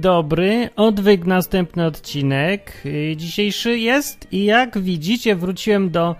Dobry, 0.00 0.68
odwyk 0.76 1.26
następny 1.26 1.86
odcinek. 1.86 2.82
Y, 2.86 3.16
Dzisiejszy 3.16 3.78
jest 3.78 4.32
i 4.32 4.44
jak 4.44 4.78
widzicie 4.78 5.36
wróciłem 5.36 5.90
do 5.90 6.16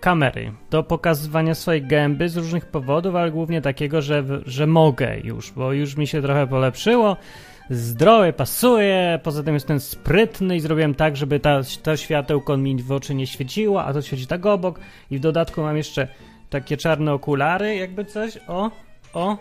kamery, 0.00 0.52
do 0.70 0.82
pokazywania 0.82 1.54
swojej 1.54 1.82
gęby 1.82 2.28
z 2.28 2.36
różnych 2.36 2.66
powodów, 2.66 3.14
ale 3.14 3.30
głównie 3.30 3.62
takiego, 3.62 4.02
że, 4.02 4.24
że 4.46 4.66
mogę 4.66 5.18
już, 5.24 5.52
bo 5.52 5.72
już 5.72 5.96
mi 5.96 6.06
się 6.06 6.22
trochę 6.22 6.46
polepszyło. 6.46 7.16
Zdrowie 7.70 8.32
pasuje, 8.32 9.20
poza 9.22 9.42
tym 9.42 9.54
jestem 9.54 9.80
sprytny 9.80 10.56
i 10.56 10.60
zrobiłem 10.60 10.94
tak, 10.94 11.16
żeby 11.16 11.40
ta, 11.40 11.60
to 11.82 11.96
światełko 11.96 12.56
mi 12.56 12.82
w 12.82 12.92
oczy 12.92 13.14
nie 13.14 13.26
świeciło, 13.26 13.84
a 13.84 13.92
to 13.92 14.02
świeci 14.02 14.26
tak 14.26 14.46
obok 14.46 14.80
i 15.10 15.18
w 15.18 15.20
dodatku 15.20 15.62
mam 15.62 15.76
jeszcze 15.76 16.08
takie 16.50 16.76
czarne 16.76 17.12
okulary, 17.12 17.76
jakby 17.76 18.04
coś, 18.04 18.38
o, 18.48 18.70
o, 19.14 19.36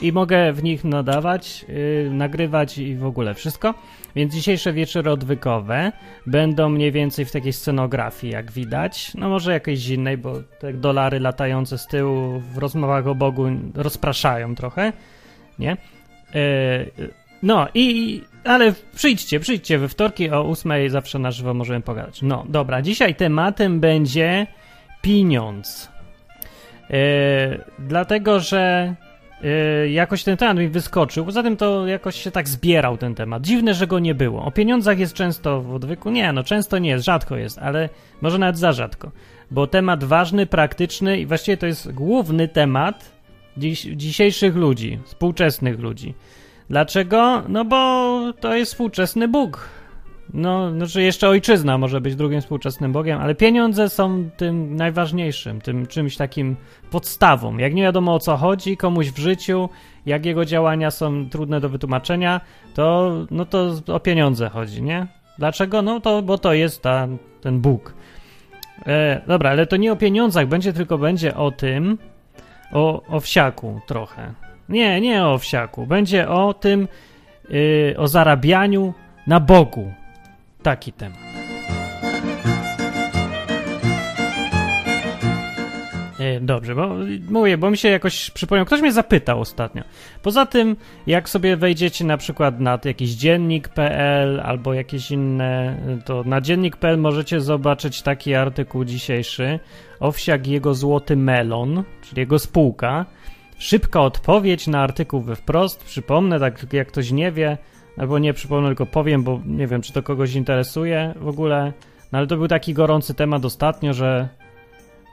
i 0.00 0.12
mogę 0.12 0.52
w 0.52 0.62
nich 0.62 0.84
nadawać, 0.84 1.64
yy, 1.68 2.10
nagrywać 2.10 2.78
i 2.78 2.96
w 2.96 3.04
ogóle 3.04 3.34
wszystko. 3.34 3.74
Więc 4.16 4.34
dzisiejsze 4.34 4.72
wieczory 4.72 5.10
odwykowe 5.10 5.92
będą 6.26 6.68
mniej 6.68 6.92
więcej 6.92 7.24
w 7.24 7.32
takiej 7.32 7.52
scenografii, 7.52 8.32
jak 8.32 8.52
widać. 8.52 9.14
No 9.14 9.28
może 9.28 9.52
jakiejś 9.52 9.88
innej, 9.88 10.18
bo 10.18 10.34
te 10.58 10.72
dolary 10.72 11.20
latające 11.20 11.78
z 11.78 11.86
tyłu 11.86 12.40
w 12.40 12.58
rozmowach 12.58 13.06
o 13.06 13.14
Bogu 13.14 13.46
rozpraszają 13.74 14.54
trochę, 14.54 14.92
nie? 15.58 15.76
Yy, 16.34 17.10
no 17.42 17.68
i, 17.74 18.22
ale 18.44 18.72
przyjdźcie, 18.94 19.40
przyjdźcie 19.40 19.78
we 19.78 19.88
wtorki 19.88 20.30
o 20.30 20.50
8 20.50 20.72
zawsze 20.88 21.18
na 21.18 21.30
żywo 21.30 21.54
możemy 21.54 21.80
pogadać. 21.80 22.22
No 22.22 22.44
dobra, 22.48 22.82
dzisiaj 22.82 23.14
tematem 23.14 23.80
będzie 23.80 24.46
pieniądz. 25.02 25.90
Yy, 26.90 26.96
dlatego, 27.78 28.40
że 28.40 28.94
Yy, 29.42 29.90
jakoś 29.90 30.24
ten 30.24 30.36
temat 30.36 30.58
mi 30.58 30.68
wyskoczył. 30.68 31.24
Poza 31.24 31.42
tym 31.42 31.56
to 31.56 31.86
jakoś 31.86 32.22
się 32.22 32.30
tak 32.30 32.48
zbierał 32.48 32.96
ten 32.96 33.14
temat. 33.14 33.42
Dziwne, 33.42 33.74
że 33.74 33.86
go 33.86 33.98
nie 33.98 34.14
było. 34.14 34.44
O 34.44 34.50
pieniądzach 34.50 34.98
jest 34.98 35.14
często 35.14 35.62
w 35.62 35.74
odwyku. 35.74 36.10
Nie, 36.10 36.32
no 36.32 36.44
często 36.44 36.78
nie 36.78 36.90
jest, 36.90 37.04
rzadko 37.04 37.36
jest, 37.36 37.58
ale 37.58 37.88
może 38.20 38.38
nawet 38.38 38.58
za 38.58 38.72
rzadko. 38.72 39.10
Bo 39.50 39.66
temat 39.66 40.04
ważny, 40.04 40.46
praktyczny 40.46 41.20
i 41.20 41.26
właściwie 41.26 41.56
to 41.56 41.66
jest 41.66 41.92
główny 41.92 42.48
temat 42.48 43.12
dziś, 43.56 43.82
dzisiejszych 43.82 44.56
ludzi, 44.56 44.98
współczesnych 45.04 45.80
ludzi. 45.80 46.14
Dlaczego? 46.70 47.42
No 47.48 47.64
bo 47.64 48.20
to 48.40 48.54
jest 48.54 48.72
współczesny 48.72 49.28
Bóg. 49.28 49.68
No, 50.34 50.70
znaczy 50.70 51.02
jeszcze 51.02 51.28
ojczyzna 51.28 51.78
może 51.78 52.00
być 52.00 52.16
drugim 52.16 52.40
współczesnym 52.40 52.92
Bogiem, 52.92 53.20
ale 53.20 53.34
pieniądze 53.34 53.88
są 53.88 54.30
tym 54.36 54.76
najważniejszym, 54.76 55.60
tym 55.60 55.86
czymś 55.86 56.16
takim 56.16 56.56
podstawą. 56.90 57.56
Jak 57.56 57.74
nie 57.74 57.82
wiadomo 57.82 58.14
o 58.14 58.18
co 58.18 58.36
chodzi 58.36 58.76
komuś 58.76 59.10
w 59.10 59.18
życiu, 59.18 59.68
jak 60.06 60.26
jego 60.26 60.44
działania 60.44 60.90
są 60.90 61.30
trudne 61.30 61.60
do 61.60 61.68
wytłumaczenia, 61.68 62.40
to, 62.74 63.12
no 63.30 63.44
to 63.44 63.72
o 63.86 64.00
pieniądze 64.00 64.48
chodzi, 64.48 64.82
nie? 64.82 65.06
Dlaczego? 65.38 65.82
No 65.82 66.00
to, 66.00 66.22
bo 66.22 66.38
to 66.38 66.52
jest 66.52 66.82
ta, 66.82 67.08
ten 67.40 67.60
Bóg. 67.60 67.94
E, 68.86 69.20
dobra, 69.26 69.50
ale 69.50 69.66
to 69.66 69.76
nie 69.76 69.92
o 69.92 69.96
pieniądzach 69.96 70.46
będzie, 70.46 70.72
tylko 70.72 70.98
będzie 70.98 71.34
o 71.34 71.50
tym, 71.50 71.98
o, 72.72 73.02
o 73.08 73.20
wsiaku 73.20 73.80
trochę. 73.86 74.32
Nie, 74.68 75.00
nie 75.00 75.26
o 75.26 75.38
wsiaku. 75.38 75.86
Będzie 75.86 76.28
o 76.28 76.54
tym, 76.54 76.88
yy, 77.50 77.94
o 77.98 78.08
zarabianiu 78.08 78.94
na 79.26 79.40
Bogu. 79.40 79.92
Taki 80.66 80.92
temat. 80.92 81.18
E, 86.20 86.40
Dobrze, 86.40 86.74
bo 86.74 86.88
mówię, 87.30 87.58
bo 87.58 87.70
mi 87.70 87.76
się 87.76 87.88
jakoś 87.88 88.30
przypomniał. 88.30 88.66
Ktoś 88.66 88.80
mnie 88.80 88.92
zapytał 88.92 89.40
ostatnio. 89.40 89.82
Poza 90.22 90.46
tym, 90.46 90.76
jak 91.06 91.28
sobie 91.28 91.56
wejdziecie 91.56 92.04
na 92.04 92.16
przykład 92.16 92.60
na 92.60 92.78
jakiś 92.84 93.10
dziennik.pl 93.10 94.40
albo 94.40 94.74
jakieś 94.74 95.10
inne, 95.10 95.76
to 96.04 96.24
na 96.24 96.40
dziennik.pl 96.40 96.98
możecie 96.98 97.40
zobaczyć 97.40 98.02
taki 98.02 98.34
artykuł 98.34 98.84
dzisiejszy. 98.84 99.60
Owsiak 100.00 100.46
jego 100.46 100.74
złoty 100.74 101.16
melon, 101.16 101.84
czyli 102.02 102.20
jego 102.20 102.38
spółka. 102.38 103.06
Szybka 103.58 104.00
odpowiedź 104.00 104.66
na 104.66 104.80
artykuł 104.80 105.20
we 105.20 105.36
wprost. 105.36 105.84
Przypomnę, 105.84 106.40
tak 106.40 106.72
jak 106.72 106.88
ktoś 106.88 107.10
nie 107.10 107.32
wie, 107.32 107.58
albo 107.96 108.18
nie 108.18 108.34
przypomnę, 108.34 108.68
tylko 108.68 108.86
powiem, 108.86 109.22
bo 109.22 109.40
nie 109.46 109.66
wiem, 109.66 109.82
czy 109.82 109.92
to 109.92 110.02
kogoś 110.02 110.34
interesuje 110.34 111.14
w 111.20 111.28
ogóle. 111.28 111.72
No 112.12 112.18
ale 112.18 112.26
to 112.26 112.36
był 112.36 112.48
taki 112.48 112.74
gorący 112.74 113.14
temat 113.14 113.44
ostatnio, 113.44 113.92
że 113.92 114.28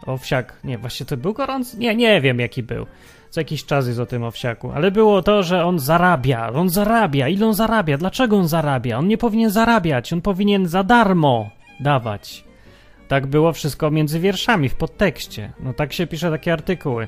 owsiak, 0.06 0.60
nie, 0.64 0.78
właśnie 0.78 1.06
to 1.06 1.18
był 1.18 1.34
gorący? 1.34 1.78
Nie, 1.78 1.96
nie 1.96 2.22
wiem 2.22 2.40
jaki 2.40 2.64
był. 2.64 2.86
Co 3.30 3.40
jakiś 3.40 3.66
czas 3.66 3.88
jest 3.88 4.00
o 4.00 4.06
tym 4.06 4.24
owsiaku, 4.24 4.72
ale 4.72 4.92
było 4.92 5.22
to, 5.22 5.44
że 5.44 5.66
on 5.66 5.80
zarabia, 5.80 6.50
on 6.54 6.70
zarabia, 6.70 7.28
ile 7.28 7.48
on 7.48 7.54
zarabia, 7.54 7.98
dlaczego 7.98 8.38
on 8.38 8.48
zarabia? 8.48 8.98
On 8.98 9.08
nie 9.08 9.18
powinien 9.18 9.50
zarabiać, 9.50 10.14
on 10.14 10.22
powinien 10.22 10.68
za 10.68 10.84
darmo 10.84 11.50
dawać. 11.80 12.44
Tak 13.08 13.28
było 13.28 13.54
wszystko 13.54 13.92
między 13.92 14.20
wierszami, 14.20 14.70
w 14.70 14.76
podtekście. 14.76 15.52
No 15.60 15.74
tak 15.74 15.94
się 15.94 16.08
pisze 16.08 16.32
takie 16.32 16.54
artykuły. 16.54 17.08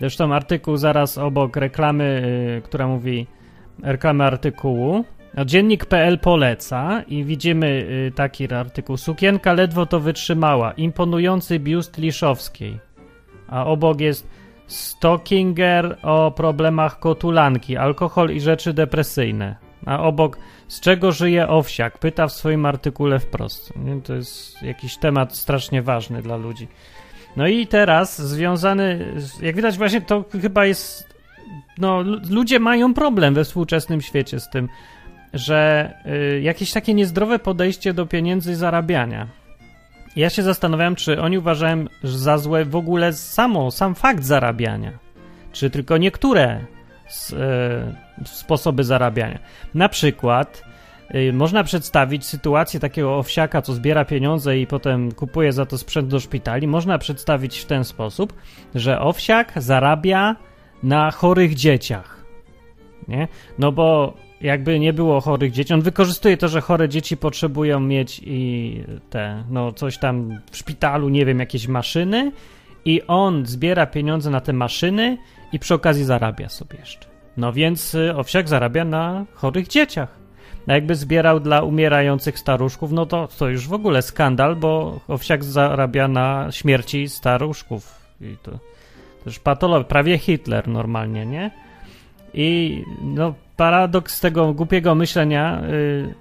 Zresztą 0.00 0.34
artykuł 0.34 0.76
zaraz 0.76 1.18
obok 1.18 1.56
reklamy, 1.56 2.22
yy, 2.56 2.62
która 2.62 2.88
mówi 2.88 3.26
reklamy 3.82 4.24
artykułu. 4.24 5.04
No, 5.34 5.44
Dziennik.pl 5.44 6.18
poleca 6.18 7.02
i 7.08 7.24
widzimy 7.24 7.66
y, 7.66 8.12
taki 8.14 8.54
artykuł. 8.54 8.96
Sukienka 8.96 9.52
ledwo 9.52 9.86
to 9.86 10.00
wytrzymała. 10.00 10.72
Imponujący 10.72 11.58
biust 11.58 11.98
Liszowskiej. 11.98 12.80
A 13.48 13.66
obok 13.66 14.00
jest 14.00 14.28
Stockinger 14.66 15.98
o 16.02 16.30
problemach 16.30 16.98
kotulanki, 16.98 17.76
alkohol 17.76 18.30
i 18.30 18.40
rzeczy 18.40 18.72
depresyjne. 18.72 19.56
A 19.86 20.02
obok 20.02 20.38
z 20.68 20.80
czego 20.80 21.12
żyje 21.12 21.48
owsiak? 21.48 21.98
Pyta 21.98 22.26
w 22.26 22.32
swoim 22.32 22.66
artykule 22.66 23.18
wprost. 23.18 23.72
To 24.04 24.14
jest 24.14 24.62
jakiś 24.62 24.96
temat 24.96 25.36
strasznie 25.36 25.82
ważny 25.82 26.22
dla 26.22 26.36
ludzi. 26.36 26.68
No 27.36 27.46
i 27.46 27.66
teraz 27.66 28.22
związany, 28.22 29.14
jak 29.42 29.56
widać 29.56 29.78
właśnie 29.78 30.00
to 30.00 30.24
chyba 30.42 30.66
jest 30.66 31.19
no, 31.80 32.02
ludzie 32.30 32.60
mają 32.60 32.94
problem 32.94 33.34
we 33.34 33.44
współczesnym 33.44 34.00
świecie 34.00 34.40
z 34.40 34.50
tym, 34.50 34.68
że 35.32 35.92
y, 36.36 36.40
jakieś 36.40 36.72
takie 36.72 36.94
niezdrowe 36.94 37.38
podejście 37.38 37.94
do 37.94 38.06
pieniędzy 38.06 38.52
i 38.52 38.54
zarabiania. 38.54 39.26
Ja 40.16 40.30
się 40.30 40.42
zastanawiam, 40.42 40.96
czy 40.96 41.20
oni 41.20 41.38
uważają 41.38 41.84
za 42.02 42.38
złe 42.38 42.64
w 42.64 42.76
ogóle 42.76 43.12
samo, 43.12 43.70
sam 43.70 43.94
fakt 43.94 44.24
zarabiania, 44.24 44.92
czy 45.52 45.70
tylko 45.70 45.98
niektóre 45.98 46.60
z, 47.08 47.32
y, 47.32 47.36
sposoby 48.24 48.84
zarabiania. 48.84 49.38
Na 49.74 49.88
przykład 49.88 50.64
y, 51.14 51.32
można 51.32 51.64
przedstawić 51.64 52.26
sytuację 52.26 52.80
takiego 52.80 53.18
owsiaka, 53.18 53.62
co 53.62 53.74
zbiera 53.74 54.04
pieniądze 54.04 54.58
i 54.58 54.66
potem 54.66 55.12
kupuje 55.12 55.52
za 55.52 55.66
to 55.66 55.78
sprzęt 55.78 56.08
do 56.08 56.20
szpitali. 56.20 56.66
Można 56.66 56.98
przedstawić 56.98 57.58
w 57.58 57.66
ten 57.66 57.84
sposób, 57.84 58.32
że 58.74 59.00
owsiak 59.00 59.52
zarabia 59.56 60.36
na 60.82 61.10
chorych 61.10 61.54
dzieciach. 61.54 62.24
Nie? 63.08 63.28
No 63.58 63.72
bo 63.72 64.14
jakby 64.40 64.78
nie 64.78 64.92
było 64.92 65.20
chorych 65.20 65.52
dzieci, 65.52 65.74
on 65.74 65.80
wykorzystuje 65.80 66.36
to, 66.36 66.48
że 66.48 66.60
chore 66.60 66.88
dzieci 66.88 67.16
potrzebują 67.16 67.80
mieć 67.80 68.20
i 68.24 68.82
te, 69.10 69.44
no 69.50 69.72
coś 69.72 69.98
tam 69.98 70.40
w 70.50 70.56
szpitalu, 70.56 71.08
nie 71.08 71.26
wiem, 71.26 71.38
jakieś 71.38 71.68
maszyny 71.68 72.32
i 72.84 73.02
on 73.06 73.46
zbiera 73.46 73.86
pieniądze 73.86 74.30
na 74.30 74.40
te 74.40 74.52
maszyny 74.52 75.18
i 75.52 75.58
przy 75.58 75.74
okazji 75.74 76.04
zarabia 76.04 76.48
sobie 76.48 76.78
jeszcze. 76.78 77.06
No 77.36 77.52
więc 77.52 77.94
y, 77.94 78.16
owsiak 78.16 78.48
zarabia 78.48 78.84
na 78.84 79.26
chorych 79.34 79.68
dzieciach. 79.68 80.20
A 80.66 80.72
jakby 80.72 80.94
zbierał 80.94 81.40
dla 81.40 81.62
umierających 81.62 82.38
staruszków, 82.38 82.92
no 82.92 83.06
to 83.06 83.28
to 83.38 83.48
już 83.48 83.68
w 83.68 83.72
ogóle 83.72 84.02
skandal, 84.02 84.56
bo 84.56 85.00
owsiak 85.08 85.44
zarabia 85.44 86.08
na 86.08 86.48
śmierci 86.50 87.08
staruszków. 87.08 88.00
I 88.20 88.36
to 88.42 88.58
też 89.24 89.38
patolog, 89.38 89.88
prawie 89.88 90.18
Hitler 90.18 90.68
normalnie, 90.68 91.26
nie? 91.26 91.50
I 92.34 92.84
no, 93.02 93.34
paradoks 93.56 94.20
tego 94.20 94.54
głupiego 94.54 94.94
myślenia 94.94 95.62
yy, 95.62 96.14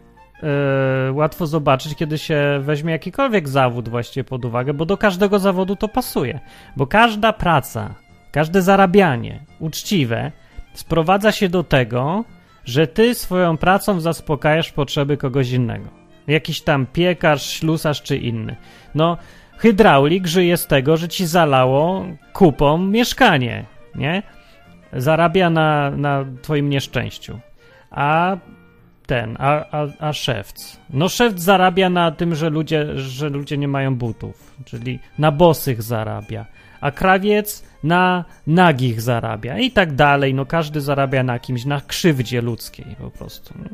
yy, 1.05 1.11
łatwo 1.11 1.47
zobaczyć, 1.47 1.95
kiedy 1.95 2.17
się 2.17 2.59
weźmie 2.61 2.91
jakikolwiek 2.91 3.49
zawód 3.49 3.89
właściwie 3.89 4.23
pod 4.23 4.45
uwagę, 4.45 4.73
bo 4.73 4.85
do 4.85 4.97
każdego 4.97 5.39
zawodu 5.39 5.75
to 5.75 5.87
pasuje. 5.87 6.39
Bo 6.77 6.87
każda 6.87 7.33
praca, 7.33 7.95
każde 8.31 8.61
zarabianie 8.61 9.39
uczciwe 9.59 10.31
sprowadza 10.73 11.31
się 11.31 11.49
do 11.49 11.63
tego, 11.63 12.25
że 12.65 12.87
ty 12.87 13.15
swoją 13.15 13.57
pracą 13.57 13.99
zaspokajasz 13.99 14.71
potrzeby 14.71 15.17
kogoś 15.17 15.51
innego. 15.51 15.89
Jakiś 16.27 16.61
tam 16.61 16.85
piekarz, 16.85 17.49
ślusarz 17.49 18.01
czy 18.01 18.17
inny. 18.17 18.55
No, 18.95 19.17
hydraulik 19.59 20.27
żyje 20.27 20.57
z 20.57 20.67
tego, 20.67 20.97
że 20.97 21.07
ci 21.07 21.25
zalało 21.25 22.05
kupą 22.33 22.77
mieszkanie, 22.77 23.65
nie? 23.95 24.23
Zarabia 24.93 25.49
na, 25.49 25.91
na 25.91 26.25
twoim 26.41 26.69
nieszczęściu. 26.69 27.39
A 27.91 28.37
ten, 29.05 29.35
a, 29.39 29.65
a, 29.71 29.87
a 29.99 30.13
szewc. 30.13 30.79
No 30.89 31.09
szewc 31.09 31.39
zarabia 31.39 31.89
na 31.89 32.11
tym, 32.11 32.35
że 32.35 32.49
ludzie, 32.49 32.97
że 32.97 33.29
ludzie 33.29 33.57
nie 33.57 33.67
mają 33.67 33.95
butów, 33.95 34.55
czyli 34.65 34.99
na 35.17 35.31
bosych 35.31 35.83
zarabia. 35.83 36.45
a 36.81 36.91
krawiec 36.91 37.63
na 37.83 38.25
nagich 38.47 39.01
zarabia 39.01 39.57
i 39.57 39.71
tak 39.71 39.95
dalej. 39.95 40.33
No 40.33 40.45
każdy 40.45 40.81
zarabia 40.81 41.23
na 41.23 41.39
kimś, 41.39 41.65
na 41.65 41.81
krzywdzie 41.81 42.41
ludzkiej 42.41 42.95
po 43.01 43.11
prostu. 43.11 43.53
Nie, 43.59 43.69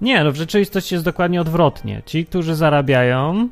nie 0.00 0.24
no 0.24 0.32
w 0.32 0.36
rzeczywistości 0.36 0.94
jest 0.94 1.04
dokładnie 1.04 1.40
odwrotnie. 1.40 2.02
Ci, 2.06 2.26
którzy 2.26 2.54
zarabiają, 2.54 3.48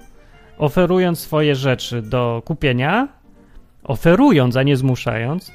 oferując 0.60 1.18
swoje 1.18 1.54
rzeczy 1.54 2.02
do 2.02 2.42
kupienia, 2.44 3.08
oferując, 3.84 4.56
a 4.56 4.62
nie 4.62 4.76
zmuszając, 4.76 5.52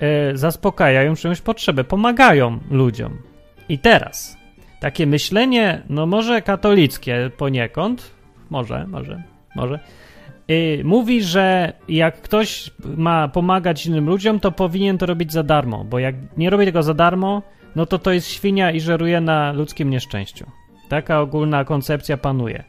yy, 0.00 0.36
zaspokajają 0.36 1.14
czyjąś 1.14 1.40
potrzebę, 1.40 1.84
pomagają 1.84 2.58
ludziom. 2.70 3.18
I 3.68 3.78
teraz 3.78 4.36
takie 4.80 5.06
myślenie, 5.06 5.82
no 5.88 6.06
może 6.06 6.42
katolickie 6.42 7.30
poniekąd, 7.36 8.10
może, 8.50 8.86
może, 8.86 9.22
może, 9.56 9.80
yy, 10.48 10.82
mówi, 10.84 11.22
że 11.22 11.72
jak 11.88 12.20
ktoś 12.20 12.70
ma 12.96 13.28
pomagać 13.28 13.86
innym 13.86 14.06
ludziom, 14.06 14.40
to 14.40 14.52
powinien 14.52 14.98
to 14.98 15.06
robić 15.06 15.32
za 15.32 15.42
darmo, 15.42 15.84
bo 15.84 15.98
jak 15.98 16.14
nie 16.36 16.50
robi 16.50 16.64
tego 16.64 16.82
za 16.82 16.94
darmo, 16.94 17.42
no 17.76 17.86
to 17.86 17.98
to 17.98 18.12
jest 18.12 18.28
świnia 18.28 18.70
i 18.70 18.80
żeruje 18.80 19.20
na 19.20 19.52
ludzkim 19.52 19.90
nieszczęściu. 19.90 20.46
Taka 20.88 21.20
ogólna 21.20 21.64
koncepcja 21.64 22.16
panuje. 22.16 22.64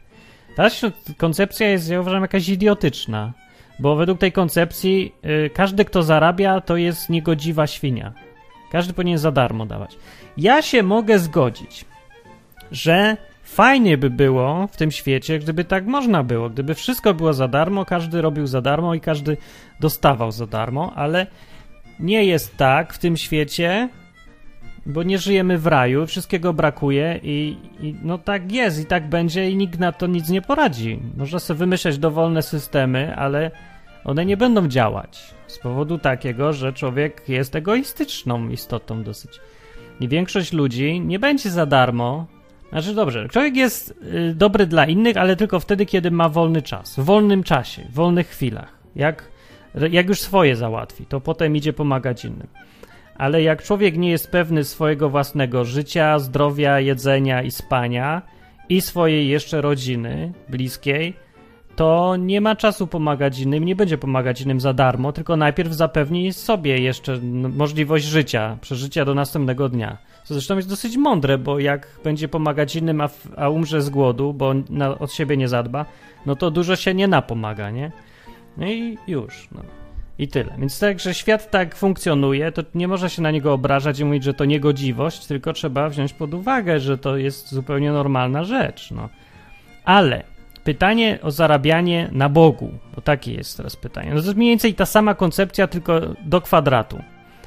Ta 0.60 0.68
koncepcja 1.16 1.68
jest, 1.68 1.90
ja 1.90 2.00
uważam, 2.00 2.22
jakaś 2.22 2.48
idiotyczna, 2.48 3.32
bo 3.78 3.96
według 3.96 4.18
tej 4.18 4.32
koncepcji 4.32 5.12
yy, 5.22 5.50
każdy, 5.54 5.84
kto 5.84 6.02
zarabia, 6.02 6.60
to 6.60 6.76
jest 6.76 7.10
niegodziwa 7.10 7.66
świnia. 7.66 8.12
Każdy 8.72 8.92
powinien 8.92 9.18
za 9.18 9.32
darmo 9.32 9.66
dawać. 9.66 9.96
Ja 10.36 10.62
się 10.62 10.82
mogę 10.82 11.18
zgodzić, 11.18 11.84
że 12.72 13.16
fajnie 13.42 13.98
by 13.98 14.10
było 14.10 14.66
w 14.66 14.76
tym 14.76 14.90
świecie, 14.90 15.38
gdyby 15.38 15.64
tak 15.64 15.86
można 15.86 16.22
było, 16.22 16.50
gdyby 16.50 16.74
wszystko 16.74 17.14
było 17.14 17.32
za 17.32 17.48
darmo, 17.48 17.84
każdy 17.84 18.22
robił 18.22 18.46
za 18.46 18.60
darmo 18.60 18.94
i 18.94 19.00
każdy 19.00 19.36
dostawał 19.80 20.32
za 20.32 20.46
darmo, 20.46 20.92
ale 20.94 21.26
nie 22.00 22.24
jest 22.24 22.56
tak 22.56 22.92
w 22.92 22.98
tym 22.98 23.16
świecie, 23.16 23.88
bo 24.86 25.02
nie 25.02 25.18
żyjemy 25.18 25.58
w 25.58 25.66
raju, 25.66 26.06
wszystkiego 26.06 26.52
brakuje 26.52 27.20
i, 27.22 27.56
i, 27.80 27.94
no 28.02 28.18
tak 28.18 28.52
jest 28.52 28.80
i 28.80 28.86
tak 28.86 29.08
będzie 29.08 29.50
i 29.50 29.56
nikt 29.56 29.78
na 29.78 29.92
to 29.92 30.06
nic 30.06 30.28
nie 30.28 30.42
poradzi. 30.42 31.00
Można 31.16 31.38
sobie 31.38 31.58
wymyśleć 31.58 31.98
dowolne 31.98 32.42
systemy, 32.42 33.16
ale 33.16 33.50
one 34.04 34.26
nie 34.26 34.36
będą 34.36 34.68
działać 34.68 35.34
z 35.46 35.58
powodu 35.58 35.98
takiego, 35.98 36.52
że 36.52 36.72
człowiek 36.72 37.28
jest 37.28 37.56
egoistyczną 37.56 38.48
istotą 38.48 39.02
dosyć. 39.02 39.40
I 40.00 40.08
większość 40.08 40.52
ludzi 40.52 41.00
nie 41.00 41.18
będzie 41.18 41.50
za 41.50 41.66
darmo. 41.66 42.26
Znaczy 42.70 42.94
dobrze, 42.94 43.28
człowiek 43.28 43.56
jest 43.56 43.94
y, 44.30 44.34
dobry 44.34 44.66
dla 44.66 44.86
innych, 44.86 45.16
ale 45.16 45.36
tylko 45.36 45.60
wtedy, 45.60 45.86
kiedy 45.86 46.10
ma 46.10 46.28
wolny 46.28 46.62
czas. 46.62 46.96
W 46.96 47.04
wolnym 47.04 47.42
czasie, 47.42 47.82
w 47.82 47.94
wolnych 47.94 48.28
chwilach. 48.28 48.78
Jak, 48.96 49.28
jak 49.90 50.08
już 50.08 50.20
swoje 50.20 50.56
załatwi, 50.56 51.06
to 51.06 51.20
potem 51.20 51.56
idzie 51.56 51.72
pomagać 51.72 52.24
innym 52.24 52.46
ale 53.20 53.42
jak 53.42 53.62
człowiek 53.62 53.96
nie 53.96 54.10
jest 54.10 54.30
pewny 54.30 54.64
swojego 54.64 55.10
własnego 55.10 55.64
życia, 55.64 56.18
zdrowia, 56.18 56.80
jedzenia 56.80 57.42
i 57.42 57.50
spania 57.50 58.22
i 58.68 58.80
swojej 58.80 59.28
jeszcze 59.28 59.60
rodziny 59.60 60.32
bliskiej, 60.48 61.14
to 61.76 62.16
nie 62.16 62.40
ma 62.40 62.56
czasu 62.56 62.86
pomagać 62.86 63.38
innym, 63.38 63.64
nie 63.64 63.76
będzie 63.76 63.98
pomagać 63.98 64.40
innym 64.40 64.60
za 64.60 64.72
darmo, 64.72 65.12
tylko 65.12 65.36
najpierw 65.36 65.72
zapewni 65.72 66.32
sobie 66.32 66.78
jeszcze 66.78 67.18
możliwość 67.56 68.04
życia, 68.04 68.58
przeżycia 68.60 69.04
do 69.04 69.14
następnego 69.14 69.68
dnia. 69.68 69.98
Co 70.24 70.34
zresztą 70.34 70.56
jest 70.56 70.68
dosyć 70.68 70.96
mądre, 70.96 71.38
bo 71.38 71.58
jak 71.58 72.00
będzie 72.04 72.28
pomagać 72.28 72.76
innym, 72.76 73.00
a, 73.00 73.08
a 73.36 73.48
umrze 73.48 73.82
z 73.82 73.90
głodu, 73.90 74.32
bo 74.32 74.54
na, 74.70 74.98
od 74.98 75.12
siebie 75.12 75.36
nie 75.36 75.48
zadba, 75.48 75.86
no 76.26 76.36
to 76.36 76.50
dużo 76.50 76.76
się 76.76 76.94
nie 76.94 77.08
napomaga, 77.08 77.70
nie? 77.70 77.92
No 78.56 78.66
i 78.66 78.98
już. 79.06 79.48
No. 79.52 79.79
I 80.20 80.28
tyle. 80.28 80.54
Więc 80.58 80.78
tak, 80.78 81.00
że 81.00 81.14
świat 81.14 81.50
tak 81.50 81.74
funkcjonuje, 81.74 82.52
to 82.52 82.62
nie 82.74 82.88
można 82.88 83.08
się 83.08 83.22
na 83.22 83.30
niego 83.30 83.52
obrażać 83.52 83.98
i 83.98 84.04
mówić, 84.04 84.24
że 84.24 84.34
to 84.34 84.44
niegodziwość, 84.44 85.26
tylko 85.26 85.52
trzeba 85.52 85.88
wziąć 85.88 86.12
pod 86.12 86.34
uwagę, 86.34 86.80
że 86.80 86.98
to 86.98 87.16
jest 87.16 87.52
zupełnie 87.52 87.92
normalna 87.92 88.44
rzecz. 88.44 88.90
No. 88.90 89.08
Ale 89.84 90.24
pytanie 90.64 91.18
o 91.22 91.30
zarabianie 91.30 92.08
na 92.12 92.28
Bogu, 92.28 92.70
bo 92.94 93.00
takie 93.00 93.32
jest 93.32 93.56
teraz 93.56 93.76
pytanie. 93.76 94.10
No 94.14 94.20
to 94.20 94.26
jest 94.26 94.36
mniej 94.36 94.50
więcej 94.50 94.74
ta 94.74 94.86
sama 94.86 95.14
koncepcja, 95.14 95.66
tylko 95.66 96.00
do 96.24 96.40
kwadratu. 96.40 97.02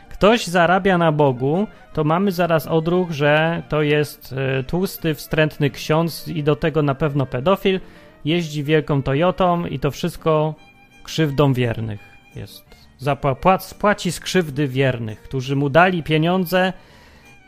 Ktoś 0.09 0.47
zarabia 0.47 0.97
na 0.97 1.11
Bogu, 1.11 1.67
to 1.93 2.03
mamy 2.03 2.31
zaraz 2.31 2.67
odruch, 2.67 3.11
że 3.11 3.63
to 3.69 3.81
jest 3.81 4.35
e, 4.37 4.63
tłusty, 4.63 5.13
wstrętny 5.13 5.69
ksiądz 5.69 6.27
i 6.27 6.43
do 6.43 6.55
tego 6.55 6.81
na 6.81 6.95
pewno 6.95 7.25
pedofil, 7.25 7.79
jeździ 8.25 8.63
wielką 8.63 9.03
Toyotą 9.03 9.65
i 9.65 9.79
to 9.79 9.91
wszystko 9.91 10.55
krzywdą 11.03 11.53
wiernych 11.53 12.12
jest. 12.35 12.63
Zapłac, 12.97 13.73
płaci 13.73 14.11
z 14.11 14.19
krzywdy 14.19 14.67
wiernych, 14.67 15.21
którzy 15.21 15.55
mu 15.55 15.69
dali 15.69 16.03
pieniądze. 16.03 16.73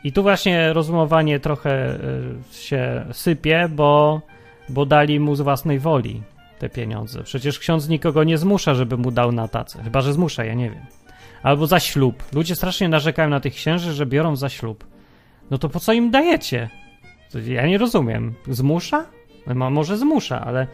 I 0.04 0.12
tu 0.12 0.22
właśnie 0.22 0.72
rozumowanie 0.72 1.40
trochę 1.40 1.94
y, 1.94 2.54
się 2.54 3.06
sypie, 3.12 3.68
bo, 3.70 4.20
bo 4.68 4.86
dali 4.86 5.20
mu 5.20 5.34
z 5.34 5.40
własnej 5.40 5.78
woli 5.78 6.22
te 6.58 6.68
pieniądze. 6.68 7.22
Przecież 7.22 7.58
ksiądz 7.58 7.88
nikogo 7.88 8.24
nie 8.24 8.38
zmusza, 8.38 8.74
żeby 8.74 8.96
mu 8.96 9.10
dał 9.10 9.32
na 9.32 9.48
tacę. 9.48 9.82
Chyba, 9.82 10.00
że 10.00 10.12
zmusza, 10.12 10.44
ja 10.44 10.54
nie 10.54 10.70
wiem. 10.70 10.86
Albo 11.42 11.66
za 11.66 11.80
ślub. 11.80 12.24
Ludzie 12.32 12.56
strasznie 12.56 12.88
narzekają 12.88 13.28
na 13.28 13.40
tych 13.40 13.54
księży, 13.54 13.92
że 13.92 14.06
biorą 14.06 14.36
za 14.36 14.48
ślub. 14.48 14.84
No 15.50 15.58
to 15.58 15.68
po 15.68 15.80
co 15.80 15.92
im 15.92 16.10
dajecie? 16.10 16.70
Ja 17.46 17.66
nie 17.66 17.78
rozumiem. 17.78 18.34
Zmusza? 18.48 19.04
No, 19.46 19.70
może 19.70 19.98
zmusza, 19.98 20.40
ale 20.40 20.66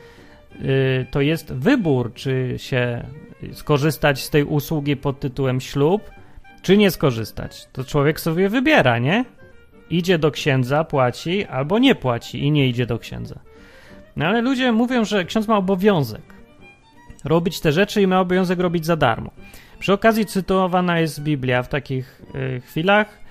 to 1.10 1.20
jest 1.20 1.52
wybór, 1.52 2.12
czy 2.14 2.54
się 2.56 3.06
skorzystać 3.52 4.22
z 4.22 4.30
tej 4.30 4.44
usługi 4.44 4.96
pod 4.96 5.20
tytułem 5.20 5.60
ślub, 5.60 6.10
czy 6.62 6.76
nie 6.76 6.90
skorzystać. 6.90 7.68
To 7.72 7.84
człowiek 7.84 8.20
sobie 8.20 8.48
wybiera, 8.48 8.98
nie? 8.98 9.24
Idzie 9.90 10.18
do 10.18 10.30
księdza, 10.30 10.84
płaci, 10.84 11.46
albo 11.46 11.78
nie 11.78 11.94
płaci 11.94 12.44
i 12.44 12.50
nie 12.50 12.68
idzie 12.68 12.86
do 12.86 12.98
księdza. 12.98 13.38
No 14.16 14.26
ale 14.26 14.40
ludzie 14.40 14.72
mówią, 14.72 15.04
że 15.04 15.24
ksiądz 15.24 15.48
ma 15.48 15.56
obowiązek 15.56 16.22
robić 17.24 17.60
te 17.60 17.72
rzeczy 17.72 18.02
i 18.02 18.06
ma 18.06 18.20
obowiązek 18.20 18.58
robić 18.58 18.86
za 18.86 18.96
darmo. 18.96 19.30
Przy 19.78 19.92
okazji 19.92 20.26
cytowana 20.26 21.00
jest 21.00 21.22
Biblia 21.22 21.62
w 21.62 21.68
takich 21.68 22.22
y, 22.34 22.60
chwilach. 22.60 23.21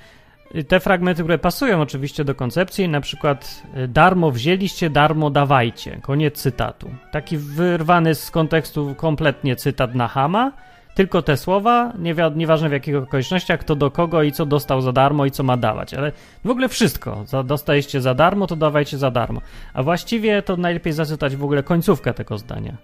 Te 0.67 0.79
fragmenty, 0.79 1.23
które 1.23 1.37
pasują 1.37 1.81
oczywiście 1.81 2.23
do 2.23 2.35
koncepcji, 2.35 2.89
na 2.89 3.01
przykład 3.01 3.63
y, 3.77 3.87
darmo 3.87 4.31
wzięliście, 4.31 4.89
darmo 4.89 5.29
dawajcie. 5.29 5.99
Koniec 6.01 6.41
cytatu. 6.41 6.89
Taki 7.11 7.37
wyrwany 7.37 8.15
z 8.15 8.31
kontekstu 8.31 8.95
kompletnie 8.97 9.55
cytat 9.55 9.95
na 9.95 10.07
Hama, 10.07 10.51
tylko 10.95 11.21
te 11.21 11.37
słowa, 11.37 11.93
nieważne 12.35 12.69
w 12.69 12.71
jakich 12.71 12.95
okolicznościach, 12.95 13.59
kto 13.59 13.75
do 13.75 13.91
kogo 13.91 14.23
i 14.23 14.31
co 14.31 14.45
dostał 14.45 14.81
za 14.81 14.91
darmo 14.91 15.25
i 15.25 15.31
co 15.31 15.43
ma 15.43 15.57
dawać, 15.57 15.93
ale 15.93 16.11
w 16.45 16.49
ogóle 16.49 16.69
wszystko. 16.69 17.23
Za, 17.25 17.43
dostaliście 17.43 18.01
za 18.01 18.13
darmo, 18.13 18.47
to 18.47 18.55
dawajcie 18.55 18.97
za 18.97 19.11
darmo. 19.11 19.41
A 19.73 19.83
właściwie 19.83 20.41
to 20.41 20.57
najlepiej 20.57 20.93
zacytać 20.93 21.35
w 21.35 21.43
ogóle 21.43 21.63
końcówkę 21.63 22.13
tego 22.13 22.37
zdania. 22.37 22.77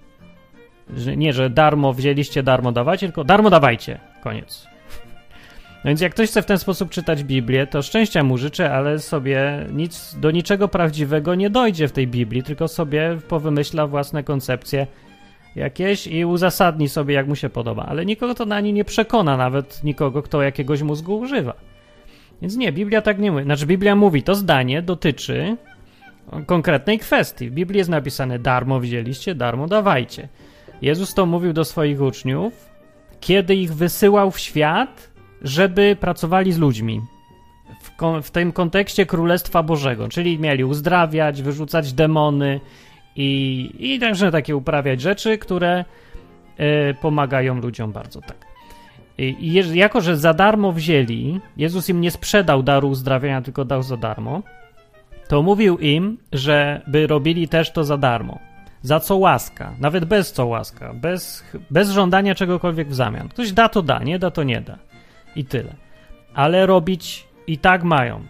Nie, 1.18 1.34
że 1.34 1.50
darmo 1.50 1.94
wzięliście, 1.94 2.44
darmo 2.44 2.72
dawajcie, 2.72 3.08
tylko 3.08 3.24
darmo 3.24 3.50
dawajcie. 3.50 4.00
Koniec. 4.24 4.77
No 5.88 5.92
więc 5.92 6.02
jak 6.02 6.14
ktoś 6.14 6.30
chce 6.30 6.42
w 6.42 6.46
ten 6.46 6.58
sposób 6.58 6.90
czytać 6.90 7.24
Biblię, 7.24 7.68
to 7.68 7.82
szczęścia 7.82 8.24
mu 8.24 8.38
życzę, 8.38 8.74
ale 8.74 9.00
sobie 9.00 9.66
nic, 9.74 10.16
do 10.20 10.32
niczego 10.32 10.68
prawdziwego 10.68 11.36
nie 11.36 11.50
dojdzie 11.50 11.88
w 11.88 11.92
tej 11.92 12.08
Biblii, 12.08 12.44
tylko 12.44 12.68
sobie 12.68 13.18
powymyśla 13.28 13.88
własne 13.88 14.24
koncepcje 14.24 14.88
jakieś 15.56 16.08
i 16.08 16.26
uzasadni 16.26 16.90
sobie, 16.90 17.16
jak 17.16 17.28
mu 17.28 17.36
się 17.36 17.50
podoba. 17.50 17.86
Ale 17.86 18.06
nikogo 18.06 18.36
to 18.36 18.46
na 18.46 18.60
nie 18.60 18.74
nie 18.74 18.86
przekona, 18.86 19.38
nawet 19.38 19.84
nikogo, 19.84 20.22
kto 20.22 20.42
jakiegoś 20.42 20.82
mózgu 20.82 21.20
używa. 21.20 21.54
Więc 22.42 22.58
nie, 22.58 22.72
Biblia 22.72 23.02
tak 23.02 23.20
nie 23.20 23.32
mówi. 23.32 23.44
Znaczy, 23.44 23.66
Biblia 23.66 23.96
mówi, 23.96 24.24
to 24.24 24.36
zdanie 24.36 24.82
dotyczy 24.82 25.58
konkretnej 26.46 27.00
kwestii. 27.00 27.50
W 27.50 27.54
Biblii 27.54 27.78
jest 27.78 27.90
napisane: 27.90 28.40
darmo 28.40 28.80
wzięliście, 28.80 29.36
darmo 29.36 29.68
dawajcie. 29.68 30.28
Jezus 30.82 31.14
to 31.14 31.26
mówił 31.26 31.54
do 31.54 31.66
swoich 31.66 32.02
uczniów, 32.02 32.70
kiedy 33.20 33.56
ich 33.56 33.74
wysyłał 33.74 34.32
w 34.32 34.40
świat, 34.40 35.17
żeby 35.42 35.98
pracowali 36.00 36.52
z 36.52 36.58
ludźmi. 36.58 37.02
W, 37.82 37.92
w, 38.24 38.32
tym 38.32 38.52
kontekście 38.52 39.06
Królestwa 39.06 39.64
Bożego, 39.64 40.10
czyli 40.10 40.40
mieli 40.40 40.64
uzdrawiać, 40.64 41.42
wyrzucać 41.42 41.94
demony 41.94 42.60
i, 43.16 43.70
i 43.80 44.00
także 44.00 44.32
takie 44.32 44.56
uprawiać 44.56 45.02
rzeczy, 45.02 45.38
które 45.38 45.86
y, 46.60 46.96
pomagają 47.02 47.62
ludziom 47.62 47.92
bardzo 47.92 48.22
tak. 48.22 48.48
I, 49.18 49.36
i 49.40 49.78
jako, 49.78 50.02
że 50.02 50.18
za 50.18 50.34
darmo 50.34 50.72
wzięli, 50.72 51.40
Jezus 51.58 51.90
im 51.90 52.02
nie 52.02 52.12
sprzedał 52.12 52.64
daru 52.64 52.90
uzdrawiania, 52.90 53.42
tylko 53.42 53.66
dał 53.66 53.84
za 53.84 53.98
darmo, 53.98 54.44
to 55.28 55.44
mówił 55.44 55.78
im, 55.78 56.18
że 56.34 56.82
by 56.88 57.08
robili 57.08 57.48
też 57.48 57.72
to 57.72 57.84
za 57.84 57.98
darmo. 57.98 58.40
Za 58.82 59.00
co 59.00 59.18
łaska, 59.18 59.74
nawet 59.80 60.06
bez 60.06 60.34
co 60.34 60.46
łaska, 60.46 60.94
bez, 60.94 61.44
bez 61.70 61.90
żądania 61.90 62.36
czegokolwiek 62.36 62.90
w 62.90 62.96
zamian. 62.96 63.30
Ktoś 63.30 63.52
da, 63.52 63.70
to 63.70 63.82
da, 63.82 64.00
nie 64.00 64.20
da, 64.20 64.32
to 64.32 64.44
nie 64.44 64.62
da. 64.62 64.78
I 65.38 65.46
tyle. 65.46 65.76
Ale 66.34 66.66
robić 66.66 67.28
i 67.48 67.58
tak 67.58 67.84
mają. 67.84 68.24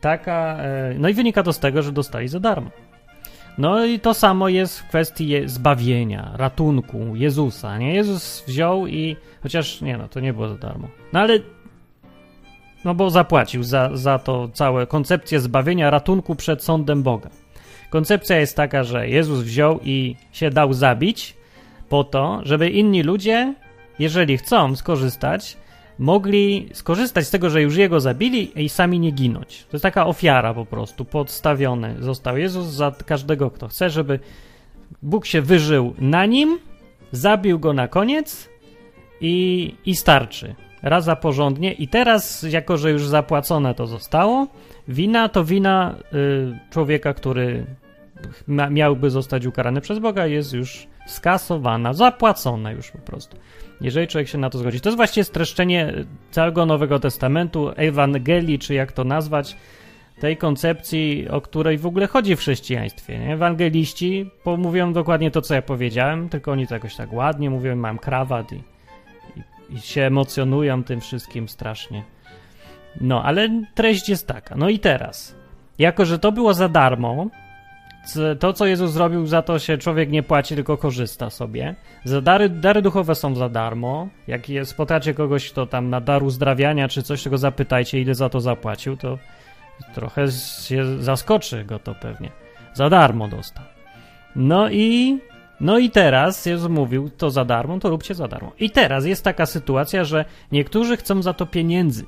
Taka, 0.00 0.56
e, 0.58 0.94
no 0.98 1.08
i 1.08 1.14
wynika 1.14 1.42
to 1.42 1.52
z 1.52 1.58
tego, 1.58 1.82
że 1.82 1.92
dostali 1.92 2.28
za 2.28 2.40
darmo. 2.40 2.70
No 3.58 3.84
i 3.84 4.00
to 4.00 4.14
samo 4.14 4.48
jest 4.48 4.80
w 4.80 4.88
kwestii 4.88 5.34
zbawienia, 5.46 6.32
ratunku 6.34 7.16
Jezusa, 7.16 7.78
nie? 7.78 7.94
Jezus 7.94 8.44
wziął 8.46 8.86
i, 8.86 9.16
chociaż 9.42 9.80
nie 9.80 9.98
no, 9.98 10.08
to 10.08 10.20
nie 10.20 10.32
było 10.32 10.48
za 10.48 10.58
darmo. 10.58 10.88
No 11.12 11.20
ale, 11.20 11.38
no 12.84 12.94
bo 12.94 13.10
zapłacił 13.10 13.62
za, 13.62 13.90
za 13.92 14.18
to 14.18 14.48
całe 14.48 14.86
koncepcję 14.86 15.40
zbawienia, 15.40 15.90
ratunku 15.90 16.34
przed 16.34 16.64
sądem 16.64 17.02
Boga. 17.02 17.30
Koncepcja 17.90 18.36
jest 18.36 18.56
taka, 18.56 18.84
że 18.84 19.08
Jezus 19.08 19.40
wziął 19.40 19.80
i 19.84 20.16
się 20.32 20.50
dał 20.50 20.72
zabić 20.72 21.36
po 21.88 22.04
to, 22.04 22.40
żeby 22.42 22.70
inni 22.70 23.02
ludzie, 23.02 23.54
jeżeli 23.98 24.38
chcą 24.38 24.76
skorzystać, 24.76 25.56
mogli 25.98 26.68
skorzystać 26.72 27.26
z 27.26 27.30
tego, 27.30 27.50
że 27.50 27.62
już 27.62 27.76
jego 27.76 28.00
zabili 28.00 28.62
i 28.62 28.68
sami 28.68 29.00
nie 29.00 29.10
ginąć. 29.10 29.64
To 29.70 29.76
jest 29.76 29.82
taka 29.82 30.06
ofiara 30.06 30.54
po 30.54 30.66
prostu, 30.66 31.04
podstawiony 31.04 31.96
został 32.00 32.36
Jezus 32.38 32.66
za 32.66 32.92
każdego, 33.06 33.50
kto 33.50 33.68
chce, 33.68 33.90
żeby 33.90 34.20
Bóg 35.02 35.26
się 35.26 35.42
wyżył 35.42 35.94
na 35.98 36.26
nim, 36.26 36.58
zabił 37.12 37.58
go 37.58 37.72
na 37.72 37.88
koniec 37.88 38.48
i, 39.20 39.74
i 39.86 39.96
starczy. 39.96 40.54
Raz 40.82 41.04
za 41.04 41.16
porządnie 41.16 41.72
i 41.72 41.88
teraz, 41.88 42.42
jako 42.42 42.76
że 42.76 42.90
już 42.90 43.06
zapłacone 43.06 43.74
to 43.74 43.86
zostało, 43.86 44.46
wina 44.88 45.28
to 45.28 45.44
wina 45.44 45.94
y, 46.14 46.58
człowieka, 46.70 47.14
który 47.14 47.66
miałby 48.70 49.10
zostać 49.10 49.46
ukarany 49.46 49.80
przez 49.80 49.98
Boga, 49.98 50.26
jest 50.26 50.52
już 50.52 50.86
skasowana, 51.06 51.92
zapłacona 51.92 52.72
już 52.72 52.90
po 52.90 52.98
prostu. 52.98 53.36
Jeżeli 53.80 54.08
człowiek 54.08 54.28
się 54.28 54.38
na 54.38 54.50
to 54.50 54.58
zgodzi. 54.58 54.80
To 54.80 54.88
jest 54.88 54.96
właściwie 54.96 55.24
streszczenie 55.24 55.92
całego 56.30 56.66
Nowego 56.66 56.98
Testamentu, 56.98 57.72
Ewangelii, 57.76 58.58
czy 58.58 58.74
jak 58.74 58.92
to 58.92 59.04
nazwać, 59.04 59.56
tej 60.20 60.36
koncepcji, 60.36 61.28
o 61.28 61.40
której 61.40 61.78
w 61.78 61.86
ogóle 61.86 62.06
chodzi 62.06 62.36
w 62.36 62.38
chrześcijaństwie. 62.38 63.18
Nie? 63.18 63.34
Ewangeliści 63.34 64.30
mówią 64.58 64.92
dokładnie 64.92 65.30
to, 65.30 65.42
co 65.42 65.54
ja 65.54 65.62
powiedziałem, 65.62 66.28
tylko 66.28 66.52
oni 66.52 66.66
to 66.66 66.74
jakoś 66.74 66.96
tak 66.96 67.12
ładnie 67.12 67.50
mówią, 67.50 67.76
mam 67.76 67.98
krawat 67.98 68.52
i, 68.52 68.62
i, 69.36 69.74
i 69.74 69.80
się 69.80 70.02
emocjonują 70.02 70.84
tym 70.84 71.00
wszystkim 71.00 71.48
strasznie. 71.48 72.02
No, 73.00 73.22
ale 73.24 73.62
treść 73.74 74.08
jest 74.08 74.26
taka. 74.26 74.56
No 74.56 74.68
i 74.68 74.78
teraz, 74.78 75.36
jako 75.78 76.04
że 76.04 76.18
to 76.18 76.32
było 76.32 76.54
za 76.54 76.68
darmo, 76.68 77.26
to, 78.40 78.52
co 78.52 78.66
Jezus 78.66 78.90
zrobił, 78.90 79.26
za 79.26 79.42
to 79.42 79.58
się 79.58 79.78
człowiek 79.78 80.10
nie 80.10 80.22
płaci, 80.22 80.54
tylko 80.54 80.76
korzysta 80.76 81.30
sobie. 81.30 81.74
Za 82.04 82.20
dary, 82.20 82.48
dary 82.48 82.82
duchowe 82.82 83.14
są 83.14 83.34
za 83.34 83.48
darmo. 83.48 84.08
Jak 84.26 84.42
spotkacie 84.64 85.14
kogoś, 85.14 85.50
kto 85.50 85.66
tam 85.66 85.90
na 85.90 86.00
dar 86.00 86.22
uzdrawiania 86.22 86.88
czy 86.88 87.02
coś, 87.02 87.22
tego 87.22 87.38
zapytajcie, 87.38 88.00
ile 88.00 88.14
za 88.14 88.28
to 88.28 88.40
zapłacił, 88.40 88.96
to 88.96 89.18
trochę 89.94 90.30
się 90.62 91.02
zaskoczy 91.02 91.64
go 91.64 91.78
to 91.78 91.94
pewnie. 91.94 92.30
Za 92.74 92.90
darmo 92.90 93.28
dostał. 93.28 93.64
No 94.36 94.70
i, 94.70 95.18
no 95.60 95.78
i 95.78 95.90
teraz 95.90 96.46
Jezus 96.46 96.70
mówił, 96.70 97.10
to 97.10 97.30
za 97.30 97.44
darmo, 97.44 97.78
to 97.78 97.90
róbcie 97.90 98.14
za 98.14 98.28
darmo. 98.28 98.52
I 98.58 98.70
teraz 98.70 99.04
jest 99.04 99.24
taka 99.24 99.46
sytuacja, 99.46 100.04
że 100.04 100.24
niektórzy 100.52 100.96
chcą 100.96 101.22
za 101.22 101.32
to 101.32 101.46
pieniędzy. 101.46 102.04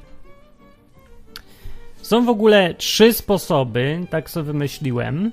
Są 2.02 2.24
w 2.24 2.28
ogóle 2.28 2.74
trzy 2.74 3.12
sposoby, 3.12 4.06
tak 4.10 4.30
sobie 4.30 4.44
wymyśliłem, 4.44 5.32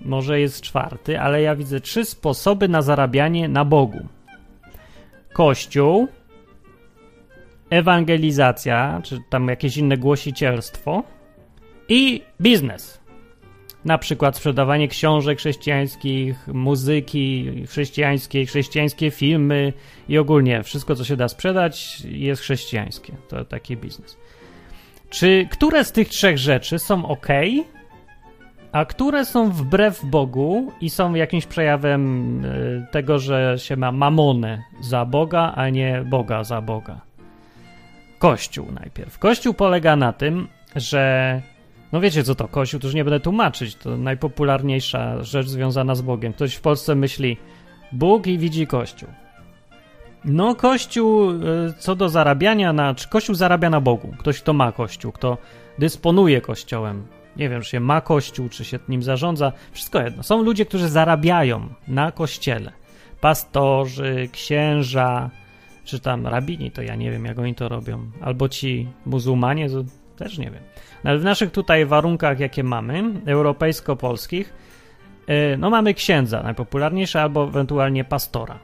może 0.00 0.40
jest 0.40 0.60
czwarty, 0.60 1.20
ale 1.20 1.42
ja 1.42 1.56
widzę 1.56 1.80
trzy 1.80 2.04
sposoby 2.04 2.68
na 2.68 2.82
zarabianie 2.82 3.48
na 3.48 3.64
Bogu: 3.64 4.06
Kościół, 5.32 6.08
ewangelizacja, 7.70 9.00
czy 9.04 9.18
tam 9.30 9.48
jakieś 9.48 9.76
inne 9.76 9.96
głosicielstwo 9.96 11.02
i 11.88 12.22
biznes. 12.40 12.98
Na 13.84 13.98
przykład 13.98 14.36
sprzedawanie 14.36 14.88
książek 14.88 15.38
chrześcijańskich, 15.38 16.48
muzyki 16.48 17.52
chrześcijańskiej, 17.66 18.46
chrześcijańskie 18.46 19.10
filmy 19.10 19.72
i 20.08 20.18
ogólnie 20.18 20.62
wszystko, 20.62 20.94
co 20.94 21.04
się 21.04 21.16
da 21.16 21.28
sprzedać, 21.28 22.00
jest 22.04 22.42
chrześcijańskie. 22.42 23.12
To 23.28 23.44
taki 23.44 23.76
biznes. 23.76 24.16
Czy 25.10 25.48
które 25.50 25.84
z 25.84 25.92
tych 25.92 26.08
trzech 26.08 26.38
rzeczy 26.38 26.78
są 26.78 27.06
ok? 27.06 27.26
A 28.72 28.84
które 28.84 29.24
są 29.24 29.50
wbrew 29.50 30.04
Bogu 30.04 30.72
i 30.80 30.90
są 30.90 31.14
jakimś 31.14 31.46
przejawem 31.46 32.44
y, 32.44 32.86
tego, 32.90 33.18
że 33.18 33.54
się 33.58 33.76
ma 33.76 33.92
mamonę 33.92 34.62
za 34.80 35.04
Boga, 35.04 35.52
a 35.56 35.68
nie 35.68 36.04
Boga 36.06 36.44
za 36.44 36.60
Boga. 36.60 37.00
Kościół 38.18 38.66
najpierw. 38.72 39.18
Kościół 39.18 39.54
polega 39.54 39.96
na 39.96 40.12
tym, 40.12 40.48
że 40.76 41.42
no 41.92 42.00
wiecie 42.00 42.24
co 42.24 42.34
to 42.34 42.48
Kościół, 42.48 42.80
to 42.80 42.86
już 42.86 42.94
nie 42.94 43.04
będę 43.04 43.20
tłumaczyć, 43.20 43.74
to 43.74 43.96
najpopularniejsza 43.96 45.22
rzecz 45.22 45.46
związana 45.46 45.94
z 45.94 46.02
Bogiem. 46.02 46.32
Ktoś 46.32 46.54
w 46.54 46.60
Polsce 46.60 46.94
myśli 46.94 47.36
Bóg 47.92 48.26
i 48.26 48.38
widzi 48.38 48.66
Kościół. 48.66 49.08
No 50.24 50.54
Kościół 50.54 51.30
y, 51.30 51.36
co 51.78 51.96
do 51.96 52.08
zarabiania 52.08 52.72
na... 52.72 52.94
Kościół 53.10 53.34
zarabia 53.34 53.70
na 53.70 53.80
Bogu. 53.80 54.14
Ktoś, 54.18 54.40
kto 54.40 54.52
ma 54.52 54.72
Kościół, 54.72 55.12
kto 55.12 55.38
dysponuje 55.78 56.40
Kościołem, 56.40 57.06
nie 57.38 57.48
wiem, 57.48 57.62
czy 57.62 57.70
się 57.70 57.80
ma 57.80 58.00
kościół, 58.00 58.48
czy 58.48 58.64
się 58.64 58.78
nim 58.88 59.02
zarządza, 59.02 59.52
wszystko 59.72 60.00
jedno. 60.00 60.22
Są 60.22 60.42
ludzie, 60.42 60.66
którzy 60.66 60.88
zarabiają 60.88 61.68
na 61.88 62.12
kościele. 62.12 62.72
Pastorzy, 63.20 64.28
księża, 64.32 65.30
czy 65.84 66.00
tam 66.00 66.26
rabini, 66.26 66.70
to 66.70 66.82
ja 66.82 66.94
nie 66.94 67.10
wiem, 67.10 67.24
jak 67.24 67.38
oni 67.38 67.54
to 67.54 67.68
robią. 67.68 68.10
Albo 68.20 68.48
ci 68.48 68.88
muzułmanie, 69.06 69.70
to 69.70 69.84
też 70.16 70.38
nie 70.38 70.50
wiem. 70.50 70.62
No, 71.04 71.10
ale 71.10 71.18
w 71.18 71.24
naszych 71.24 71.50
tutaj 71.50 71.86
warunkach, 71.86 72.40
jakie 72.40 72.64
mamy, 72.64 73.04
europejsko-polskich, 73.26 74.54
y, 75.28 75.56
no 75.58 75.70
mamy 75.70 75.94
księdza 75.94 76.42
najpopularniejsze, 76.42 77.22
albo 77.22 77.44
ewentualnie 77.44 78.04
pastora. 78.04 78.58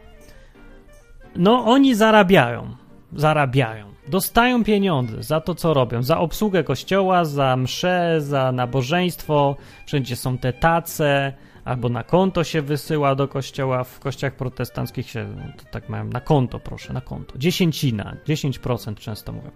No 1.36 1.64
oni 1.64 1.94
zarabiają, 1.94 2.76
zarabiają 3.16 3.94
dostają 4.08 4.64
pieniądze 4.64 5.22
za 5.22 5.40
to, 5.40 5.54
co 5.54 5.74
robią, 5.74 6.02
za 6.02 6.18
obsługę 6.18 6.64
kościoła, 6.64 7.24
za 7.24 7.56
msze, 7.56 8.20
za 8.20 8.52
nabożeństwo, 8.52 9.56
wszędzie 9.86 10.16
są 10.16 10.38
te 10.38 10.52
tace, 10.52 11.32
albo 11.64 11.88
na 11.88 12.02
konto 12.02 12.44
się 12.44 12.62
wysyła 12.62 13.14
do 13.14 13.28
kościoła, 13.28 13.84
w 13.84 14.00
kościołach 14.00 14.36
protestanckich 14.36 15.10
się, 15.10 15.26
no, 15.36 15.42
to 15.58 15.64
tak 15.70 15.88
mają, 15.88 16.04
na 16.04 16.20
konto 16.20 16.60
proszę, 16.60 16.92
na 16.92 17.00
konto, 17.00 17.38
dziesięcina, 17.38 18.16
10% 18.26 18.94
często 18.94 19.32
mówią. 19.32 19.50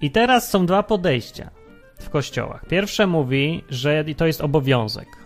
I 0.00 0.10
teraz 0.10 0.50
są 0.50 0.66
dwa 0.66 0.82
podejścia 0.82 1.50
w 1.98 2.10
kościołach. 2.10 2.66
Pierwsze 2.66 3.06
mówi, 3.06 3.64
że 3.70 4.04
to 4.16 4.26
jest 4.26 4.40
obowiązek. 4.40 5.21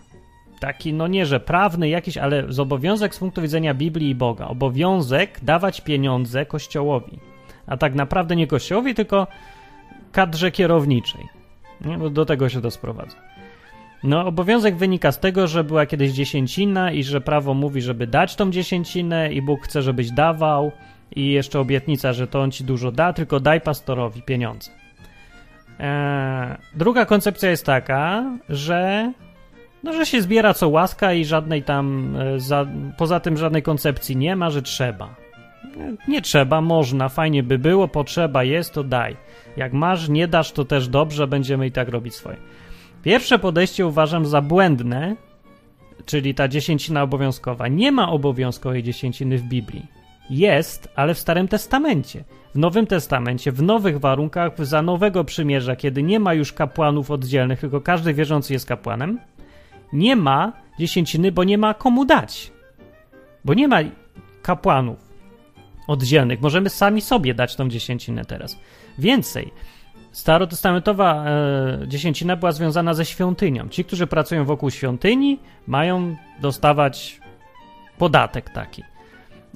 Taki, 0.60 0.92
no 0.92 1.06
nie, 1.06 1.26
że 1.26 1.40
prawny 1.40 1.88
jakiś, 1.88 2.16
ale 2.16 2.52
z 2.52 2.60
obowiązek 2.60 3.14
z 3.14 3.18
punktu 3.18 3.42
widzenia 3.42 3.74
Biblii 3.74 4.10
i 4.10 4.14
Boga. 4.14 4.48
Obowiązek 4.48 5.38
dawać 5.42 5.80
pieniądze 5.80 6.46
kościołowi 6.46 7.18
a 7.66 7.76
tak 7.76 7.94
naprawdę 7.94 8.36
nie 8.36 8.46
kościołowi, 8.46 8.94
tylko 8.94 9.26
kadrze 10.12 10.50
kierowniczej. 10.50 11.28
Nie? 11.84 11.98
Bo 11.98 12.10
do 12.10 12.26
tego 12.26 12.48
się 12.48 12.60
to 12.62 12.70
sprowadza. 12.70 13.16
No, 14.04 14.26
obowiązek 14.26 14.76
wynika 14.76 15.12
z 15.12 15.20
tego, 15.20 15.46
że 15.46 15.64
była 15.64 15.86
kiedyś 15.86 16.12
dziesięcina 16.12 16.92
i 16.92 17.02
że 17.02 17.20
prawo 17.20 17.54
mówi, 17.54 17.82
żeby 17.82 18.06
dać 18.06 18.36
tą 18.36 18.50
dziesięcinę 18.50 19.32
i 19.32 19.42
Bóg 19.42 19.64
chce, 19.64 19.82
żebyś 19.82 20.10
dawał 20.10 20.72
i 21.16 21.30
jeszcze 21.30 21.60
obietnica, 21.60 22.12
że 22.12 22.26
to 22.26 22.40
on 22.40 22.50
ci 22.50 22.64
dużo 22.64 22.92
da, 22.92 23.12
tylko 23.12 23.40
daj 23.40 23.60
pastorowi 23.60 24.22
pieniądze. 24.22 24.70
Eee, 25.78 26.56
druga 26.74 27.06
koncepcja 27.06 27.50
jest 27.50 27.66
taka, 27.66 28.24
że 28.48 29.12
no, 29.86 29.92
że 29.92 30.06
się 30.06 30.22
zbiera 30.22 30.54
co 30.54 30.68
łaska 30.68 31.12
i 31.12 31.24
żadnej 31.24 31.62
tam, 31.62 32.16
e, 32.16 32.40
za, 32.40 32.66
poza 32.96 33.20
tym 33.20 33.36
żadnej 33.36 33.62
koncepcji 33.62 34.16
nie 34.16 34.36
ma, 34.36 34.50
że 34.50 34.62
trzeba. 34.62 35.14
Nie 36.08 36.22
trzeba, 36.22 36.60
można, 36.60 37.08
fajnie 37.08 37.42
by 37.42 37.58
było, 37.58 37.88
potrzeba 37.88 38.44
jest, 38.44 38.72
to 38.74 38.84
daj. 38.84 39.16
Jak 39.56 39.72
masz, 39.72 40.08
nie 40.08 40.28
dasz, 40.28 40.52
to 40.52 40.64
też 40.64 40.88
dobrze, 40.88 41.26
będziemy 41.26 41.66
i 41.66 41.72
tak 41.72 41.88
robić 41.88 42.14
swoje. 42.14 42.36
Pierwsze 43.02 43.38
podejście 43.38 43.86
uważam 43.86 44.26
za 44.26 44.40
błędne, 44.42 45.16
czyli 46.06 46.34
ta 46.34 46.48
dziesięcina 46.48 47.02
obowiązkowa. 47.02 47.68
Nie 47.68 47.92
ma 47.92 48.10
obowiązkowej 48.10 48.82
dziesięciny 48.82 49.38
w 49.38 49.42
Biblii. 49.42 49.86
Jest, 50.30 50.88
ale 50.96 51.14
w 51.14 51.18
Starym 51.18 51.48
Testamencie. 51.48 52.24
W 52.54 52.58
Nowym 52.58 52.86
Testamencie, 52.86 53.52
w 53.52 53.62
nowych 53.62 54.00
warunkach, 54.00 54.66
za 54.66 54.82
nowego 54.82 55.24
przymierza, 55.24 55.76
kiedy 55.76 56.02
nie 56.02 56.20
ma 56.20 56.34
już 56.34 56.52
kapłanów 56.52 57.10
oddzielnych, 57.10 57.60
tylko 57.60 57.80
każdy 57.80 58.14
wierzący 58.14 58.52
jest 58.52 58.66
kapłanem, 58.66 59.18
nie 59.92 60.16
ma 60.16 60.52
dziesięciny, 60.78 61.32
bo 61.32 61.44
nie 61.44 61.58
ma 61.58 61.74
komu 61.74 62.04
dać. 62.04 62.52
Bo 63.44 63.54
nie 63.54 63.68
ma 63.68 63.78
kapłanów 64.42 64.98
oddzielnych. 65.86 66.40
Możemy 66.40 66.70
sami 66.70 67.00
sobie 67.00 67.34
dać 67.34 67.56
tą 67.56 67.68
dziesięcinę 67.68 68.24
teraz. 68.24 68.58
Więcej. 68.98 69.52
Starotestamentowa 70.12 71.24
e, 71.24 71.88
dziesięcina 71.88 72.36
była 72.36 72.52
związana 72.52 72.94
ze 72.94 73.04
świątynią. 73.04 73.68
Ci, 73.68 73.84
którzy 73.84 74.06
pracują 74.06 74.44
wokół 74.44 74.70
świątyni, 74.70 75.38
mają 75.66 76.16
dostawać 76.40 77.20
podatek 77.98 78.50
taki, 78.50 78.82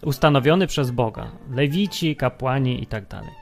ustanowiony 0.02 0.66
przez 0.66 0.90
Boga. 0.90 1.30
Lewici, 1.50 2.16
kapłani 2.16 2.82
i 2.82 2.86
tak 2.86 3.08
dalej. 3.08 3.39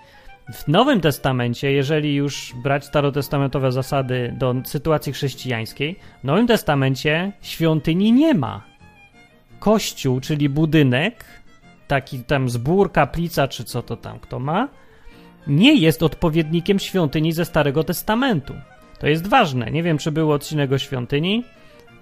W 0.52 0.68
Nowym 0.68 1.00
Testamencie, 1.00 1.72
jeżeli 1.72 2.14
już 2.14 2.54
brać 2.62 2.84
starotestamentowe 2.84 3.72
zasady 3.72 4.34
do 4.38 4.54
sytuacji 4.64 5.12
chrześcijańskiej, 5.12 5.96
w 6.20 6.24
Nowym 6.24 6.46
Testamencie 6.46 7.32
świątyni 7.42 8.12
nie 8.12 8.34
ma. 8.34 8.62
Kościół, 9.58 10.20
czyli 10.20 10.48
budynek, 10.48 11.24
taki 11.88 12.24
tam 12.24 12.48
zbór, 12.48 12.92
kaplica, 12.92 13.48
czy 13.48 13.64
co 13.64 13.82
to 13.82 13.96
tam 13.96 14.18
kto 14.18 14.38
ma, 14.38 14.68
nie 15.46 15.74
jest 15.74 16.02
odpowiednikiem 16.02 16.78
świątyni 16.78 17.32
ze 17.32 17.44
Starego 17.44 17.84
Testamentu. 17.84 18.54
To 18.98 19.06
jest 19.06 19.26
ważne. 19.26 19.70
Nie 19.70 19.82
wiem, 19.82 19.98
czy 19.98 20.12
był 20.12 20.32
odcinek 20.32 20.72
o 20.72 20.78
świątyni. 20.78 21.44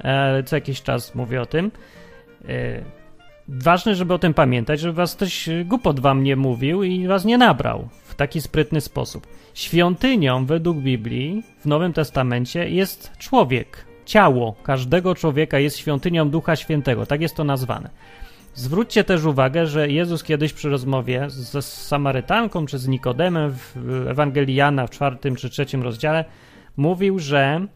E, 0.04 0.42
co 0.42 0.56
jakiś 0.56 0.82
czas 0.82 1.14
mówię 1.14 1.42
o 1.42 1.46
tym. 1.46 1.70
E, 2.48 2.82
ważne, 3.48 3.94
żeby 3.94 4.14
o 4.14 4.18
tym 4.18 4.34
pamiętać, 4.34 4.80
żeby 4.80 4.92
was 4.92 5.16
ktoś 5.16 5.48
głupot 5.64 6.00
wam 6.00 6.22
nie 6.22 6.36
mówił 6.36 6.82
i 6.82 7.06
was 7.06 7.24
nie 7.24 7.38
nabrał 7.38 7.88
taki 8.16 8.40
sprytny 8.40 8.80
sposób. 8.80 9.26
Świątynią 9.54 10.46
według 10.46 10.78
Biblii 10.78 11.42
w 11.60 11.66
Nowym 11.66 11.92
Testamencie 11.92 12.68
jest 12.68 13.12
człowiek. 13.18 13.86
Ciało 14.04 14.54
każdego 14.62 15.14
człowieka 15.14 15.58
jest 15.58 15.78
świątynią 15.78 16.30
Ducha 16.30 16.56
Świętego. 16.56 17.06
Tak 17.06 17.20
jest 17.20 17.36
to 17.36 17.44
nazwane. 17.44 17.90
Zwróćcie 18.54 19.04
też 19.04 19.24
uwagę, 19.24 19.66
że 19.66 19.88
Jezus 19.88 20.24
kiedyś 20.24 20.52
przy 20.52 20.68
rozmowie 20.68 21.26
z 21.28 21.64
Samarytanką 21.64 22.66
czy 22.66 22.78
z 22.78 22.88
Nikodemem 22.88 23.52
w 23.52 24.06
Ewangelii 24.08 24.54
Jana 24.54 24.86
w 24.86 24.90
czwartym 24.90 25.36
czy 25.36 25.50
trzecim 25.50 25.82
rozdziale 25.82 26.24
mówił, 26.76 27.18
że 27.18 27.66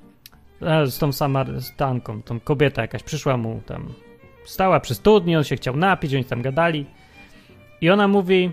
e, 0.63 0.87
z 0.87 0.99
tą 0.99 1.13
Samarytanką, 1.13 2.23
tą 2.23 2.41
kobieta 2.41 2.83
jakaś 2.83 3.03
przyszła 3.03 3.37
mu 3.37 3.61
tam, 3.67 3.93
stała 4.45 4.81
przy 4.81 4.95
studni, 4.95 5.37
on 5.37 5.45
się 5.45 5.57
chciał 5.57 5.77
napić, 5.77 6.15
oni 6.15 6.25
tam 6.25 6.43
gadali 6.43 6.87
i 7.81 7.91
ona 7.91 8.09
mówi 8.09 8.51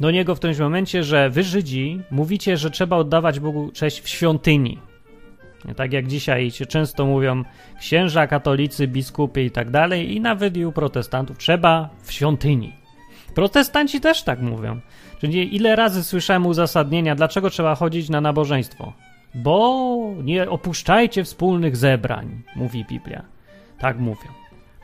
do 0.00 0.10
niego 0.10 0.34
w 0.34 0.38
którymś 0.38 0.58
momencie, 0.58 1.04
że 1.04 1.30
wy 1.30 1.42
Żydzi 1.42 2.00
mówicie, 2.10 2.56
że 2.56 2.70
trzeba 2.70 2.96
oddawać 2.96 3.40
Bogu 3.40 3.70
cześć 3.72 4.00
w 4.00 4.08
świątyni. 4.08 4.78
Tak 5.76 5.92
jak 5.92 6.06
dzisiaj 6.06 6.50
się 6.50 6.66
często 6.66 7.06
mówią 7.06 7.44
księża, 7.80 8.26
katolicy, 8.26 8.88
biskupy 8.88 9.42
i 9.42 9.50
tak 9.50 9.70
dalej, 9.70 10.14
i 10.16 10.20
nawet 10.20 10.56
i 10.56 10.64
u 10.64 10.72
protestantów 10.72 11.38
trzeba 11.38 11.88
w 12.02 12.12
świątyni. 12.12 12.72
Protestanci 13.34 14.00
też 14.00 14.22
tak 14.22 14.40
mówią. 14.40 14.80
Czyli 15.20 15.56
ile 15.56 15.76
razy 15.76 16.04
słyszałem 16.04 16.46
uzasadnienia, 16.46 17.14
dlaczego 17.14 17.50
trzeba 17.50 17.74
chodzić 17.74 18.08
na 18.08 18.20
nabożeństwo? 18.20 18.92
Bo 19.34 19.96
nie 20.24 20.50
opuszczajcie 20.50 21.24
wspólnych 21.24 21.76
zebrań, 21.76 22.42
mówi 22.56 22.84
Biblia. 22.84 23.22
Tak 23.78 23.98
mówią. 23.98 24.37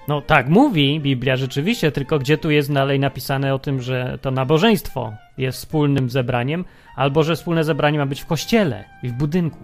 No 0.09 0.21
tak 0.21 0.49
mówi 0.49 1.01
Biblia 1.01 1.37
rzeczywiście, 1.37 1.93
tylko 1.93 2.19
gdzie 2.19 2.39
tu 2.39 2.51
jest 2.51 2.73
dalej 2.73 3.01
napisane 3.01 3.55
o 3.55 3.59
tym, 3.59 3.83
że 3.83 4.19
to 4.23 4.31
nabożeństwo 4.31 5.13
jest 5.39 5.59
wspólnym 5.59 6.11
zebraniem, 6.11 6.65
albo 6.97 7.23
że 7.23 7.37
wspólne 7.37 7.65
zebranie 7.65 7.99
ma 7.99 8.07
być 8.07 8.21
w 8.21 8.27
kościele 8.27 8.85
i 9.03 9.09
w 9.09 9.13
budynku. 9.13 9.59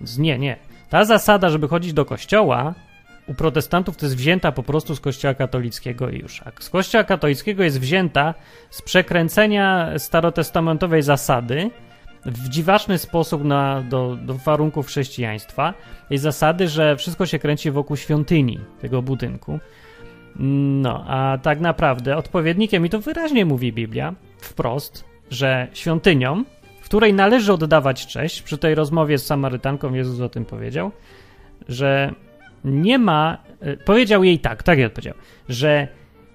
Więc 0.00 0.18
nie, 0.18 0.38
nie. 0.38 0.56
Ta 0.88 1.04
zasada, 1.04 1.50
żeby 1.50 1.68
chodzić 1.68 1.92
do 1.92 2.04
kościoła, 2.04 2.74
u 3.26 3.34
protestantów 3.34 3.96
to 3.96 4.06
jest 4.06 4.16
wzięta 4.16 4.52
po 4.52 4.62
prostu 4.62 4.94
z 4.94 5.00
kościoła 5.00 5.34
katolickiego 5.34 6.10
i 6.10 6.18
już. 6.18 6.42
A 6.42 6.50
z 6.60 6.70
kościoła 6.70 7.04
katolickiego 7.04 7.64
jest 7.64 7.80
wzięta 7.80 8.34
z 8.70 8.82
przekręcenia 8.82 9.98
starotestamentowej 9.98 11.02
zasady 11.02 11.70
w 12.26 12.48
dziwaczny 12.48 12.98
sposób 12.98 13.44
na, 13.44 13.82
do, 13.82 14.16
do 14.22 14.34
warunków 14.34 14.86
chrześcijaństwa. 14.86 15.74
Tej 16.08 16.18
zasady, 16.18 16.68
że 16.68 16.96
wszystko 16.96 17.26
się 17.26 17.38
kręci 17.38 17.70
wokół 17.70 17.96
świątyni 17.96 18.58
tego 18.80 19.02
budynku. 19.02 19.58
No, 20.36 21.04
a 21.08 21.38
tak 21.42 21.60
naprawdę 21.60 22.16
odpowiednikiem, 22.16 22.86
i 22.86 22.90
to 22.90 23.00
wyraźnie 23.00 23.44
mówi 23.44 23.72
Biblia, 23.72 24.14
wprost, 24.38 25.04
że 25.30 25.68
świątynią 25.72 26.44
której 26.90 27.14
należy 27.14 27.52
oddawać 27.52 28.06
cześć. 28.06 28.42
Przy 28.42 28.58
tej 28.58 28.74
rozmowie 28.74 29.18
z 29.18 29.26
Samarytanką 29.26 29.94
Jezus 29.94 30.20
o 30.20 30.28
tym 30.28 30.44
powiedział, 30.44 30.90
że 31.68 32.14
nie 32.64 32.98
ma. 32.98 33.38
E, 33.60 33.76
powiedział 33.76 34.24
jej 34.24 34.38
tak, 34.38 34.62
tak 34.62 34.78
jak 34.78 34.92
powiedział, 34.92 35.14
że 35.48 35.88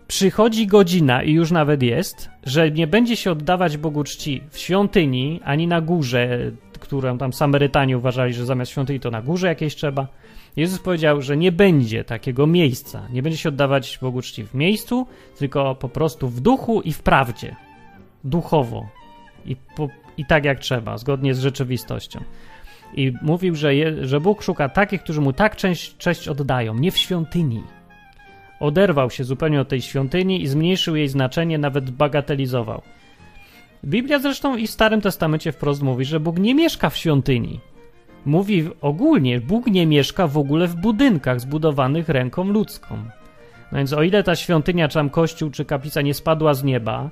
przychodzi 0.07 0.67
godzina 0.67 1.23
i 1.23 1.31
już 1.31 1.51
nawet 1.51 1.83
jest, 1.83 2.29
że 2.43 2.71
nie 2.71 2.87
będzie 2.87 3.15
się 3.15 3.31
oddawać 3.31 3.77
Bogu 3.77 4.03
czci 4.03 4.41
w 4.49 4.57
świątyni 4.57 5.39
ani 5.43 5.67
na 5.67 5.81
górze, 5.81 6.51
którą 6.79 7.17
tam 7.17 7.33
Samarytanie 7.33 7.97
uważali, 7.97 8.33
że 8.33 8.45
zamiast 8.45 8.71
świątyni 8.71 8.99
to 8.99 9.11
na 9.11 9.21
górze 9.21 9.47
jakieś 9.47 9.75
trzeba. 9.75 10.07
Jezus 10.55 10.79
powiedział, 10.79 11.21
że 11.21 11.37
nie 11.37 11.51
będzie 11.51 12.03
takiego 12.03 12.47
miejsca. 12.47 13.07
Nie 13.09 13.23
będzie 13.23 13.37
się 13.37 13.49
oddawać 13.49 13.99
Bogu 14.01 14.21
czci 14.21 14.43
w 14.43 14.53
miejscu, 14.53 15.07
tylko 15.37 15.75
po 15.75 15.89
prostu 15.89 16.29
w 16.29 16.41
duchu 16.41 16.81
i 16.81 16.93
w 16.93 17.01
prawdzie. 17.01 17.55
Duchowo. 18.23 18.89
I 19.45 19.55
po, 19.55 19.89
i 20.17 20.25
tak 20.25 20.45
jak 20.45 20.59
trzeba, 20.59 20.97
zgodnie 20.97 21.33
z 21.33 21.39
rzeczywistością. 21.39 22.19
I 22.93 23.13
mówił, 23.21 23.55
że, 23.55 23.75
je, 23.75 24.07
że 24.07 24.21
Bóg 24.21 24.43
szuka 24.43 24.69
takich, 24.69 25.03
którzy 25.03 25.21
mu 25.21 25.33
tak 25.33 25.55
cześć, 25.55 25.97
cześć 25.97 26.27
oddają, 26.27 26.75
nie 26.75 26.91
w 26.91 26.97
świątyni. 26.97 27.63
Oderwał 28.59 29.09
się 29.09 29.23
zupełnie 29.23 29.61
od 29.61 29.67
tej 29.67 29.81
świątyni 29.81 30.41
i 30.41 30.47
zmniejszył 30.47 30.95
jej 30.95 31.07
znaczenie, 31.07 31.57
nawet 31.57 31.91
bagatelizował. 31.91 32.81
Biblia 33.85 34.19
zresztą 34.19 34.57
i 34.57 34.67
w 34.67 34.71
Starym 34.71 35.01
Testamencie 35.01 35.51
wprost 35.51 35.81
mówi, 35.81 36.05
że 36.05 36.19
Bóg 36.19 36.39
nie 36.39 36.55
mieszka 36.55 36.89
w 36.89 36.97
świątyni. 36.97 37.59
Mówi 38.25 38.69
ogólnie, 38.81 39.41
Bóg 39.41 39.67
nie 39.67 39.87
mieszka 39.87 40.27
w 40.27 40.37
ogóle 40.37 40.67
w 40.67 40.75
budynkach 40.75 41.39
zbudowanych 41.39 42.09
ręką 42.09 42.43
ludzką. 42.43 42.97
No 43.71 43.77
więc 43.77 43.93
o 43.93 44.03
ile 44.03 44.23
ta 44.23 44.35
świątynia, 44.35 44.87
czy 44.87 44.93
tam 44.93 45.09
kościół, 45.09 45.49
czy 45.49 45.65
kaplica 45.65 46.01
nie 46.01 46.13
spadła 46.13 46.53
z 46.53 46.63
nieba, 46.63 47.09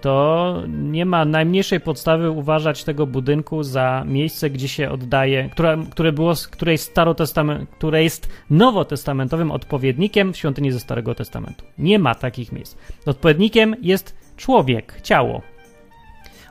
to 0.00 0.62
nie 0.68 1.06
ma 1.06 1.24
najmniejszej 1.24 1.80
podstawy 1.80 2.30
uważać 2.30 2.84
tego 2.84 3.06
budynku 3.06 3.62
za 3.62 4.04
miejsce, 4.06 4.50
gdzie 4.50 4.68
się 4.68 4.90
oddaje, 4.90 5.48
które, 5.48 5.78
które 5.90 6.12
było, 6.12 6.32
które 6.50 6.72
jest, 6.72 6.84
starotestament, 6.84 7.70
które 7.70 8.02
jest 8.02 8.28
nowotestamentowym 8.50 9.50
odpowiednikiem 9.50 10.34
świątyni 10.34 10.72
ze 10.72 10.80
Starego 10.80 11.14
Testamentu. 11.14 11.64
Nie 11.78 11.98
ma 11.98 12.14
takich 12.14 12.52
miejsc. 12.52 12.76
Odpowiednikiem 13.06 13.76
jest 13.82 14.16
człowiek, 14.36 15.00
ciało. 15.02 15.42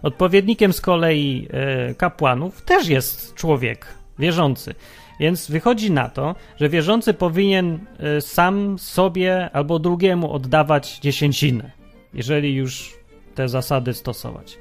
Odpowiednikiem 0.03 0.73
z 0.73 0.81
kolei 0.81 1.47
e, 1.51 1.93
kapłanów 1.93 2.61
też 2.61 2.87
jest 2.87 3.33
człowiek, 3.33 3.87
wierzący. 4.19 4.75
Więc 5.19 5.51
wychodzi 5.51 5.91
na 5.91 6.09
to, 6.09 6.35
że 6.59 6.69
wierzący 6.69 7.13
powinien 7.13 7.79
e, 7.99 8.21
sam 8.21 8.79
sobie 8.79 9.49
albo 9.53 9.79
drugiemu 9.79 10.31
oddawać 10.31 10.99
dziesięcinę, 10.99 11.71
jeżeli 12.13 12.55
już 12.55 12.93
te 13.35 13.49
zasady 13.49 13.93
stosować. 13.93 14.59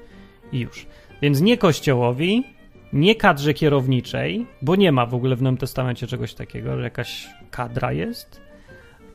I 0.53 0.61
już. 0.61 0.87
Więc 1.23 1.41
nie 1.41 1.59
kościołowi, 1.59 2.45
nie 2.93 3.15
kadrze 3.15 3.55
kierowniczej, 3.55 4.47
bo 4.63 4.77
nie 4.77 4.93
ma 4.93 5.07
w 5.07 5.15
ogóle 5.15 5.37
w 5.37 5.43
Nowym 5.43 5.57
Testamencie 5.57 6.07
czegoś 6.07 6.35
takiego, 6.35 6.77
że 6.77 6.83
jakaś 6.83 7.29
kadra 7.51 7.93
jest 7.93 8.45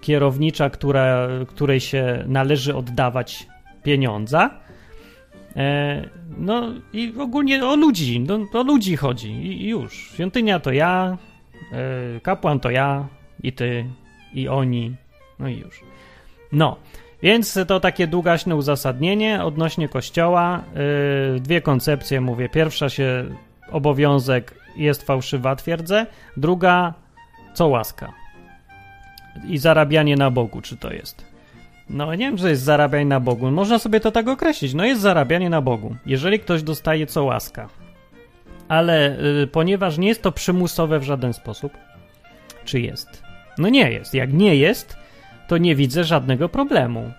kierownicza, 0.02 0.70
która, 0.70 1.28
której 1.48 1.80
się 1.80 2.24
należy 2.28 2.76
oddawać 2.76 3.48
pieniądza. 3.84 4.50
E, 5.56 6.10
no 6.38 6.74
i 6.94 7.14
ogólnie 7.20 7.66
o 7.66 7.76
ludzi, 7.76 8.20
no, 8.20 8.40
o 8.54 8.64
ludzi 8.64 8.96
chodzi 8.96 9.32
i, 9.32 9.64
i 9.64 9.70
już. 9.70 10.12
Świątynia 10.14 10.60
to 10.60 10.72
ja, 10.72 11.18
e, 11.72 12.20
kapłan 12.20 12.60
to 12.60 12.70
ja 12.70 13.08
i 13.44 13.54
ty 13.54 13.86
i 14.34 14.48
oni, 14.48 14.96
no 15.40 15.48
i 15.48 15.58
już. 15.58 15.84
No, 16.52 16.78
więc 17.24 17.60
to 17.68 17.80
takie 17.80 18.08
długaśne 18.08 18.56
uzasadnienie 18.56 19.44
odnośnie 19.44 19.90
kościoła. 19.90 20.64
Yy, 21.34 21.40
dwie 21.40 21.62
koncepcje 21.62 22.22
mówię. 22.22 22.50
Pierwsza 22.50 22.90
się 22.90 23.26
obowiązek 23.72 24.56
jest 24.76 25.04
fałszywa, 25.04 25.56
twierdzę. 25.56 26.06
Druga, 26.38 26.94
co 27.54 27.68
łaska. 27.68 28.14
I 29.48 29.58
zarabianie 29.58 30.16
na 30.16 30.32
Bogu, 30.32 30.62
czy 30.62 30.78
to 30.78 30.94
jest. 30.94 31.26
No 31.90 32.16
nie 32.16 32.26
wiem, 32.26 32.38
że 32.38 32.50
jest 32.50 32.64
zarabianie 32.64 33.06
na 33.06 33.20
Bogu. 33.20 33.52
Można 33.52 33.80
sobie 33.80 34.00
to 34.00 34.12
tak 34.12 34.28
określić. 34.28 34.74
No 34.74 34.86
jest 34.86 35.02
zarabianie 35.02 35.50
na 35.50 35.62
Bogu. 35.62 35.96
Jeżeli 36.06 36.40
ktoś 36.40 36.64
dostaje 36.64 37.08
co 37.08 37.24
łaska. 37.24 37.70
Ale 38.68 39.18
yy, 39.40 39.48
ponieważ 39.48 39.98
nie 39.98 40.08
jest 40.08 40.22
to 40.22 40.32
przymusowe 40.32 41.00
w 41.00 41.04
żaden 41.04 41.34
sposób, 41.34 41.78
czy 42.66 42.80
jest? 42.80 43.24
No 43.58 43.70
nie 43.70 43.92
jest. 43.92 44.14
Jak 44.14 44.34
nie 44.34 44.56
jest, 44.56 44.98
to 45.50 45.58
nie 45.58 45.76
widzę 45.76 46.04
żadnego 46.04 46.50
problemu. 46.50 47.12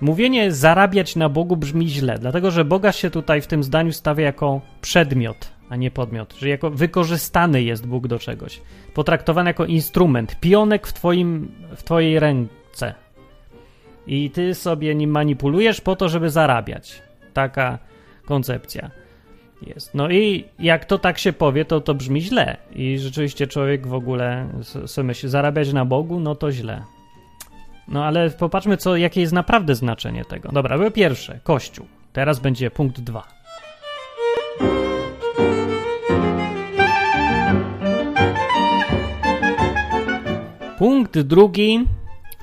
Mówienie 0.00 0.52
zarabiać 0.52 1.16
na 1.16 1.28
Bogu 1.28 1.56
brzmi 1.56 1.88
źle, 1.88 2.18
dlatego 2.18 2.50
że 2.50 2.64
Boga 2.64 2.92
się 2.92 3.10
tutaj 3.10 3.40
w 3.40 3.46
tym 3.46 3.62
zdaniu 3.62 3.92
stawia 3.92 4.24
jako 4.24 4.60
przedmiot, 4.80 5.52
a 5.68 5.76
nie 5.76 5.90
podmiot, 5.90 6.34
że 6.38 6.48
jako 6.48 6.70
wykorzystany 6.70 7.62
jest 7.62 7.86
Bóg 7.86 8.08
do 8.08 8.18
czegoś, 8.18 8.60
potraktowany 8.94 9.50
jako 9.50 9.64
instrument, 9.64 10.40
pionek 10.40 10.86
w, 10.86 10.92
twoim, 10.92 11.52
w 11.76 11.82
twojej 11.82 12.20
ręce. 12.20 12.94
I 14.06 14.30
ty 14.30 14.54
sobie 14.54 14.94
nim 14.94 15.10
manipulujesz 15.10 15.80
po 15.80 15.96
to, 15.96 16.08
żeby 16.08 16.30
zarabiać. 16.30 17.02
Taka 17.32 17.78
koncepcja 18.24 18.90
jest. 19.66 19.94
No 19.94 20.10
i 20.10 20.44
jak 20.58 20.84
to 20.84 20.98
tak 20.98 21.18
się 21.18 21.32
powie, 21.32 21.64
to 21.64 21.80
to 21.80 21.94
brzmi 21.94 22.20
źle. 22.20 22.56
I 22.74 22.98
rzeczywiście 22.98 23.46
człowiek 23.46 23.86
w 23.86 23.94
ogóle 23.94 24.48
sobie 24.86 25.06
myśli, 25.06 25.28
zarabiać 25.28 25.72
na 25.72 25.84
Bogu, 25.84 26.20
no 26.20 26.34
to 26.34 26.52
źle. 26.52 26.95
No 27.88 28.04
ale 28.04 28.30
popatrzmy, 28.30 28.76
co, 28.76 28.96
jakie 28.96 29.20
jest 29.20 29.32
naprawdę 29.32 29.74
znaczenie 29.74 30.24
tego. 30.24 30.48
Dobra, 30.52 30.78
było 30.78 30.90
pierwsze, 30.90 31.40
Kościół. 31.42 31.86
Teraz 32.12 32.38
będzie 32.38 32.70
punkt 32.70 33.00
dwa. 33.00 33.36
Punkt 40.78 41.18
drugi 41.18 41.84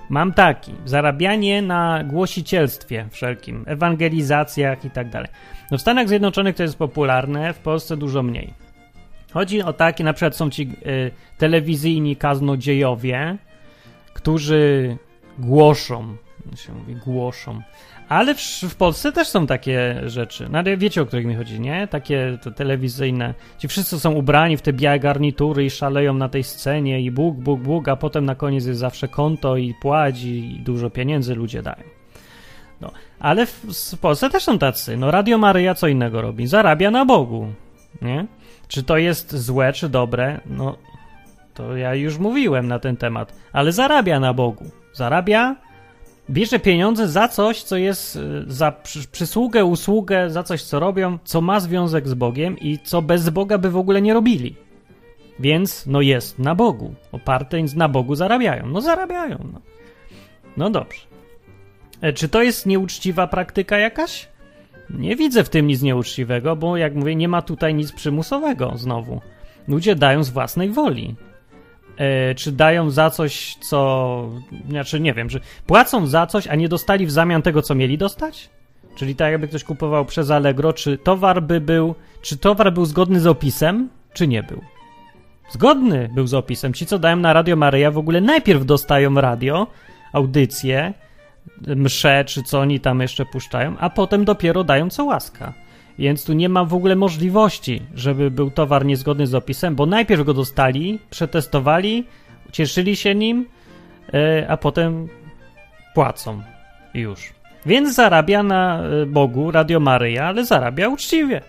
mam 0.09 0.33
taki. 0.33 0.73
Zarabianie 0.85 1.61
na 1.61 2.03
głosicielstwie 2.03 3.07
wszelkim, 3.11 3.63
ewangelizacjach 3.67 4.85
i 4.85 4.89
tak 4.89 5.09
dalej. 5.09 5.29
No 5.71 5.77
w 5.77 5.81
Stanach 5.81 6.07
Zjednoczonych 6.07 6.55
to 6.55 6.63
jest 6.63 6.77
popularne, 6.77 7.53
w 7.53 7.59
Polsce 7.59 7.97
dużo 7.97 8.23
mniej. 8.23 8.53
Chodzi 9.31 9.61
o 9.61 9.73
takie, 9.73 10.03
na 10.03 10.13
przykład 10.13 10.35
są 10.35 10.49
ci 10.49 10.61
y, 10.61 11.11
telewizyjni 11.37 12.15
kaznodziejowie, 12.15 13.37
którzy 14.13 14.97
głoszą, 15.39 16.15
się 16.55 16.73
mówi 16.73 16.95
głoszą, 16.95 17.61
ale 18.09 18.35
w, 18.35 18.39
w, 18.69 18.75
Polsce 18.75 19.11
też 19.11 19.27
są 19.27 19.47
takie 19.47 20.01
rzeczy. 20.05 20.47
No 20.51 20.59
ale 20.59 20.77
wiecie, 20.77 21.01
o 21.01 21.05
których 21.05 21.25
mi 21.25 21.35
chodzi, 21.35 21.59
nie? 21.59 21.87
Takie 21.87 22.37
telewizyjne. 22.55 23.33
Ci 23.57 23.67
wszyscy 23.67 23.99
są 23.99 24.11
ubrani 24.11 24.57
w 24.57 24.61
te 24.61 24.73
białe 24.73 24.99
garnitury 24.99 25.65
i 25.65 25.69
szaleją 25.69 26.13
na 26.13 26.29
tej 26.29 26.43
scenie 26.43 27.01
i 27.01 27.11
Bóg, 27.11 27.35
Bóg, 27.35 27.61
Bóg, 27.61 27.87
a 27.87 27.95
potem 27.95 28.25
na 28.25 28.35
koniec 28.35 28.65
jest 28.65 28.79
zawsze 28.79 29.07
konto 29.07 29.57
i 29.57 29.73
płaci 29.81 30.55
i 30.55 30.59
dużo 30.59 30.89
pieniędzy 30.89 31.35
ludzie 31.35 31.61
dają. 31.61 31.83
No, 32.81 32.91
ale 33.19 33.45
w, 33.45 33.65
w 33.95 33.97
Polsce 33.97 34.29
też 34.29 34.43
są 34.43 34.59
tacy. 34.59 34.97
No 34.97 35.11
Radio 35.11 35.37
Maryja 35.37 35.75
co 35.75 35.87
innego 35.87 36.21
robi? 36.21 36.47
Zarabia 36.47 36.91
na 36.91 37.05
Bogu, 37.05 37.47
nie? 38.01 38.25
Czy 38.67 38.83
to 38.83 38.97
jest 38.97 39.35
złe, 39.35 39.73
czy 39.73 39.89
dobre? 39.89 40.39
No, 40.45 40.77
to 41.53 41.77
ja 41.77 41.95
już 41.95 42.17
mówiłem 42.17 42.67
na 42.67 42.79
ten 42.79 42.97
temat. 42.97 43.33
Ale 43.53 43.71
zarabia 43.71 44.19
na 44.19 44.33
Bogu. 44.33 44.82
Zarabia 44.93 45.55
bierze 46.29 46.59
pieniądze 46.59 47.07
za 47.07 47.27
coś, 47.27 47.63
co 47.63 47.77
jest 47.77 48.15
y, 48.15 48.43
za 48.47 48.71
przysługę, 49.11 49.65
usługę, 49.65 50.29
za 50.29 50.43
coś, 50.43 50.63
co 50.63 50.79
robią, 50.79 51.17
co 51.23 51.41
ma 51.41 51.59
związek 51.59 52.07
z 52.07 52.13
Bogiem 52.13 52.59
i 52.59 52.79
co 52.83 53.01
bez 53.01 53.29
Boga 53.29 53.57
by 53.57 53.69
w 53.69 53.77
ogóle 53.77 54.01
nie 54.01 54.13
robili. 54.13 54.55
Więc, 55.39 55.85
no 55.85 56.01
jest 56.01 56.39
na 56.39 56.55
Bogu. 56.55 56.93
Oparte, 57.11 57.57
na 57.75 57.89
Bogu 57.89 58.15
zarabiają. 58.15 58.67
No 58.67 58.81
zarabiają. 58.81 59.47
No, 59.53 59.61
no 60.57 60.69
dobrze. 60.69 61.01
E, 62.01 62.13
czy 62.13 62.29
to 62.29 62.43
jest 62.43 62.65
nieuczciwa 62.65 63.27
praktyka 63.27 63.77
jakaś? 63.77 64.27
Nie 64.89 65.15
widzę 65.15 65.43
w 65.43 65.49
tym 65.49 65.67
nic 65.67 65.81
nieuczciwego, 65.81 66.55
bo 66.55 66.77
jak 66.77 66.95
mówię, 66.95 67.15
nie 67.15 67.27
ma 67.27 67.41
tutaj 67.41 67.75
nic 67.75 67.91
przymusowego 67.91 68.71
znowu. 68.75 69.21
Ludzie 69.67 69.95
dają 69.95 70.23
z 70.23 70.29
własnej 70.29 70.69
woli. 70.69 71.15
E, 71.97 72.35
czy 72.35 72.51
dają 72.51 72.89
za 72.89 73.09
coś, 73.09 73.55
co. 73.55 74.29
Znaczy, 74.69 74.99
nie 74.99 75.13
wiem, 75.13 75.29
że 75.29 75.39
płacą 75.67 76.07
za 76.07 76.27
coś, 76.27 76.47
a 76.47 76.55
nie 76.55 76.69
dostali 76.69 77.05
w 77.05 77.11
zamian 77.11 77.41
tego, 77.41 77.61
co 77.61 77.75
mieli 77.75 77.97
dostać? 77.97 78.49
Czyli 78.95 79.15
tak, 79.15 79.31
jakby 79.31 79.47
ktoś 79.47 79.63
kupował 79.63 80.05
przez 80.05 80.31
Allegro, 80.31 80.73
czy 80.73 80.97
towar 80.97 81.43
by 81.43 81.61
był. 81.61 81.95
Czy 82.21 82.37
towar 82.37 82.73
był 82.73 82.85
zgodny 82.85 83.19
z 83.19 83.27
opisem, 83.27 83.89
czy 84.13 84.27
nie 84.27 84.43
był? 84.43 84.61
Zgodny 85.49 86.09
był 86.15 86.27
z 86.27 86.33
opisem. 86.33 86.73
Ci, 86.73 86.85
co 86.85 86.99
dają 86.99 87.15
na 87.15 87.33
Radio 87.33 87.55
Maryja, 87.55 87.91
w 87.91 87.97
ogóle 87.97 88.21
najpierw 88.21 88.65
dostają 88.65 89.13
radio, 89.21 89.67
audycję, 90.13 90.93
msze, 91.67 92.25
czy 92.25 92.43
co 92.43 92.59
oni 92.59 92.79
tam 92.79 93.01
jeszcze 93.01 93.25
puszczają, 93.25 93.77
a 93.79 93.89
potem 93.89 94.25
dopiero 94.25 94.63
dają 94.63 94.89
co 94.89 95.05
łaska. 95.05 95.53
Więc 95.99 96.25
tu 96.25 96.33
nie 96.33 96.49
ma 96.49 96.65
w 96.65 96.73
ogóle 96.73 96.95
możliwości, 96.95 97.81
żeby 97.95 98.31
był 98.31 98.51
towar 98.51 98.85
niezgodny 98.85 99.27
z 99.27 99.35
opisem, 99.35 99.75
bo 99.75 99.85
najpierw 99.85 100.25
go 100.25 100.33
dostali, 100.33 100.99
przetestowali, 101.09 102.03
cieszyli 102.51 102.95
się 102.95 103.15
nim, 103.15 103.45
e, 104.13 104.45
a 104.49 104.57
potem 104.57 105.07
płacą 105.93 106.41
już. 106.93 107.33
Więc 107.65 107.95
zarabia 107.95 108.43
na 108.43 108.83
e, 108.83 109.05
Bogu 109.05 109.51
Radio 109.51 109.79
Maryja, 109.79 110.25
ale 110.25 110.45
zarabia 110.45 110.89
uczciwie. 110.89 111.41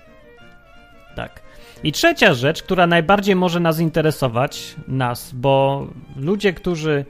Tak. 1.16 1.44
I 1.84 1.92
trzecia 1.92 2.34
rzecz, 2.34 2.62
która 2.62 2.86
najbardziej 2.86 3.36
może 3.36 3.60
nas 3.60 3.80
interesować, 3.80 4.74
nas, 4.88 5.32
bo 5.32 5.86
ludzie, 6.16 6.52
którzy 6.52 7.04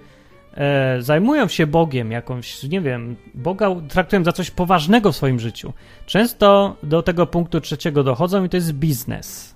e, 0.54 1.02
zajmują 1.02 1.48
się 1.48 1.66
Bogiem, 1.66 2.10
jakąś, 2.10 2.62
nie 2.62 2.80
wiem, 2.80 3.16
Boga 3.34 3.68
traktują 3.88 4.24
za 4.24 4.32
coś 4.32 4.50
poważnego 4.50 5.12
w 5.12 5.16
swoim 5.16 5.40
życiu, 5.40 5.72
często 6.06 6.76
do 6.82 7.02
tego 7.02 7.26
punktu 7.26 7.60
trzeciego 7.60 8.04
dochodzą 8.04 8.44
i 8.44 8.48
to 8.48 8.56
jest 8.56 8.72
biznes. 8.72 9.54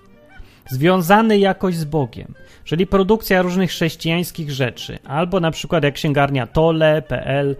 Związany 0.70 1.38
jakoś 1.38 1.76
z 1.76 1.84
Bogiem, 1.84 2.34
czyli 2.64 2.86
produkcja 2.86 3.42
różnych 3.42 3.70
chrześcijańskich 3.70 4.50
rzeczy, 4.50 4.98
albo 5.04 5.40
na 5.40 5.50
przykład 5.50 5.84
jak 5.84 5.94
księgarnia 5.94 6.46
tole.pl 6.46 7.56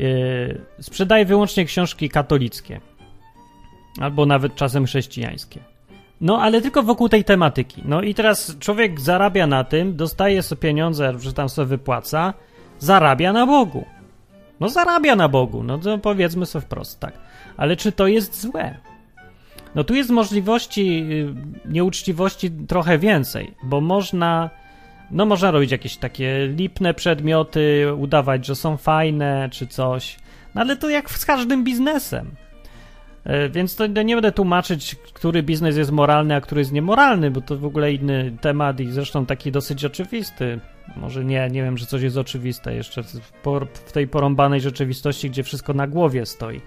e, 0.00 0.82
sprzedaje 0.82 1.24
wyłącznie 1.24 1.64
książki 1.64 2.08
katolickie, 2.08 2.80
albo 4.00 4.26
nawet 4.26 4.54
czasem 4.54 4.86
chrześcijańskie. 4.86 5.60
No, 6.20 6.42
ale 6.42 6.60
tylko 6.62 6.82
wokół 6.82 7.08
tej 7.08 7.24
tematyki. 7.24 7.82
No 7.84 8.02
i 8.02 8.14
teraz 8.14 8.56
człowiek 8.58 9.00
zarabia 9.00 9.46
na 9.46 9.64
tym, 9.64 9.96
dostaje 9.96 10.42
sobie 10.42 10.60
pieniądze, 10.60 11.12
że 11.18 11.32
tam 11.32 11.48
sobie 11.48 11.66
wypłaca, 11.66 12.34
zarabia 12.78 13.32
na 13.32 13.46
Bogu. 13.46 13.84
No 14.60 14.68
zarabia 14.68 15.16
na 15.16 15.28
Bogu, 15.28 15.62
no 15.62 15.78
to 15.78 15.98
powiedzmy 15.98 16.46
sobie 16.46 16.62
wprost, 16.62 17.00
tak. 17.00 17.12
Ale 17.56 17.76
czy 17.76 17.92
to 17.92 18.06
jest 18.06 18.40
złe? 18.40 18.74
No 19.74 19.84
tu 19.84 19.94
jest 19.94 20.10
możliwości 20.10 21.06
y, 21.10 21.34
nieuczciwości 21.72 22.50
trochę 22.50 22.98
więcej, 22.98 23.54
bo 23.62 23.80
można, 23.80 24.50
no 25.10 25.26
można 25.26 25.50
robić 25.50 25.70
jakieś 25.70 25.96
takie 25.96 26.46
lipne 26.46 26.94
przedmioty, 26.94 27.94
udawać, 27.98 28.46
że 28.46 28.54
są 28.54 28.76
fajne 28.76 29.48
czy 29.52 29.66
coś, 29.66 30.16
no 30.54 30.60
ale 30.60 30.76
to 30.76 30.88
jak 30.88 31.10
z 31.10 31.26
każdym 31.26 31.64
biznesem. 31.64 32.30
E, 33.26 33.48
więc 33.48 33.76
to 33.76 33.86
nie 33.86 34.14
będę 34.14 34.32
tłumaczyć, 34.32 34.96
który 35.12 35.42
biznes 35.42 35.76
jest 35.76 35.92
moralny, 35.92 36.34
a 36.34 36.40
który 36.40 36.60
jest 36.60 36.72
niemoralny, 36.72 37.30
bo 37.30 37.40
to 37.40 37.58
w 37.58 37.64
ogóle 37.64 37.92
inny 37.92 38.36
temat 38.40 38.80
i 38.80 38.90
zresztą 38.90 39.26
taki 39.26 39.52
dosyć 39.52 39.84
oczywisty. 39.84 40.60
Może 40.96 41.24
nie, 41.24 41.48
nie 41.50 41.62
wiem, 41.62 41.78
że 41.78 41.86
coś 41.86 42.02
jest 42.02 42.16
oczywiste 42.16 42.74
jeszcze 42.74 43.02
w 43.84 43.92
tej 43.92 44.08
porąbanej 44.08 44.60
rzeczywistości, 44.60 45.30
gdzie 45.30 45.42
wszystko 45.42 45.74
na 45.74 45.86
głowie 45.86 46.26
stoi. 46.26 46.60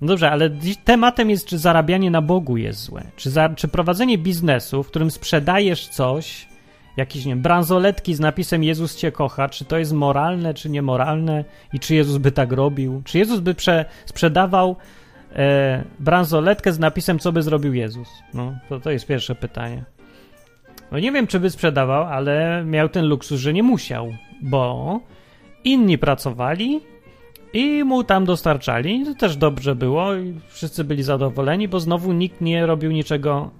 No 0.00 0.06
dobrze, 0.06 0.30
ale 0.30 0.50
tematem 0.84 1.30
jest, 1.30 1.46
czy 1.46 1.58
zarabianie 1.58 2.10
na 2.10 2.22
Bogu 2.22 2.56
jest 2.56 2.80
złe. 2.80 3.02
Czy, 3.16 3.30
za, 3.30 3.48
czy 3.48 3.68
prowadzenie 3.68 4.18
biznesu, 4.18 4.82
w 4.82 4.86
którym 4.86 5.10
sprzedajesz 5.10 5.88
coś, 5.88 6.48
jakieś, 6.96 7.24
nie 7.24 7.32
wiem, 7.32 7.42
bransoletki 7.42 8.14
z 8.14 8.20
napisem 8.20 8.64
Jezus 8.64 8.96
cię 8.96 9.12
kocha, 9.12 9.48
czy 9.48 9.64
to 9.64 9.78
jest 9.78 9.92
moralne, 9.92 10.54
czy 10.54 10.70
niemoralne 10.70 11.44
i 11.72 11.80
czy 11.80 11.94
Jezus 11.94 12.16
by 12.16 12.32
tak 12.32 12.52
robił? 12.52 13.02
Czy 13.04 13.18
Jezus 13.18 13.40
by 13.40 13.54
prze, 13.54 13.84
sprzedawał 14.06 14.76
e, 15.36 15.84
bransoletkę 15.98 16.72
z 16.72 16.78
napisem, 16.78 17.18
co 17.18 17.32
by 17.32 17.42
zrobił 17.42 17.74
Jezus? 17.74 18.08
No, 18.34 18.54
to, 18.68 18.80
to 18.80 18.90
jest 18.90 19.06
pierwsze 19.06 19.34
pytanie. 19.34 19.84
No 20.92 20.98
nie 20.98 21.12
wiem, 21.12 21.26
czy 21.26 21.40
by 21.40 21.50
sprzedawał, 21.50 22.04
ale 22.04 22.64
miał 22.64 22.88
ten 22.88 23.06
luksus, 23.06 23.40
że 23.40 23.52
nie 23.52 23.62
musiał, 23.62 24.12
bo 24.42 25.00
inni 25.64 25.98
pracowali 25.98 26.80
i 27.52 27.84
mu 27.84 28.04
tam 28.04 28.24
dostarczali. 28.24 29.04
To 29.04 29.14
też 29.14 29.36
dobrze 29.36 29.74
było 29.74 30.14
i 30.14 30.34
wszyscy 30.48 30.84
byli 30.84 31.02
zadowoleni, 31.02 31.68
bo 31.68 31.80
znowu 31.80 32.12
nikt 32.12 32.40
nie 32.40 32.66
robił 32.66 32.90
niczego 32.92 33.50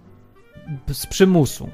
z 0.92 1.06
przymusu. 1.06 1.70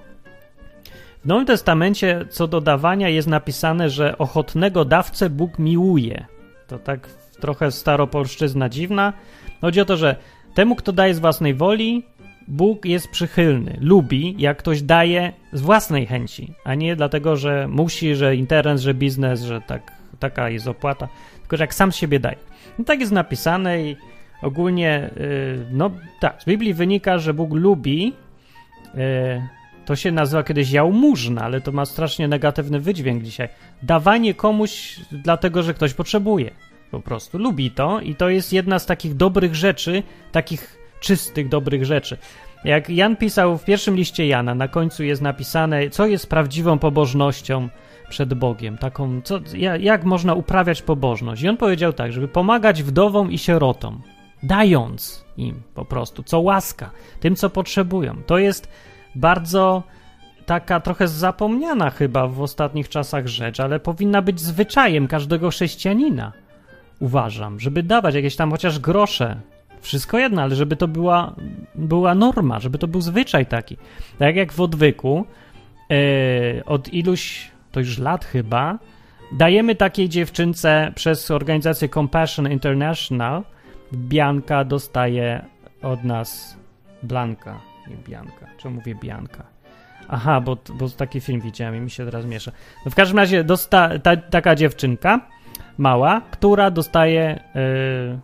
W 1.25 1.29
Nowym 1.29 1.47
Testamencie 1.47 2.27
co 2.31 2.47
do 2.47 2.61
dawania 2.61 3.09
jest 3.09 3.29
napisane, 3.29 3.91
że 3.91 4.19
ochotnego 4.19 4.85
dawcę 4.85 5.31
Bóg 5.31 5.59
miłuje. 5.59 6.27
To 6.67 6.79
tak 6.79 7.09
trochę 7.41 7.71
staropolszczyzna 7.71 8.69
dziwna. 8.69 9.13
Chodzi 9.61 9.81
o 9.81 9.85
to, 9.85 9.97
że 9.97 10.17
temu, 10.55 10.77
kto 10.77 10.93
daje 10.93 11.15
z 11.15 11.19
własnej 11.19 11.55
woli, 11.55 12.03
Bóg 12.49 12.85
jest 12.85 13.09
przychylny, 13.09 13.77
lubi, 13.81 14.35
jak 14.39 14.59
ktoś 14.59 14.83
daje 14.83 15.33
z 15.53 15.61
własnej 15.61 16.07
chęci, 16.07 16.53
a 16.65 16.75
nie 16.75 16.97
dlatego, 16.97 17.37
że 17.37 17.69
musi, 17.69 18.15
że 18.15 18.37
interes, 18.37 18.81
że 18.83 18.95
biznes, 18.95 19.43
że 19.43 19.61
tak, 19.61 19.93
taka 20.19 20.51
jest 20.51 20.69
opłata, 20.69 21.09
tylko 21.41 21.57
że 21.57 21.65
jak 21.65 21.75
sam 21.75 21.93
siebie 21.93 22.21
daje. 22.21 22.37
No 22.79 22.85
tak 22.85 23.01
jest 23.01 23.13
napisane 23.13 23.83
i 23.83 23.97
ogólnie, 24.43 25.11
yy, 25.17 25.67
no 25.73 25.91
tak, 26.21 26.43
z 26.43 26.45
Biblii 26.45 26.75
wynika, 26.75 27.19
że 27.19 27.35
Bóg 27.35 27.55
lubi, 27.55 28.13
yy, 28.95 29.01
to 29.85 29.97
się 29.97 30.13
nazywa 30.13 30.43
kiedyś 30.43 30.71
jałmużna, 30.71 31.43
ale 31.43 31.61
to 31.61 31.73
ma 31.73 31.85
strasznie 31.85 32.29
negatywny 32.29 32.81
wydźwięk 32.81 33.23
dzisiaj. 33.23 33.49
Dawanie 33.83 34.35
komuś 34.35 35.01
dlatego, 35.13 35.63
że 35.63 35.75
ktoś 35.75 35.95
potrzebuje. 35.95 36.51
Po 36.91 37.01
prostu 37.01 37.39
lubi 37.39 37.71
to 37.71 38.01
i 38.01 38.15
to 38.15 38.29
jest 38.29 38.53
jedna 38.53 38.79
z 38.79 38.87
takich 38.87 39.15
dobrych 39.15 39.55
rzeczy, 39.55 40.03
takich 40.33 40.79
czystych, 41.01 41.49
dobrych 41.49 41.85
rzeczy. 41.85 42.17
Jak 42.65 42.91
Jan 42.91 43.17
pisał 43.17 43.59
w 43.59 43.65
pierwszym 43.65 43.97
liście 43.97 44.27
Jana, 44.27 44.55
na 44.55 44.69
końcu 44.69 45.05
jest 45.05 45.23
napisane, 45.23 45.91
co 45.91 46.07
jest 46.07 46.27
prawdziwą 46.27 46.79
pobożnością 46.79 47.69
przed 48.09 48.35
Bogiem, 48.35 48.79
taką, 48.79 49.21
co, 49.23 49.41
jak 49.81 50.05
można 50.05 50.35
uprawiać 50.35 50.83
pobożność. 50.83 51.43
I 51.43 51.49
on 51.49 51.57
powiedział 51.57 51.93
tak, 51.93 52.13
żeby 52.13 52.29
pomagać 52.29 52.83
wdowom 52.83 53.33
i 53.33 53.39
sierotom, 53.39 54.03
dając 54.43 55.25
im 55.37 55.63
po 55.75 55.85
prostu, 55.85 56.23
co 56.23 56.41
łaska, 56.41 56.91
tym, 57.21 57.37
co 57.37 57.51
potrzebują. 57.51 58.23
To 58.27 58.39
jest 58.39 58.69
bardzo 59.15 59.83
taka 60.47 60.81
trochę 60.81 61.09
zapomniana 61.09 61.91
chyba 61.91 62.27
w 62.27 62.41
ostatnich 62.41 62.89
czasach 62.89 63.27
rzecz, 63.27 63.61
ale 63.61 63.81
powinna 63.81 64.23
być 64.23 64.41
zwyczajem 64.41 65.09
każdego 65.09 65.51
chrześcijanina. 65.51 66.33
Uważam, 67.01 67.61
żeby 67.61 67.83
dawać 67.83 68.15
jakieś 68.15 68.37
tam 68.37 68.51
chociaż 68.51 68.79
grosze 68.79 69.41
wszystko 69.81 70.19
jedno, 70.19 70.43
ale 70.43 70.55
żeby 70.55 70.77
to 70.77 70.89
była, 70.89 71.35
była 71.75 72.15
norma, 72.15 72.61
żeby 72.61 72.79
to 72.79 72.89
był 72.89 73.01
zwyczaj 73.01 73.47
taki. 73.47 73.77
Tak 74.19 74.37
jak 74.37 74.53
w 74.53 74.61
odwyku, 74.61 75.27
yy, 75.91 75.97
od 76.67 76.89
iluś, 76.89 77.51
to 77.73 77.81
już 77.81 77.99
lat 77.99 78.25
chyba, 78.25 78.79
dajemy 79.33 79.75
takiej 79.75 80.09
dziewczynce 80.09 80.93
przez 80.95 81.31
organizację 81.31 81.89
Compassion 81.89 82.53
International. 82.53 83.43
Bianka 83.93 84.65
dostaje 84.65 85.45
od 85.83 86.05
nas 86.05 86.57
Blanka, 87.03 87.61
nie 87.91 87.97
Bianka. 88.09 88.47
Czemu 88.59 88.75
mówię 88.75 88.95
Bianka? 88.95 89.45
Aha, 90.09 90.41
bo, 90.41 90.57
bo 90.75 90.89
taki 90.89 91.21
film 91.21 91.41
widziałem 91.41 91.77
i 91.77 91.81
mi 91.81 91.91
się 91.91 92.05
teraz 92.05 92.27
miesza. 92.27 92.53
No 92.85 92.91
w 92.91 92.95
każdym 92.95 93.19
razie 93.19 93.45
dosta, 93.45 93.99
ta, 93.99 94.17
taka 94.17 94.55
dziewczynka 94.55 95.21
mała, 95.79 96.21
która 96.31 96.71
dostaje 96.71 97.41
yy, 97.55 98.19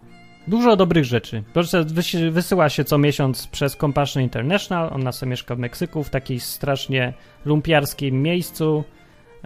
dużo 0.48 0.76
dobrych 0.76 1.04
rzeczy. 1.04 1.42
Proszę, 1.52 1.84
wysyła 2.30 2.68
się 2.68 2.84
co 2.84 2.98
miesiąc 2.98 3.46
przez 3.46 3.76
Compassion 3.76 4.22
International. 4.22 4.90
Ona 4.92 5.12
sobie 5.12 5.30
mieszka 5.30 5.54
w 5.54 5.58
Meksyku, 5.58 6.04
w 6.04 6.10
takiej 6.10 6.40
strasznie 6.40 7.12
lumpiarskim 7.44 8.22
miejscu. 8.22 8.84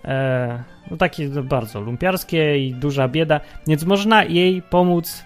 E, 0.04 0.64
no 0.90 0.96
takie 0.96 1.28
no, 1.28 1.42
bardzo 1.42 1.80
lumpiarskie 1.80 2.66
i 2.66 2.74
duża 2.74 3.08
bieda, 3.08 3.40
więc 3.66 3.84
można 3.84 4.24
jej 4.24 4.62
pomóc 4.62 5.24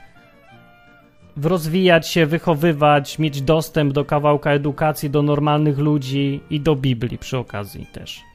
rozwijać 1.43 2.09
się, 2.09 2.27
wychowywać, 2.27 3.19
mieć 3.19 3.43
dostęp 3.43 3.93
do 3.93 4.05
kawałka 4.05 4.51
edukacji, 4.51 5.11
do 5.11 5.23
normalnych 5.23 5.79
ludzi 5.79 6.41
i 6.51 6.61
do 6.61 6.77
Biblii 6.77 7.19
przy 7.19 7.39
okazji 7.39 7.87
też. 7.87 8.30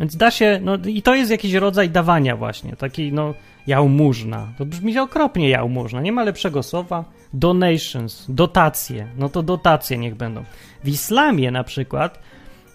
Więc 0.00 0.16
da 0.16 0.30
się, 0.30 0.60
no 0.62 0.78
i 0.86 1.02
to 1.02 1.14
jest 1.14 1.30
jakiś 1.30 1.52
rodzaj 1.52 1.90
dawania 1.90 2.36
właśnie, 2.36 2.76
taki 2.76 3.12
no 3.12 3.34
jałmużna. 3.66 4.52
To 4.58 4.66
brzmi 4.66 4.98
okropnie 4.98 5.48
jałmużna, 5.48 6.00
nie 6.00 6.12
ma 6.12 6.24
lepszego 6.24 6.62
słowa. 6.62 7.04
Donations, 7.32 8.26
dotacje, 8.28 9.06
no 9.18 9.28
to 9.28 9.42
dotacje 9.42 9.98
niech 9.98 10.14
będą. 10.14 10.44
W 10.84 10.88
islamie 10.88 11.50
na 11.50 11.64
przykład 11.64 12.18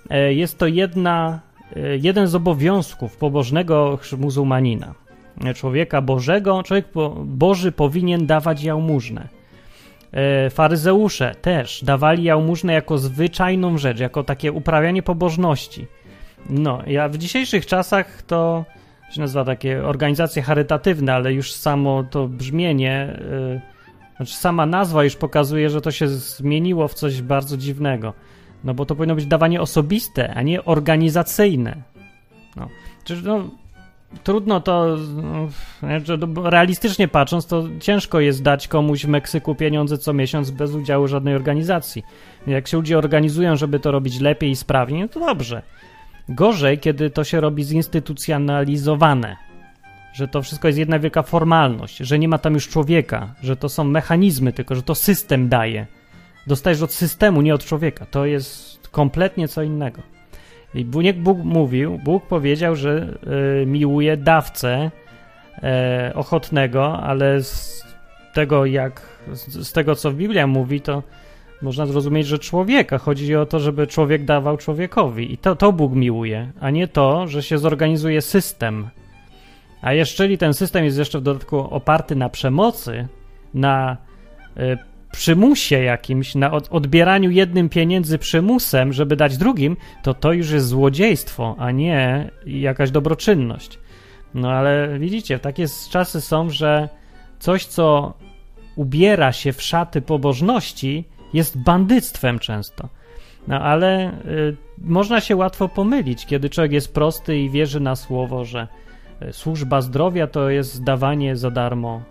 e, 0.10 0.34
jest 0.34 0.58
to 0.58 0.68
jedna, 0.68 1.40
e, 1.76 1.98
jeden 1.98 2.28
z 2.28 2.36
obowiązków 2.36 3.18
pobożnego 3.18 4.00
muzułmanina 4.18 4.94
człowieka 5.56 6.02
Bożego, 6.02 6.64
człowiek 6.64 6.86
Boży 7.26 7.72
powinien 7.72 8.26
dawać 8.26 8.64
jałmużnę. 8.64 9.28
E, 10.12 10.50
faryzeusze 10.50 11.36
też 11.42 11.84
dawali 11.84 12.24
jałmużnę 12.24 12.74
jako 12.74 12.98
zwyczajną 12.98 13.78
rzecz, 13.78 14.00
jako 14.00 14.24
takie 14.24 14.52
uprawianie 14.52 15.04
pobożności. 15.04 15.88
No, 16.50 16.82
ja 16.88 17.10
w 17.10 17.18
dzisiejszych 17.18 17.66
czasach 17.66 18.22
to 18.22 18.66
się 19.12 19.22
nazywa 19.22 19.46
takie 19.46 19.84
organizacje 19.84 20.42
charytatywne, 20.42 21.14
ale 21.14 21.34
już 21.34 21.54
samo 21.54 22.04
to 22.04 22.28
brzmienie, 22.28 23.20
yy, 23.32 23.62
znaczy 24.16 24.36
sama 24.36 24.66
nazwa 24.66 25.04
już 25.04 25.16
pokazuje, 25.16 25.70
że 25.70 25.82
to 25.82 25.92
się 25.92 26.08
zmieniło 26.08 26.88
w 26.88 26.94
coś 26.94 27.22
bardzo 27.22 27.58
dziwnego. 27.58 28.14
No 28.64 28.74
bo 28.74 28.86
to 28.86 28.96
powinno 28.96 29.16
być 29.16 29.26
dawanie 29.26 29.62
osobiste, 29.62 30.34
a 30.34 30.42
nie 30.42 30.66
organizacyjne. 30.66 31.76
No, 32.56 32.68
no 33.24 33.50
trudno 34.24 34.60
to, 34.62 34.98
no, 35.24 35.48
realistycznie 36.50 37.08
patrząc, 37.08 37.48
to 37.48 37.64
ciężko 37.80 38.20
jest 38.20 38.44
dać 38.44 38.68
komuś 38.68 39.06
w 39.06 39.08
Meksyku 39.08 39.56
pieniądze 39.56 39.98
co 39.98 40.14
miesiąc 40.14 40.52
bez 40.52 40.76
udziału 40.76 41.08
żadnej 41.08 41.36
organizacji. 41.36 42.04
Jak 42.48 42.68
się 42.68 42.78
ludzie 42.78 42.98
organizują, 42.98 43.56
żeby 43.56 43.80
to 43.80 43.92
robić 43.92 44.20
lepiej 44.20 44.52
i 44.52 44.56
sprawniej, 44.56 45.02
no 45.02 45.08
to 45.08 45.20
dobrze. 45.20 45.62
Gorzej, 46.30 46.80
kiedy 46.80 47.10
to 47.10 47.24
się 47.24 47.42
robi 47.42 47.63
zinstytucjonalizowane, 47.63 49.38
że 50.13 50.28
to 50.28 50.42
wszystko 50.42 50.68
jest 50.68 50.80
jedna 50.80 51.00
wielka 51.00 51.24
formalność, 51.24 51.98
że 51.98 52.20
nie 52.20 52.28
ma 52.28 52.38
tam 52.38 52.54
już 52.54 52.68
człowieka, 52.68 53.36
że 53.42 53.56
to 53.56 53.70
są 53.70 53.84
mechanizmy, 53.84 54.54
tylko 54.54 54.76
że 54.76 54.84
to 54.84 54.96
system 54.96 55.50
daje. 55.50 55.86
Dostajesz 56.48 56.82
od 56.82 56.94
systemu, 56.94 57.42
nie 57.42 57.54
od 57.54 57.66
człowieka. 57.66 58.06
To 58.06 58.26
jest 58.26 58.88
kompletnie 58.88 59.48
co 59.48 59.63
innego. 59.63 60.02
I 60.76 60.86
jak 61.02 61.20
Bóg 61.20 61.38
mówił, 61.44 62.00
Bóg 62.04 62.28
powiedział, 62.28 62.76
że 62.76 63.18
y, 63.62 63.66
miłuje 63.66 64.18
dawcę 64.18 64.92
y, 66.10 66.13
ochotnego, 66.13 67.00
ale 67.00 67.44
z 67.44 67.84
tego, 68.34 68.66
jak, 68.66 69.02
z, 69.34 69.68
z 69.68 69.72
tego, 69.72 69.96
co 69.96 70.12
Biblia 70.12 70.48
mówi, 70.48 70.82
to 70.82 71.04
można 71.62 71.86
zrozumieć, 71.86 72.28
że 72.28 72.39
człowieka. 72.39 72.98
Chodzi 72.98 73.36
o 73.36 73.46
to, 73.46 73.60
żeby 73.60 73.88
człowiek 73.88 74.26
dawał 74.26 74.58
człowiekowi. 74.58 75.34
I 75.34 75.38
to, 75.38 75.56
to 75.56 75.74
Bóg 75.74 75.93
miłuje, 75.93 76.52
a 76.60 76.70
nie 76.70 76.88
to, 76.88 77.28
że 77.28 77.43
się 77.43 77.58
zorganizuje 77.58 78.22
system. 78.22 78.89
A 79.82 79.93
jeżeli 79.93 80.38
ten 80.38 80.54
system 80.54 80.86
jest 80.86 80.98
jeszcze 80.98 81.20
w 81.20 81.24
dodatku 81.24 81.58
oparty 81.58 82.15
na 82.15 82.30
przemocy, 82.30 83.08
na 83.54 83.98
y, 84.58 84.78
przymusie 85.12 85.80
jakimś, 85.80 86.36
na 86.36 86.52
odbieraniu 86.52 87.30
jednym 87.30 87.70
pieniędzy 87.70 88.17
przymusem, 88.17 88.93
żeby 88.93 89.15
dać 89.15 89.38
drugim, 89.38 89.78
to 90.04 90.13
to 90.13 90.34
już 90.34 90.52
jest 90.52 90.67
złodziejstwo, 90.67 91.56
a 91.60 91.72
nie 91.72 92.32
jakaś 92.46 92.91
dobroczynność. 92.91 93.80
No 94.34 94.52
ale 94.52 95.00
widzicie, 95.00 95.39
takie 95.39 95.65
czasy 95.89 96.22
są, 96.22 96.50
że 96.50 96.89
coś, 97.39 97.65
co 97.65 98.13
ubiera 98.76 99.32
się 99.32 99.54
w 99.54 99.62
szaty 99.62 100.02
pobożności, 100.02 101.06
jest 101.34 101.63
bandyctwem 101.63 102.40
często. 102.40 102.90
No 103.48 103.62
ale 103.62 104.12
y, 104.26 104.56
można 104.78 105.22
się 105.22 105.36
łatwo 105.36 105.70
pomylić, 105.70 106.26
kiedy 106.26 106.50
człowiek 106.50 106.72
jest 106.72 106.94
prosty 106.94 107.40
i 107.40 107.50
wierzy 107.50 107.80
na 107.80 107.96
słowo, 107.96 108.46
że 108.46 108.68
y, 109.22 109.34
służba 109.34 109.82
zdrowia 109.82 110.28
to 110.28 110.50
jest 110.50 110.84
dawanie 110.84 111.36
za 111.36 111.52
darmo 111.52 112.02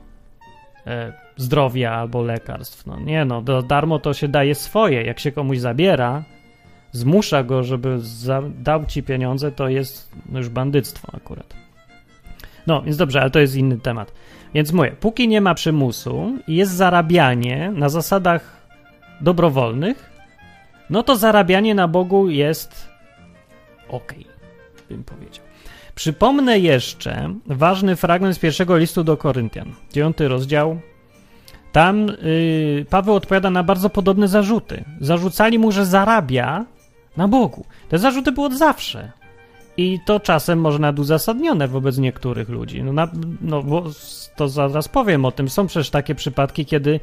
y, 0.87 0.91
zdrowia 1.37 1.93
albo 1.93 2.23
lekarstw. 2.23 2.87
No 2.87 3.01
nie 3.01 3.25
no, 3.25 3.43
do 3.43 3.63
darmo 3.63 3.99
to 3.99 4.15
się 4.15 4.29
daje 4.29 4.55
swoje. 4.55 5.03
Jak 5.03 5.21
się 5.21 5.33
komuś 5.33 5.59
zabiera, 5.59 6.25
zmusza 6.93 7.43
go, 7.43 7.63
żeby 7.65 8.01
za, 8.01 8.43
dał 8.59 8.87
ci 8.87 9.03
pieniądze, 9.03 9.53
to 9.53 9.69
jest 9.69 10.11
już 10.33 10.49
bandyctwo 10.49 11.09
akurat. 11.17 11.55
No, 12.67 12.83
więc 12.83 12.97
dobrze, 12.97 13.21
ale 13.21 13.31
to 13.31 13.39
jest 13.39 13.57
inny 13.57 13.79
temat. 13.79 14.13
Więc 14.55 14.73
mówię, 14.73 14.93
póki 15.01 15.29
nie 15.29 15.41
ma 15.41 15.55
przymusu 15.55 16.39
i 16.49 16.57
jest 16.57 16.73
zarabianie 16.73 17.73
na 17.75 17.89
zasadach 17.89 18.57
dobrowolnych, 19.21 20.11
no 20.91 21.03
to 21.03 21.17
zarabianie 21.17 21.75
na 21.75 21.89
Bogu 21.89 22.29
jest 22.29 22.89
ok, 23.89 24.15
bym 24.89 25.05
powiedział. 25.05 25.45
Przypomnę 25.95 26.59
jeszcze 26.59 27.35
ważny 27.47 27.97
fragment 27.97 28.37
z 28.37 28.39
pierwszego 28.39 28.77
listu 28.77 29.05
do 29.05 29.17
Koryntian, 29.17 29.73
dziewiąty 29.93 30.29
rozdział, 30.29 30.81
tam 31.77 32.07
yy, 32.07 32.87
Paweł 32.91 33.15
odpowiada 33.15 33.51
na 33.51 33.63
bardzo 33.63 33.91
podobne 33.91 34.29
zarzuty. 34.29 34.85
Zarzucali 35.01 35.59
mu, 35.59 35.73
że 35.73 35.87
zarabia 35.87 36.65
na 37.17 37.29
Bogu. 37.29 37.65
Te 37.89 37.99
zarzuty 37.99 38.33
były 38.33 38.47
od 38.47 38.59
zawsze. 38.59 39.13
I 39.77 39.99
to 40.07 40.21
czasem 40.21 40.61
może 40.61 40.79
nawet 40.79 40.99
uzasadnione 40.99 41.69
wobec 41.69 41.99
niektórych 41.99 42.49
ludzi. 42.49 42.83
No, 42.83 42.93
na, 42.93 43.09
no 43.41 43.63
bo 43.63 43.85
to 44.37 44.49
zaraz 44.49 44.89
powiem 44.89 45.25
o 45.25 45.33
tym. 45.33 45.49
Są 45.49 45.67
przecież 45.67 45.91
takie 45.91 46.15
przypadki, 46.15 46.67
kiedy 46.67 47.01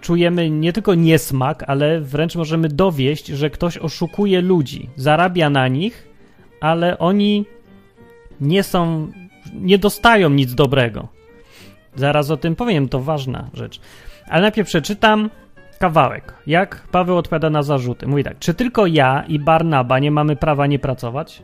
czujemy 0.00 0.50
nie 0.50 0.72
tylko 0.72 0.94
niesmak, 0.94 1.64
ale 1.66 2.00
wręcz 2.00 2.36
możemy 2.36 2.68
dowieść, 2.68 3.26
że 3.26 3.50
ktoś 3.50 3.78
oszukuje 3.78 4.40
ludzi, 4.40 4.88
zarabia 4.96 5.50
na 5.50 5.68
nich, 5.68 6.08
ale 6.60 6.98
oni 6.98 7.46
nie 8.40 8.62
są, 8.62 9.08
nie 9.54 9.78
dostają 9.78 10.30
nic 10.30 10.54
dobrego. 10.54 11.08
Zaraz 11.96 12.30
o 12.30 12.36
tym 12.36 12.56
powiem, 12.56 12.88
to 12.88 13.00
ważna 13.00 13.50
rzecz. 13.54 13.80
Ale 14.28 14.42
najpierw 14.42 14.68
przeczytam 14.68 15.30
kawałek. 15.78 16.34
Jak 16.46 16.88
Paweł 16.90 17.16
odpowiada 17.16 17.50
na 17.50 17.62
zarzuty. 17.62 18.06
Mówi 18.06 18.24
tak: 18.24 18.38
Czy 18.38 18.54
tylko 18.54 18.86
ja 18.86 19.24
i 19.28 19.38
Barnaba 19.38 19.98
nie 19.98 20.10
mamy 20.10 20.36
prawa 20.36 20.66
nie 20.66 20.78
pracować? 20.78 21.42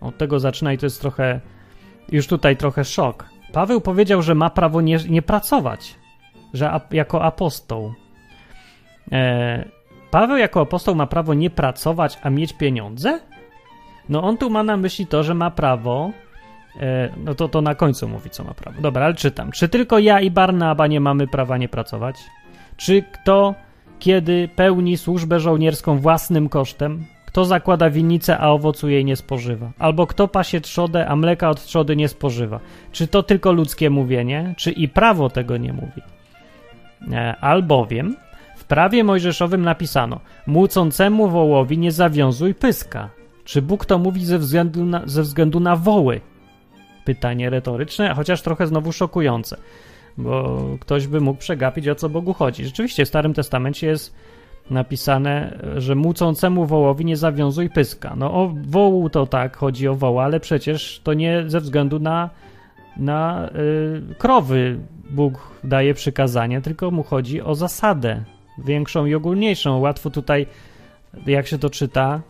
Od 0.00 0.18
tego 0.18 0.40
zaczyna 0.40 0.72
i 0.72 0.78
to 0.78 0.86
jest 0.86 1.00
trochę. 1.00 1.40
Już 2.12 2.26
tutaj 2.26 2.56
trochę 2.56 2.84
szok. 2.84 3.26
Paweł 3.52 3.80
powiedział, 3.80 4.22
że 4.22 4.34
ma 4.34 4.50
prawo 4.50 4.80
nie, 4.80 4.98
nie 5.08 5.22
pracować, 5.22 5.94
że 6.54 6.80
jako 6.90 7.22
apostoł. 7.22 7.94
E, 9.12 9.64
Paweł 10.10 10.36
jako 10.36 10.60
apostoł 10.60 10.94
ma 10.94 11.06
prawo 11.06 11.34
nie 11.34 11.50
pracować, 11.50 12.18
a 12.22 12.30
mieć 12.30 12.52
pieniądze? 12.52 13.20
No 14.08 14.22
on 14.22 14.36
tu 14.36 14.50
ma 14.50 14.62
na 14.62 14.76
myśli 14.76 15.06
to, 15.06 15.22
że 15.22 15.34
ma 15.34 15.50
prawo 15.50 16.10
E, 16.76 17.08
no 17.24 17.34
to, 17.34 17.48
to 17.48 17.62
na 17.62 17.74
końcu 17.74 18.08
mówi, 18.08 18.30
co 18.30 18.44
ma 18.44 18.54
prawo. 18.54 18.80
Dobra, 18.80 19.04
ale 19.04 19.14
czytam. 19.14 19.52
Czy 19.52 19.68
tylko 19.68 19.98
ja 19.98 20.20
i 20.20 20.30
Barnaba 20.30 20.86
nie 20.86 21.00
mamy 21.00 21.26
prawa 21.26 21.58
nie 21.58 21.68
pracować? 21.68 22.16
Czy 22.76 23.02
kto, 23.02 23.54
kiedy 23.98 24.48
pełni 24.56 24.96
służbę 24.96 25.40
żołnierską 25.40 25.98
własnym 25.98 26.48
kosztem? 26.48 27.04
Kto 27.26 27.44
zakłada 27.44 27.90
winnicę, 27.90 28.38
a 28.38 28.48
owocu 28.48 28.88
jej 28.88 29.04
nie 29.04 29.16
spożywa? 29.16 29.70
Albo 29.78 30.06
kto 30.06 30.28
pasie 30.28 30.60
trzodę, 30.60 31.08
a 31.08 31.16
mleka 31.16 31.50
od 31.50 31.64
trzody 31.64 31.96
nie 31.96 32.08
spożywa? 32.08 32.60
Czy 32.92 33.06
to 33.06 33.22
tylko 33.22 33.52
ludzkie 33.52 33.90
mówienie? 33.90 34.54
Czy 34.56 34.70
i 34.70 34.88
prawo 34.88 35.30
tego 35.30 35.56
nie 35.56 35.72
mówi? 35.72 36.02
E, 37.12 37.36
albowiem 37.36 38.16
w 38.56 38.64
prawie 38.64 39.04
mojżeszowym 39.04 39.62
napisano 39.62 40.20
Młócącemu 40.46 41.28
wołowi 41.28 41.78
nie 41.78 41.92
zawiązuj 41.92 42.54
pyska. 42.54 43.08
Czy 43.44 43.62
Bóg 43.62 43.84
to 43.84 43.98
mówi 43.98 44.24
ze 44.24 44.38
względu 44.38 44.84
na, 44.84 45.02
ze 45.06 45.22
względu 45.22 45.60
na 45.60 45.76
woły? 45.76 46.20
pytanie 47.04 47.50
retoryczne, 47.50 48.14
chociaż 48.14 48.42
trochę 48.42 48.66
znowu 48.66 48.92
szokujące, 48.92 49.56
bo 50.18 50.60
ktoś 50.80 51.06
by 51.06 51.20
mógł 51.20 51.40
przegapić, 51.40 51.88
o 51.88 51.94
co 51.94 52.08
Bogu 52.08 52.32
chodzi. 52.32 52.64
Rzeczywiście 52.64 53.04
w 53.04 53.08
Starym 53.08 53.34
Testamencie 53.34 53.86
jest 53.86 54.14
napisane, 54.70 55.58
że 55.76 55.94
mucącemu 55.94 56.66
wołowi 56.66 57.04
nie 57.04 57.16
zawiązuj 57.16 57.70
pyska. 57.70 58.14
No 58.16 58.34
o 58.34 58.54
wołu 58.62 59.10
to 59.10 59.26
tak, 59.26 59.56
chodzi 59.56 59.88
o 59.88 59.94
woła, 59.94 60.24
ale 60.24 60.40
przecież 60.40 61.00
to 61.04 61.14
nie 61.14 61.44
ze 61.46 61.60
względu 61.60 61.98
na, 61.98 62.30
na 63.00 63.48
y, 64.10 64.14
krowy 64.14 64.78
Bóg 65.10 65.50
daje 65.64 65.94
przykazanie, 65.94 66.60
tylko 66.60 66.90
mu 66.90 67.02
chodzi 67.02 67.42
o 67.42 67.54
zasadę 67.54 68.24
większą 68.58 69.06
i 69.06 69.14
ogólniejszą. 69.14 69.78
Łatwo 69.78 70.10
tutaj, 70.10 70.46
jak 71.26 71.46
się 71.46 71.58
to 71.58 71.70
czyta, 71.70 72.20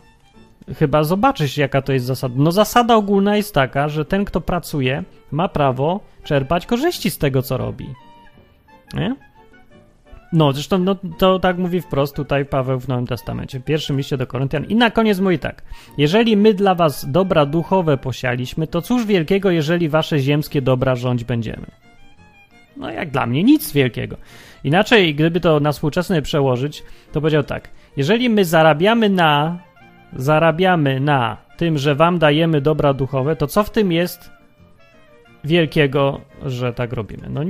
chyba 0.79 1.05
zobaczyć, 1.05 1.59
jaka 1.59 1.83
to 1.83 1.93
jest 1.93 2.07
zasada. 2.07 2.35
No 2.39 2.53
zasada 2.53 2.97
ogólna 2.97 3.37
jest 3.37 3.55
taka, 3.55 3.89
że 3.89 4.05
ten, 4.05 4.25
kto 4.25 4.41
pracuje, 4.41 5.05
ma 5.31 5.49
prawo 5.49 6.01
czerpać 6.25 6.67
korzyści 6.67 7.11
z 7.11 7.19
tego, 7.19 7.43
co 7.43 7.57
robi. 7.57 7.95
Nie? 8.95 9.17
No, 10.33 10.53
zresztą 10.53 10.79
no, 10.79 10.97
to 11.19 11.39
tak 11.39 11.59
mówi 11.59 11.81
wprost 11.81 12.17
tutaj 12.17 12.45
Paweł 12.45 12.81
w 12.81 12.89
Nowym 12.89 13.07
Testamencie, 13.07 13.61
pierwszym 13.61 13.97
liście 13.97 14.17
do 14.17 14.27
Koryntian. 14.27 14.65
I 14.65 14.75
na 14.75 14.91
koniec 14.91 15.21
mówi 15.21 15.39
tak. 15.39 15.63
Jeżeli 15.99 16.37
my 16.37 16.55
dla 16.55 16.75
was 16.75 17.11
dobra 17.11 17.47
duchowe 17.47 17.97
posialiśmy, 17.99 18.67
to 18.67 18.83
cóż 18.83 19.07
wielkiego, 19.07 19.51
jeżeli 19.51 19.89
wasze 19.89 20.19
ziemskie 20.19 20.63
dobra 20.63 20.97
rządź 20.97 21.25
będziemy? 21.25 21.67
No 22.77 22.91
jak 22.91 23.11
dla 23.11 23.27
mnie 23.27 23.45
nic 23.45 23.73
wielkiego. 23.73 24.17
Inaczej, 24.65 25.15
gdyby 25.15 25.41
to 25.41 25.61
na 25.61 25.73
współczesne 25.73 26.23
przełożyć, 26.23 26.83
to 27.13 27.21
powiedział 27.21 27.43
tak. 27.43 27.69
Jeżeli 27.97 28.31
my 28.31 28.45
zarabiamy 28.45 29.11
na 29.11 29.59
zarabiamy 30.17 31.01
na 31.01 31.37
tym, 31.57 31.79
że 31.79 31.95
wam 31.95 32.19
dajemy 32.19 32.61
dobra 32.61 32.95
duchowe, 32.95 33.37
to 33.37 33.47
co 33.47 33.65
w 33.65 33.71
tym 33.71 33.93
jest 33.93 34.31
wielkiego, 35.45 36.21
że 36.47 36.73
tak 36.73 36.93
robimy? 36.93 37.29
No 37.31 37.41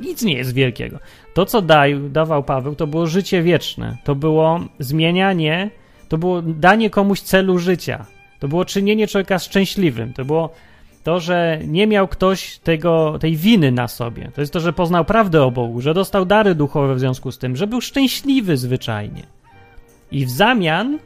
nic 0.00 0.22
nie 0.22 0.34
jest 0.34 0.54
wielkiego. 0.54 0.98
To, 1.34 1.46
co 1.46 1.62
daj, 1.62 2.00
dawał 2.10 2.42
Paweł, 2.42 2.74
to 2.74 2.86
było 2.86 3.06
życie 3.06 3.42
wieczne. 3.42 3.96
To 4.04 4.14
było 4.14 4.60
zmienianie, 4.78 5.70
to 6.08 6.18
było 6.18 6.42
danie 6.42 6.90
komuś 6.90 7.20
celu 7.20 7.58
życia. 7.58 8.06
To 8.38 8.48
było 8.48 8.64
czynienie 8.64 9.06
człowieka 9.06 9.38
szczęśliwym. 9.38 10.12
To 10.12 10.24
było 10.24 10.50
to, 11.04 11.20
że 11.20 11.60
nie 11.66 11.86
miał 11.86 12.08
ktoś 12.08 12.58
tego, 12.58 13.18
tej 13.20 13.36
winy 13.36 13.72
na 13.72 13.88
sobie. 13.88 14.30
To 14.34 14.40
jest 14.40 14.52
to, 14.52 14.60
że 14.60 14.72
poznał 14.72 15.04
prawdę 15.04 15.42
o 15.42 15.50
Bogu, 15.50 15.80
że 15.80 15.94
dostał 15.94 16.24
dary 16.26 16.54
duchowe 16.54 16.94
w 16.94 17.00
związku 17.00 17.32
z 17.32 17.38
tym, 17.38 17.56
że 17.56 17.66
był 17.66 17.80
szczęśliwy 17.80 18.56
zwyczajnie. 18.56 19.22
I 20.12 20.26
w 20.26 20.30
zamian, 20.30 20.98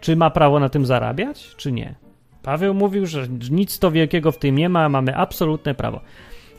czy 0.00 0.16
ma 0.16 0.30
prawo 0.30 0.60
na 0.60 0.68
tym 0.68 0.86
zarabiać, 0.86 1.54
czy 1.56 1.72
nie? 1.72 1.94
Paweł 2.42 2.74
mówił, 2.74 3.06
że 3.06 3.28
nic 3.50 3.78
to 3.78 3.90
wielkiego 3.90 4.32
w 4.32 4.38
tym 4.38 4.58
nie 4.58 4.68
ma, 4.68 4.88
mamy 4.88 5.16
absolutne 5.16 5.74
prawo. 5.74 6.00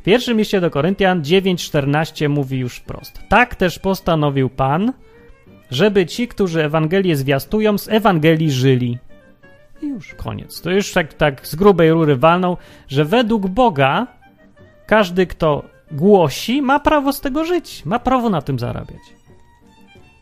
W 0.01 0.03
pierwszym 0.03 0.37
liście 0.37 0.61
do 0.61 0.69
Koryntian 0.69 1.21
9:14 1.21 2.29
mówi 2.29 2.59
już 2.59 2.75
wprost. 2.75 3.19
Tak 3.29 3.55
też 3.55 3.79
postanowił 3.79 4.49
Pan, 4.49 4.93
żeby 5.71 6.05
ci, 6.05 6.27
którzy 6.27 6.63
Ewangelię 6.63 7.15
zwiastują, 7.15 7.77
z 7.77 7.89
Ewangelii 7.89 8.51
żyli. 8.51 8.97
I 9.81 9.87
już 9.87 10.13
koniec. 10.13 10.61
To 10.61 10.71
już 10.71 10.93
tak, 10.93 11.13
tak 11.13 11.47
z 11.47 11.55
grubej 11.55 11.91
rury 11.91 12.15
walną, 12.15 12.57
że 12.87 13.05
według 13.05 13.47
Boga 13.47 14.07
każdy, 14.85 15.27
kto 15.27 15.63
głosi, 15.91 16.61
ma 16.61 16.79
prawo 16.79 17.13
z 17.13 17.21
tego 17.21 17.45
żyć. 17.45 17.85
Ma 17.85 17.99
prawo 17.99 18.29
na 18.29 18.41
tym 18.41 18.59
zarabiać. 18.59 19.01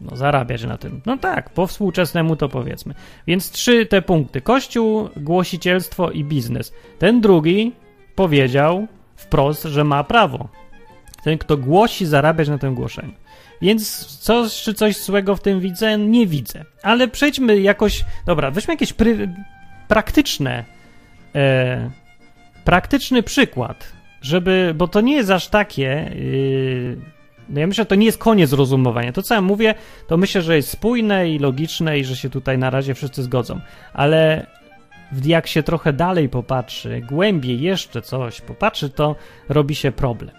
No, 0.01 0.15
zarabiać 0.15 0.63
na 0.63 0.77
tym. 0.77 1.01
No 1.05 1.17
tak, 1.17 1.49
po 1.49 1.67
współczesnemu 1.67 2.35
to 2.35 2.49
powiedzmy. 2.49 2.93
Więc 3.27 3.51
trzy 3.51 3.85
te 3.85 4.01
punkty: 4.01 4.41
Kościół, 4.41 5.09
głosicielstwo 5.17 6.11
i 6.11 6.23
biznes. 6.23 6.73
Ten 6.97 7.21
drugi 7.21 7.71
powiedział 8.15 8.87
wprost, 9.19 9.63
że 9.63 9.83
ma 9.83 10.03
prawo. 10.03 10.49
Ten, 11.23 11.37
kto 11.37 11.57
głosi, 11.57 12.05
zarabiać 12.05 12.47
na 12.49 12.57
tym 12.57 12.75
głoszeniu. 12.75 13.13
Więc 13.61 14.05
coś, 14.05 14.61
czy 14.61 14.73
coś 14.73 14.97
złego 14.97 15.35
w 15.35 15.41
tym 15.41 15.59
widzę? 15.59 15.97
Nie 15.97 16.27
widzę. 16.27 16.65
Ale 16.83 17.07
przejdźmy 17.07 17.59
jakoś. 17.59 18.05
Dobra, 18.25 18.51
weźmy 18.51 18.73
jakieś 18.73 18.93
pry, 18.93 19.33
praktyczne. 19.87 20.65
E, 21.35 21.89
praktyczny 22.63 23.23
przykład, 23.23 23.93
żeby. 24.21 24.73
Bo 24.75 24.87
to 24.87 25.01
nie 25.01 25.15
jest 25.15 25.29
aż 25.29 25.47
takie. 25.47 26.11
Yy, 26.15 26.97
no 27.49 27.59
ja 27.59 27.67
myślę, 27.67 27.81
że 27.81 27.85
to 27.85 27.95
nie 27.95 28.05
jest 28.05 28.17
koniec 28.17 28.53
rozumowania. 28.53 29.11
To, 29.11 29.23
co 29.23 29.33
ja 29.33 29.41
mówię, 29.41 29.75
to 30.07 30.17
myślę, 30.17 30.41
że 30.41 30.55
jest 30.55 30.69
spójne 30.69 31.29
i 31.29 31.39
logiczne 31.39 31.99
i 31.99 32.05
że 32.05 32.15
się 32.15 32.29
tutaj 32.29 32.57
na 32.57 32.69
razie 32.69 32.93
wszyscy 32.93 33.23
zgodzą. 33.23 33.59
Ale 33.93 34.45
jak 35.25 35.47
się 35.47 35.63
trochę 35.63 35.93
dalej 35.93 36.29
popatrzy, 36.29 37.01
głębiej 37.09 37.61
jeszcze 37.61 38.01
coś 38.01 38.41
popatrzy, 38.41 38.89
to 38.89 39.15
robi 39.49 39.75
się 39.75 39.91
problem. 39.91 40.35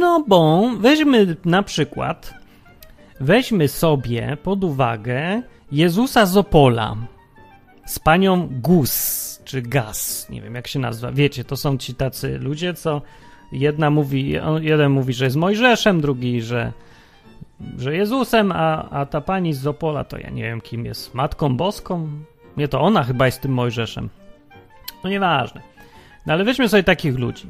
No 0.00 0.24
bo 0.28 0.70
weźmy 0.78 1.36
na 1.44 1.62
przykład, 1.62 2.34
weźmy 3.20 3.68
sobie 3.68 4.36
pod 4.42 4.64
uwagę 4.64 5.42
Jezusa 5.72 6.26
z 6.26 6.36
Opola 6.36 6.96
z 7.86 7.98
panią 7.98 8.48
Gus, 8.62 9.40
czy 9.44 9.62
Gas, 9.62 10.26
nie 10.30 10.42
wiem 10.42 10.54
jak 10.54 10.66
się 10.66 10.78
nazywa. 10.78 11.12
Wiecie, 11.12 11.44
to 11.44 11.56
są 11.56 11.78
ci 11.78 11.94
tacy 11.94 12.38
ludzie, 12.38 12.74
co 12.74 13.02
jedna 13.54 13.90
mówi, 13.90 14.34
jeden 14.60 14.92
mówi, 14.92 15.12
że 15.12 15.24
jest 15.24 15.36
Mojżeszem, 15.36 16.00
drugi, 16.00 16.42
że, 16.42 16.72
że 17.78 17.96
Jezusem, 17.96 18.52
a, 18.52 18.90
a 18.90 19.06
ta 19.06 19.20
pani 19.20 19.54
z 19.54 19.66
Opola 19.66 20.04
to 20.04 20.18
ja 20.18 20.30
nie 20.30 20.42
wiem 20.42 20.60
kim 20.60 20.84
jest, 20.84 21.14
Matką 21.14 21.56
Boską? 21.56 22.08
Nie, 22.56 22.68
to 22.68 22.80
ona 22.80 23.04
chyba 23.04 23.26
jest 23.26 23.40
tym 23.40 23.52
Mojżeszem. 23.52 24.08
No 25.04 25.10
nieważne. 25.10 25.60
No 26.26 26.32
ale 26.32 26.44
weźmy 26.44 26.68
sobie 26.68 26.82
takich 26.82 27.18
ludzi. 27.18 27.46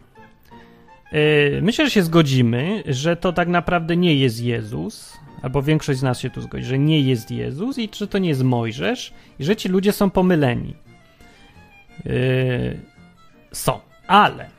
Yy, 1.12 1.60
myślę, 1.62 1.84
że 1.84 1.90
się 1.90 2.02
zgodzimy, 2.02 2.82
że 2.86 3.16
to 3.16 3.32
tak 3.32 3.48
naprawdę 3.48 3.96
nie 3.96 4.14
jest 4.14 4.42
Jezus, 4.42 5.18
albo 5.42 5.62
większość 5.62 5.98
z 5.98 6.02
nas 6.02 6.20
się 6.20 6.30
tu 6.30 6.40
zgodzi, 6.40 6.64
że 6.64 6.78
nie 6.78 7.00
jest 7.00 7.30
Jezus 7.30 7.78
i 7.78 7.88
czy 7.88 8.06
to 8.06 8.18
nie 8.18 8.28
jest 8.28 8.42
Mojżesz, 8.42 9.14
i 9.38 9.44
że 9.44 9.56
ci 9.56 9.68
ludzie 9.68 9.92
są 9.92 10.10
pomyleni. 10.10 10.74
Yy, 12.04 12.80
są, 13.52 13.80
ale 14.06 14.53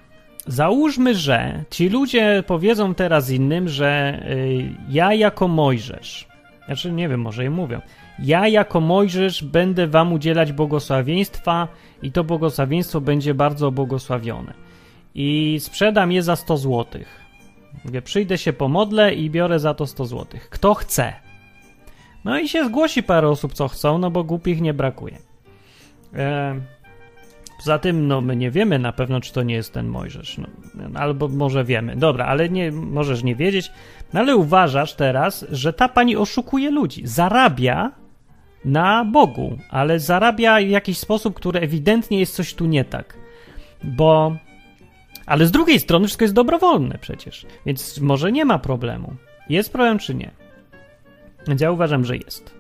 załóżmy, 0.48 1.16
że 1.16 1.64
ci 1.70 1.90
ludzie 1.90 2.44
powiedzą 2.48 2.96
teraz 2.96 3.30
innym, 3.30 3.70
że 3.70 4.22
yy, 4.30 4.70
ja 4.90 5.14
jako 5.14 5.48
Mojżesz, 5.48 6.28
znaczy 6.66 6.92
nie 6.92 7.10
wiem, 7.10 7.22
może 7.22 7.46
im 7.46 7.54
mówią, 7.54 7.82
ja 8.20 8.48
jako 8.48 8.82
Mojżesz 8.82 9.44
będę 9.44 9.88
wam 9.88 10.14
udzielać 10.14 10.54
błogosławieństwa 10.54 11.68
i 12.02 12.12
to 12.12 12.24
błogosławieństwo 12.24 13.02
będzie 13.02 13.34
bardzo 13.34 13.72
błogosławione. 13.72 14.54
I 15.16 15.58
sprzedam 15.60 16.12
je 16.12 16.24
za 16.24 16.36
100 16.36 16.58
zł. 16.58 17.02
Mówię, 17.86 18.02
przyjdę 18.02 18.38
się 18.38 18.54
pomodlę 18.54 19.14
i 19.14 19.30
biorę 19.30 19.60
za 19.60 19.74
to 19.74 19.88
100 19.88 20.06
zł. 20.06 20.40
Kto 20.50 20.74
chce? 20.74 21.14
No 22.24 22.40
i 22.40 22.50
się 22.50 22.66
zgłosi 22.66 23.04
parę 23.04 23.30
osób, 23.30 23.54
co 23.54 23.68
chcą, 23.68 23.98
no 23.98 24.12
bo 24.12 24.24
głupich 24.24 24.62
nie 24.62 24.74
brakuje. 24.74 25.18
E, 26.14 26.56
Poza 27.58 27.80
tym, 27.80 28.08
no, 28.08 28.22
my 28.22 28.36
nie 28.36 28.52
wiemy 28.52 28.80
na 28.80 28.92
pewno, 28.92 29.22
czy 29.22 29.34
to 29.34 29.44
nie 29.44 29.56
jest 29.56 29.74
ten 29.74 29.88
Mojżesz. 29.88 30.38
No, 30.38 30.48
albo 31.00 31.28
może 31.28 31.64
wiemy. 31.64 31.96
Dobra, 31.96 32.26
ale 32.26 32.50
nie, 32.50 32.72
możesz 32.72 33.24
nie 33.24 33.36
wiedzieć. 33.36 33.72
No, 34.14 34.20
ale 34.20 34.36
uważasz 34.36 34.94
teraz, 34.94 35.46
że 35.52 35.74
ta 35.74 35.90
pani 35.90 36.16
oszukuje 36.16 36.72
ludzi. 36.72 37.08
Zarabia 37.08 37.92
na 38.66 39.06
Bogu, 39.06 39.58
ale 39.70 40.00
zarabia 40.00 40.58
w 40.58 40.70
jakiś 40.70 40.98
sposób, 40.98 41.36
który 41.36 41.60
ewidentnie 41.60 42.20
jest 42.20 42.36
coś 42.36 42.54
tu 42.54 42.66
nie 42.66 42.86
tak. 42.86 43.18
Bo. 43.84 44.36
Ale 45.26 45.46
z 45.46 45.52
drugiej 45.52 45.80
strony 45.80 46.08
wszystko 46.08 46.24
jest 46.24 46.34
dobrowolne 46.34 46.98
przecież, 47.02 47.46
więc 47.66 48.00
może 48.00 48.32
nie 48.32 48.46
ma 48.46 48.60
problemu. 48.60 49.16
Jest 49.50 49.72
problem, 49.72 50.00
czy 50.00 50.16
nie? 50.16 50.32
Więc 51.48 51.62
ja 51.62 51.72
uważam, 51.72 52.06
że 52.06 52.18
jest. 52.18 52.55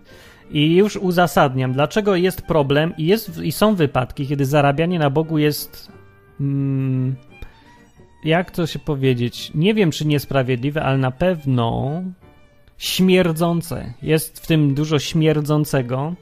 I 0.51 0.75
już 0.75 0.95
uzasadniam, 0.95 1.73
dlaczego 1.73 2.15
jest 2.15 2.41
problem 2.41 2.93
i, 2.97 3.05
jest, 3.05 3.41
i 3.43 3.51
są 3.51 3.75
wypadki, 3.75 4.27
kiedy 4.27 4.45
zarabianie 4.45 4.99
na 4.99 5.09
Bogu 5.09 5.37
jest. 5.37 5.91
Mm, 6.39 7.15
jak 8.23 8.51
to 8.51 8.67
się 8.67 8.79
powiedzieć? 8.79 9.51
Nie 9.55 9.73
wiem, 9.73 9.91
czy 9.91 10.07
niesprawiedliwe, 10.07 10.83
ale 10.83 10.97
na 10.97 11.11
pewno 11.11 12.01
śmierdzące. 12.77 13.93
Jest 14.01 14.39
w 14.39 14.47
tym 14.47 14.73
dużo 14.73 14.99
śmierdzącego. 14.99 16.15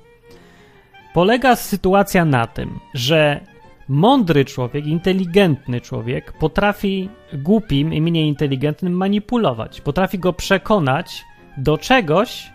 Polega 1.13 1.55
sytuacja 1.55 2.25
na 2.25 2.47
tym, 2.47 2.79
że 2.93 3.39
mądry 3.87 4.45
człowiek, 4.45 4.85
inteligentny 4.85 5.81
człowiek 5.81 6.33
potrafi 6.33 7.09
głupim 7.33 7.93
i 7.93 8.01
mniej 8.01 8.27
inteligentnym 8.27 8.93
manipulować. 8.93 9.81
Potrafi 9.81 10.19
go 10.19 10.33
przekonać 10.33 11.25
do 11.57 11.77
czegoś, 11.77 12.51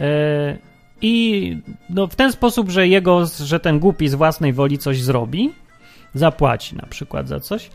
yy, 0.00 0.58
i 1.02 1.56
no, 1.90 2.06
w 2.06 2.16
ten 2.16 2.32
sposób, 2.32 2.70
że 2.70 2.88
jego, 2.88 3.26
że 3.44 3.60
ten 3.60 3.78
głupi 3.78 4.08
z 4.08 4.14
własnej 4.14 4.52
woli 4.52 4.78
coś 4.78 5.02
zrobi, 5.02 5.52
zapłaci 6.14 6.76
na 6.76 6.86
przykład 6.86 7.28
za 7.28 7.40
coś, 7.40 7.70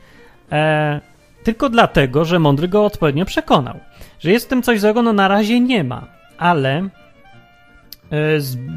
e, 0.51 1.01
tylko 1.43 1.69
dlatego, 1.69 2.25
że 2.25 2.39
mądry 2.39 2.67
go 2.67 2.85
odpowiednio 2.85 3.25
przekonał. 3.25 3.79
Że 4.19 4.31
jest 4.31 4.45
w 4.45 4.49
tym 4.49 4.63
coś 4.63 4.79
złego, 4.79 5.01
no 5.01 5.13
na 5.13 5.27
razie 5.27 5.59
nie 5.59 5.83
ma, 5.83 6.07
ale 6.37 6.77
e, 6.77 6.89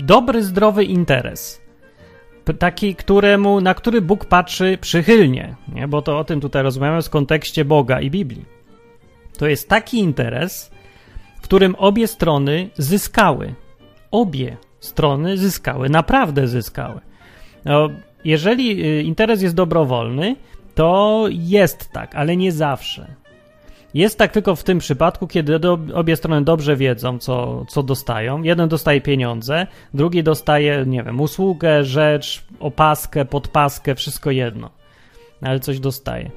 dobry, 0.03 0.43
zdrowy 0.43 0.85
interes 0.85 1.65
taki, 2.53 2.95
któremu, 2.95 3.61
na 3.61 3.75
który 3.75 4.01
Bóg 4.03 4.25
patrzy 4.25 4.79
przychylnie, 4.81 5.55
nie? 5.69 5.89
bo 5.89 6.03
to 6.03 6.19
o 6.19 6.25
tym 6.25 6.41
tutaj 6.41 6.63
rozmawiamy 6.63 7.03
w 7.03 7.11
kontekście 7.11 7.65
Boga 7.65 8.01
i 8.01 8.11
Biblii. 8.11 8.45
To 9.39 9.47
jest 9.47 9.69
taki 9.69 9.99
interes, 9.99 10.71
w 11.37 11.41
którym 11.41 11.75
obie 11.75 12.07
strony 12.07 12.69
zyskały. 12.77 13.55
Obie 14.15 14.57
strony 14.81 15.39
zyskały, 15.39 15.89
naprawdę 15.89 16.49
zyskały. 16.49 17.01
No, 17.65 17.89
jeżeli 18.25 18.85
y, 18.85 19.03
interes 19.03 19.43
jest 19.43 19.55
dobrowolny, 19.55 20.37
to 20.75 21.25
jest 21.29 21.93
tak, 21.93 22.15
ale 22.15 22.37
nie 22.37 22.53
zawsze. 22.53 23.07
Jest 23.95 24.19
tak 24.19 24.33
tylko 24.33 24.57
w 24.57 24.65
tym 24.65 24.79
przypadku, 24.79 25.27
kiedy 25.27 25.61
obie 25.95 26.17
strony 26.17 26.45
dobrze 26.45 26.77
wiedzą, 26.77 27.19
co, 27.19 27.65
co 27.69 27.83
dostają. 27.83 28.43
Jeden 28.43 28.69
dostaje 28.69 29.01
pieniądze, 29.01 29.67
drugi 29.95 30.23
dostaje, 30.23 30.85
nie 30.87 31.03
wiem, 31.03 31.21
usługę, 31.21 31.85
rzecz, 31.85 32.45
opaskę, 32.61 33.25
podpaskę, 33.25 33.95
wszystko 33.95 34.31
jedno. 34.31 34.71
Ale 35.43 35.61
coś 35.61 35.81
dostaje. 35.81 36.31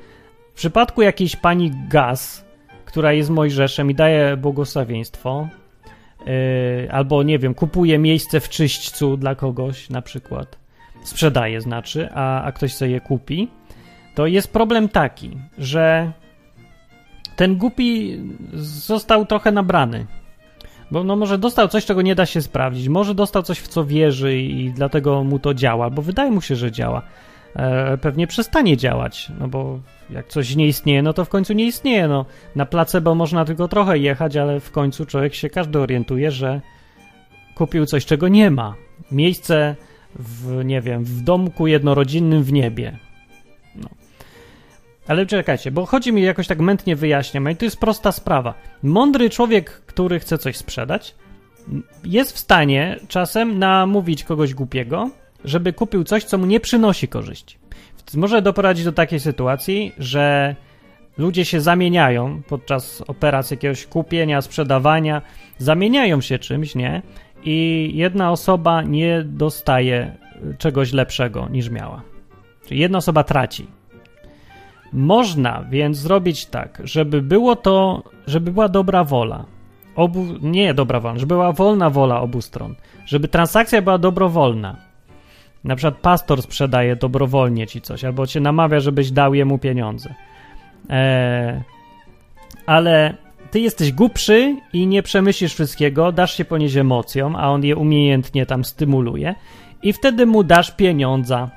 W 0.54 0.58
przypadku 0.58 1.02
jakiejś 1.02 1.36
pani 1.36 1.72
Gaz, 1.90 2.46
która 2.86 3.14
jest 3.14 3.30
Mojżeszem 3.30 3.92
i 3.92 3.96
daje 3.96 4.38
błogosławieństwo, 4.38 5.48
albo 6.92 7.24
nie 7.24 7.40
wiem, 7.40 7.54
kupuje 7.54 8.00
miejsce 8.00 8.40
w 8.40 8.50
czyśćcu 8.50 9.18
dla 9.18 9.36
kogoś 9.36 9.90
na 9.90 10.02
przykład, 10.02 10.58
sprzedaje 11.04 11.62
znaczy, 11.62 12.10
a, 12.14 12.44
a 12.44 12.52
ktoś 12.52 12.74
sobie 12.74 12.92
je 12.92 13.02
kupi, 13.02 13.48
to 14.16 14.28
jest 14.28 14.54
problem 14.54 14.90
taki, 14.90 15.38
że 15.58 16.12
ten 17.36 17.58
głupi 17.58 18.20
został 18.54 19.26
trochę 19.26 19.52
nabrany. 19.52 20.06
Bo 20.92 21.04
no 21.04 21.16
może 21.16 21.38
dostał 21.38 21.68
coś, 21.68 21.86
czego 21.86 22.02
nie 22.02 22.16
da 22.16 22.26
się 22.26 22.42
sprawdzić. 22.42 22.88
Może 22.88 23.16
dostał 23.16 23.44
coś, 23.44 23.60
w 23.60 23.68
co 23.68 23.86
wierzy 23.86 24.38
i 24.38 24.72
dlatego 24.72 25.24
mu 25.24 25.40
to 25.40 25.54
działa, 25.54 25.90
bo 25.90 26.02
wydaje 26.02 26.32
mu 26.32 26.42
się, 26.42 26.56
że 26.56 26.72
działa. 26.72 27.02
E, 27.58 27.98
pewnie 27.98 28.28
przestanie 28.28 28.78
działać, 28.78 29.32
no 29.40 29.48
bo 29.48 29.80
jak 30.10 30.28
coś 30.28 30.56
nie 30.56 30.68
istnieje, 30.68 31.02
no 31.02 31.14
to 31.14 31.26
w 31.26 31.30
końcu 31.30 31.54
nie 31.54 31.66
istnieje. 31.66 32.08
No, 32.08 32.26
na 32.56 32.66
placebo 32.66 33.16
można 33.16 33.46
tylko 33.46 33.68
trochę 33.68 33.98
jechać, 33.98 34.38
ale 34.38 34.60
w 34.60 34.72
końcu 34.72 35.06
człowiek 35.06 35.36
się 35.36 35.50
każdy 35.50 35.80
orientuje, 35.80 36.32
że 36.32 36.62
kupił 37.56 37.86
coś, 37.86 38.06
czego 38.06 38.28
nie 38.28 38.52
ma. 38.52 38.76
Miejsce 39.12 39.76
w, 40.16 40.66
nie 40.66 40.82
wiem, 40.82 41.04
w 41.04 41.22
domku 41.22 41.68
jednorodzinnym 41.68 42.44
w 42.44 42.54
niebie. 42.54 42.98
No. 43.76 43.90
Ale 45.08 45.26
czekajcie, 45.26 45.72
bo 45.72 45.86
chodzi 45.86 46.14
mi 46.14 46.22
jakoś 46.22 46.48
tak 46.48 46.60
mętnie 46.60 46.96
wyjaśniam, 46.96 47.52
i 47.52 47.56
to 47.56 47.66
jest 47.66 47.80
prosta 47.80 48.12
sprawa. 48.12 48.54
Mądry 48.84 49.30
człowiek, 49.30 49.70
który 49.70 50.20
chce 50.20 50.38
coś 50.38 50.58
sprzedać, 50.58 51.16
jest 52.04 52.32
w 52.32 52.38
stanie 52.38 53.00
czasem 53.08 53.60
namówić 53.60 54.24
kogoś 54.24 54.54
głupiego, 54.54 55.10
żeby 55.46 55.74
kupił 55.74 56.04
coś, 56.04 56.24
co 56.24 56.38
mu 56.38 56.46
nie 56.46 56.60
przynosi 56.60 57.08
korzyści. 57.08 57.58
Może 58.16 58.42
doprowadzić 58.42 58.86
do 58.86 58.92
takiej 58.92 59.20
sytuacji, 59.20 59.92
że 59.98 60.56
ludzie 61.18 61.46
się 61.46 61.62
zamieniają 61.62 62.42
podczas 62.48 63.04
operacji 63.08 63.54
jakiegoś 63.54 63.86
kupienia, 63.86 64.42
sprzedawania, 64.42 65.22
zamieniają 65.58 66.22
się 66.22 66.40
czymś, 66.40 66.76
nie? 66.76 67.02
I 67.44 67.92
jedna 67.94 68.32
osoba 68.32 68.82
nie 68.82 69.24
dostaje 69.26 70.16
czegoś 70.58 70.94
lepszego 70.94 71.48
niż 71.50 71.70
miała. 71.70 72.02
Czyli 72.68 72.80
jedna 72.80 72.98
osoba 72.98 73.24
traci. 73.24 73.68
Można 74.94 75.66
więc 75.70 75.98
zrobić 75.98 76.46
tak, 76.46 76.82
żeby 76.84 77.22
było 77.22 77.56
to, 77.56 78.04
żeby 78.28 78.52
była 78.52 78.70
dobra 78.70 79.04
wola. 79.04 79.46
Obu, 79.96 80.26
nie 80.42 80.74
dobra 80.74 81.00
wola, 81.00 81.20
żeby 81.20 81.36
była 81.36 81.52
wolna 81.52 81.90
wola 81.90 82.22
obu 82.22 82.42
stron. 82.42 82.76
Żeby 83.06 83.28
transakcja 83.28 83.82
była 83.82 83.98
dobrowolna. 83.98 84.87
Na 85.64 85.76
przykład 85.76 85.98
pastor 85.98 86.42
sprzedaje 86.42 86.96
dobrowolnie 86.96 87.68
ci 87.68 87.82
coś, 87.82 88.04
albo 88.04 88.28
cię 88.28 88.40
namawia, 88.40 88.80
żebyś 88.80 89.12
dał 89.12 89.34
jemu 89.34 89.58
pieniądze. 89.58 90.14
Eee, 90.90 91.62
ale 92.66 93.18
ty 93.52 93.60
jesteś 93.60 93.92
głupszy 93.92 94.56
i 94.74 94.88
nie 94.88 95.04
przemyślisz 95.04 95.54
wszystkiego, 95.54 96.12
dasz 96.12 96.38
się 96.38 96.46
ponieść 96.46 96.76
emocjom, 96.76 97.36
a 97.36 97.50
on 97.52 97.64
je 97.64 97.76
umiejętnie 97.76 98.46
tam 98.46 98.66
stymuluje 98.66 99.36
i 99.84 99.94
wtedy 99.94 100.26
mu 100.26 100.44
dasz 100.44 100.72
pieniądza. 100.72 101.50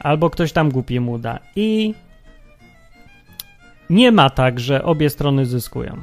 Albo 0.00 0.30
ktoś 0.30 0.52
tam 0.52 0.70
głupi 0.70 1.00
mu 1.00 1.18
da. 1.18 1.38
I 1.56 1.94
nie 3.90 4.12
ma 4.12 4.30
tak, 4.30 4.60
że 4.60 4.84
obie 4.84 5.10
strony 5.10 5.46
zyskują. 5.46 5.96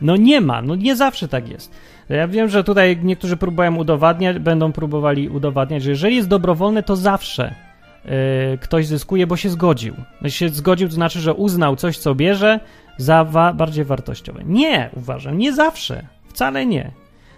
No 0.00 0.16
nie 0.16 0.40
ma, 0.40 0.62
no 0.62 0.74
nie 0.74 0.96
zawsze 0.96 1.28
tak 1.28 1.48
jest. 1.48 1.74
Ja 2.08 2.28
wiem, 2.28 2.48
że 2.48 2.64
tutaj 2.64 2.98
niektórzy 3.02 3.36
próbują 3.36 3.76
udowadniać, 3.76 4.38
będą 4.38 4.72
próbowali 4.72 5.28
udowadniać, 5.28 5.82
że 5.82 5.90
jeżeli 5.90 6.16
jest 6.16 6.28
dobrowolne, 6.28 6.82
to 6.82 6.96
zawsze 6.96 7.54
yy, 8.04 8.10
ktoś 8.58 8.86
zyskuje, 8.86 9.26
bo 9.26 9.36
się 9.36 9.50
zgodził. 9.50 9.94
Jeśli 10.22 10.38
się 10.38 10.54
zgodził, 10.54 10.88
to 10.88 10.94
znaczy, 10.94 11.20
że 11.20 11.34
uznał 11.34 11.76
coś, 11.76 11.98
co 11.98 12.14
bierze, 12.14 12.60
za 12.96 13.24
wa 13.24 13.52
bardziej 13.52 13.84
wartościowe. 13.84 14.42
Nie, 14.44 14.90
uważam, 14.96 15.38
nie 15.38 15.52
zawsze. 15.52 16.06
Wcale 16.28 16.66
nie. 16.66 16.90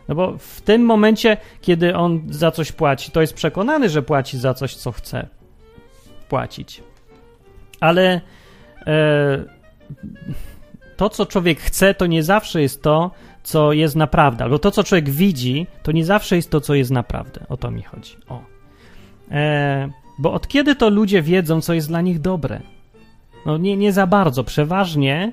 No 0.09 0.15
bo 0.15 0.39
w 0.39 0.61
tym 0.61 0.83
momencie, 0.83 1.37
kiedy 1.61 1.97
on 1.97 2.23
za 2.31 2.51
coś 2.51 2.73
płaci, 2.73 3.11
to 3.11 3.21
jest 3.21 3.35
przekonany, 3.35 3.89
że 3.89 4.03
płaci 4.03 4.39
za 4.39 4.55
coś, 4.55 4.75
co 4.75 4.93
chce 4.93 5.27
płacić. 6.29 6.83
Ale 7.81 8.21
e, 8.87 9.45
to, 10.97 11.09
co 11.09 11.27
człowiek 11.27 11.61
chce, 11.61 11.95
to 11.95 12.07
nie 12.07 12.23
zawsze 12.23 12.63
jest 12.63 12.83
to, 12.83 13.11
co 13.43 13.73
jest 13.73 13.97
naprawdę. 13.97 14.45
Albo 14.45 14.59
to, 14.59 14.71
co 14.71 14.85
człowiek 14.85 15.11
widzi, 15.11 15.67
to 15.83 15.93
nie 15.93 16.05
zawsze 16.05 16.37
jest 16.37 16.51
to, 16.51 16.61
co 16.61 16.75
jest 16.75 16.91
naprawdę. 16.91 17.41
O 17.49 17.57
to 17.57 17.71
mi 17.71 17.83
chodzi. 17.83 18.17
O. 18.29 18.41
E, 19.31 19.89
bo 20.19 20.33
od 20.33 20.49
kiedy 20.49 20.77
to 20.77 20.91
ludzie 20.91 21.23
wiedzą, 21.23 21.61
co 21.61 21.75
jest 21.75 21.89
dla 21.89 22.01
nich 22.01 22.21
dobre? 22.21 22.61
No 23.47 23.57
nie, 23.59 23.77
nie 23.77 23.93
za 23.93 24.07
bardzo. 24.07 24.45
Przeważnie 24.45 25.33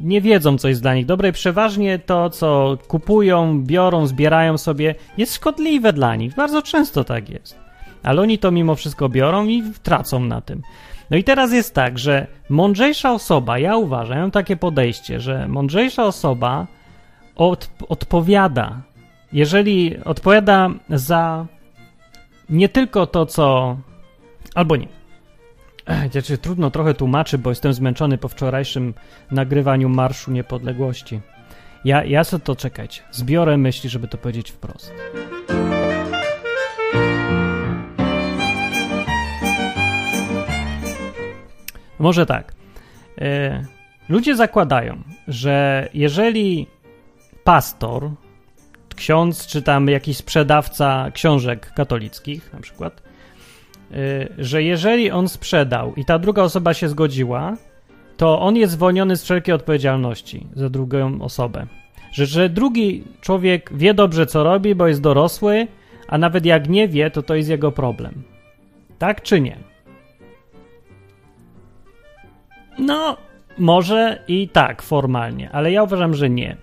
nie 0.00 0.20
wiedzą, 0.20 0.58
co 0.58 0.68
jest 0.68 0.82
dla 0.82 0.94
nich 0.94 1.06
dobre 1.06 1.28
i 1.28 1.32
przeważnie 1.32 1.98
to, 1.98 2.30
co 2.30 2.78
kupują, 2.88 3.62
biorą, 3.64 4.06
zbierają 4.06 4.58
sobie, 4.58 4.94
jest 5.18 5.34
szkodliwe 5.34 5.92
dla 5.92 6.16
nich. 6.16 6.34
Bardzo 6.34 6.62
często 6.62 7.04
tak 7.04 7.30
jest. 7.30 7.58
Ale 8.02 8.22
oni 8.22 8.38
to 8.38 8.50
mimo 8.50 8.74
wszystko 8.74 9.08
biorą 9.08 9.46
i 9.46 9.62
tracą 9.82 10.20
na 10.20 10.40
tym. 10.40 10.62
No 11.10 11.16
i 11.16 11.24
teraz 11.24 11.52
jest 11.52 11.74
tak, 11.74 11.98
że 11.98 12.26
mądrzejsza 12.48 13.12
osoba, 13.12 13.58
ja 13.58 13.76
uważam, 13.76 14.16
ja 14.16 14.22
mam 14.22 14.30
takie 14.30 14.56
podejście, 14.56 15.20
że 15.20 15.48
mądrzejsza 15.48 16.04
osoba 16.04 16.66
od, 17.36 17.70
odpowiada, 17.88 18.80
jeżeli 19.32 19.96
odpowiada 20.04 20.70
za 20.88 21.46
nie 22.50 22.68
tylko 22.68 23.06
to, 23.06 23.26
co. 23.26 23.76
albo 24.54 24.76
nie. 24.76 24.88
Znaczy, 26.10 26.38
trudno 26.38 26.70
trochę 26.70 26.94
tłumaczy, 26.94 27.38
bo 27.38 27.50
jestem 27.50 27.72
zmęczony 27.72 28.18
po 28.18 28.28
wczorajszym 28.28 28.94
nagrywaniu 29.30 29.88
Marszu 29.88 30.30
Niepodległości. 30.30 31.20
Ja, 31.84 32.04
ja 32.04 32.24
sobie 32.24 32.44
to 32.44 32.56
czekać. 32.56 33.02
Zbiorę 33.10 33.56
myśli, 33.56 33.90
żeby 33.90 34.08
to 34.08 34.18
powiedzieć 34.18 34.50
wprost. 34.50 34.92
Może 42.02 42.26
tak. 42.26 42.54
E, 43.20 43.64
ludzie 44.08 44.36
zakładają, 44.36 45.02
że 45.28 45.88
jeżeli 45.94 46.66
pastor, 47.44 48.10
ksiądz, 48.96 49.46
czy 49.46 49.62
tam 49.62 49.88
jakiś 49.88 50.16
sprzedawca 50.16 51.10
książek 51.14 51.72
katolickich, 51.74 52.52
na 52.52 52.60
przykład, 52.60 53.02
e, 53.02 53.94
że 54.38 54.62
jeżeli 54.62 55.10
on 55.10 55.28
sprzedał 55.28 55.94
i 55.94 56.04
ta 56.04 56.18
druga 56.18 56.42
osoba 56.42 56.74
się 56.74 56.88
zgodziła, 56.88 57.56
to 58.16 58.40
on 58.40 58.56
jest 58.56 58.72
zwolniony 58.72 59.16
z 59.16 59.22
wszelkiej 59.22 59.54
odpowiedzialności 59.54 60.46
za 60.54 60.70
drugą 60.70 61.22
osobę. 61.22 61.66
Że, 62.12 62.26
że 62.26 62.48
drugi 62.48 63.04
człowiek 63.20 63.70
wie 63.74 63.94
dobrze, 63.94 64.26
co 64.26 64.44
robi, 64.44 64.74
bo 64.74 64.88
jest 64.88 65.00
dorosły, 65.00 65.66
a 66.08 66.18
nawet 66.18 66.46
jak 66.46 66.68
nie 66.68 66.88
wie, 66.88 67.10
to 67.10 67.22
to 67.22 67.34
jest 67.34 67.48
jego 67.48 67.72
problem. 67.72 68.22
Tak 68.98 69.22
czy 69.22 69.40
nie? 69.40 69.71
No, 72.78 73.16
może 73.58 74.18
i 74.28 74.48
tak 74.48 74.82
formalnie, 74.82 75.50
ale 75.52 75.72
ja 75.72 75.82
uważam, 75.82 76.14
że 76.14 76.30
nie. 76.30 76.56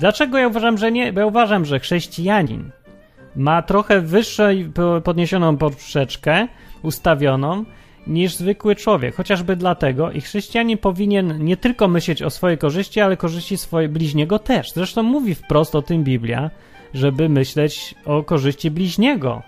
Dlaczego 0.00 0.38
ja 0.38 0.48
uważam, 0.48 0.78
że 0.78 0.92
nie? 0.92 1.12
Bo 1.12 1.20
ja 1.20 1.26
uważam, 1.26 1.64
że 1.64 1.80
chrześcijanin 1.80 2.70
ma 3.36 3.62
trochę 3.62 4.00
wyższą 4.00 4.42
podniesioną 5.04 5.56
poprzeczkę 5.56 6.48
ustawioną 6.82 7.64
niż 8.06 8.34
zwykły 8.34 8.76
człowiek. 8.76 9.14
Chociażby 9.14 9.56
dlatego 9.56 10.10
i 10.10 10.20
chrześcijanin 10.20 10.78
powinien 10.78 11.44
nie 11.44 11.56
tylko 11.56 11.88
myśleć 11.88 12.22
o 12.22 12.30
swojej 12.30 12.58
korzyści, 12.58 13.00
ale 13.00 13.16
korzyści 13.16 13.56
swojej 13.56 13.88
bliźniego 13.88 14.38
też. 14.38 14.72
Zresztą 14.72 15.02
mówi 15.02 15.34
wprost 15.34 15.74
o 15.74 15.82
tym 15.82 16.04
Biblia, 16.04 16.50
żeby 16.94 17.28
myśleć 17.28 17.94
o 18.04 18.22
korzyści 18.22 18.70
bliźniego 18.70 19.42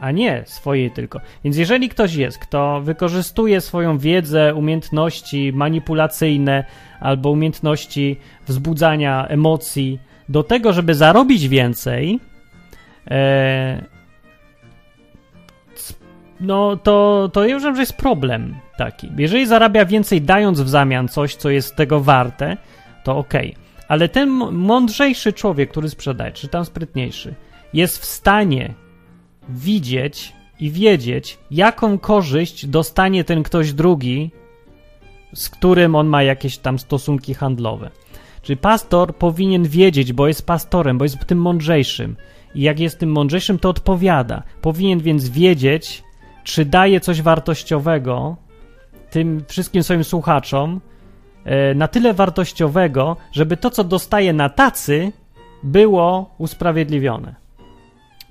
a 0.00 0.10
nie 0.10 0.42
swojej 0.46 0.90
tylko. 0.90 1.20
Więc 1.44 1.56
jeżeli 1.56 1.88
ktoś 1.88 2.14
jest, 2.14 2.38
kto 2.38 2.80
wykorzystuje 2.80 3.60
swoją 3.60 3.98
wiedzę, 3.98 4.54
umiejętności 4.54 5.52
manipulacyjne 5.52 6.64
albo 7.00 7.30
umiejętności 7.30 8.16
wzbudzania 8.46 9.26
emocji 9.28 9.98
do 10.28 10.42
tego, 10.42 10.72
żeby 10.72 10.94
zarobić 10.94 11.48
więcej, 11.48 12.20
e, 13.10 13.84
no 16.40 16.76
to, 16.76 17.30
to 17.32 17.46
uważam, 17.46 17.74
że 17.74 17.82
jest 17.82 17.96
problem 17.96 18.54
taki. 18.78 19.08
Jeżeli 19.16 19.46
zarabia 19.46 19.84
więcej 19.84 20.22
dając 20.22 20.60
w 20.60 20.68
zamian 20.68 21.08
coś, 21.08 21.34
co 21.34 21.50
jest 21.50 21.76
tego 21.76 22.00
warte, 22.00 22.56
to 23.04 23.16
okej. 23.16 23.50
Okay. 23.50 23.64
Ale 23.88 24.08
ten 24.08 24.28
mądrzejszy 24.52 25.32
człowiek, 25.32 25.70
który 25.70 25.88
sprzedaje, 25.88 26.32
czy 26.32 26.48
tam 26.48 26.64
sprytniejszy, 26.64 27.34
jest 27.72 27.98
w 27.98 28.04
stanie 28.04 28.74
widzieć 29.48 30.32
i 30.60 30.70
wiedzieć, 30.70 31.38
jaką 31.50 31.98
korzyść 31.98 32.66
dostanie 32.66 33.24
ten 33.24 33.42
ktoś 33.42 33.72
drugi, 33.72 34.30
z 35.34 35.48
którym 35.48 35.94
on 35.94 36.06
ma 36.06 36.22
jakieś 36.22 36.58
tam 36.58 36.78
stosunki 36.78 37.34
handlowe. 37.34 37.90
Czyli 38.42 38.56
pastor 38.56 39.16
powinien 39.16 39.64
wiedzieć, 39.68 40.12
bo 40.12 40.28
jest 40.28 40.46
pastorem, 40.46 40.98
bo 40.98 41.04
jest 41.04 41.26
tym 41.26 41.38
mądrzejszym. 41.38 42.16
I 42.54 42.62
jak 42.62 42.80
jest 42.80 42.98
tym 42.98 43.12
mądrzejszym, 43.12 43.58
to 43.58 43.68
odpowiada. 43.68 44.42
Powinien 44.60 45.00
więc 45.00 45.28
wiedzieć, 45.28 46.02
czy 46.44 46.64
daje 46.64 47.00
coś 47.00 47.22
wartościowego 47.22 48.36
tym 49.10 49.44
wszystkim 49.48 49.82
swoim 49.82 50.04
słuchaczom, 50.04 50.80
e, 51.44 51.74
na 51.74 51.88
tyle 51.88 52.14
wartościowego, 52.14 53.16
żeby 53.32 53.56
to, 53.56 53.70
co 53.70 53.84
dostaje 53.84 54.32
na 54.32 54.48
tacy, 54.48 55.12
było 55.62 56.34
usprawiedliwione. 56.38 57.43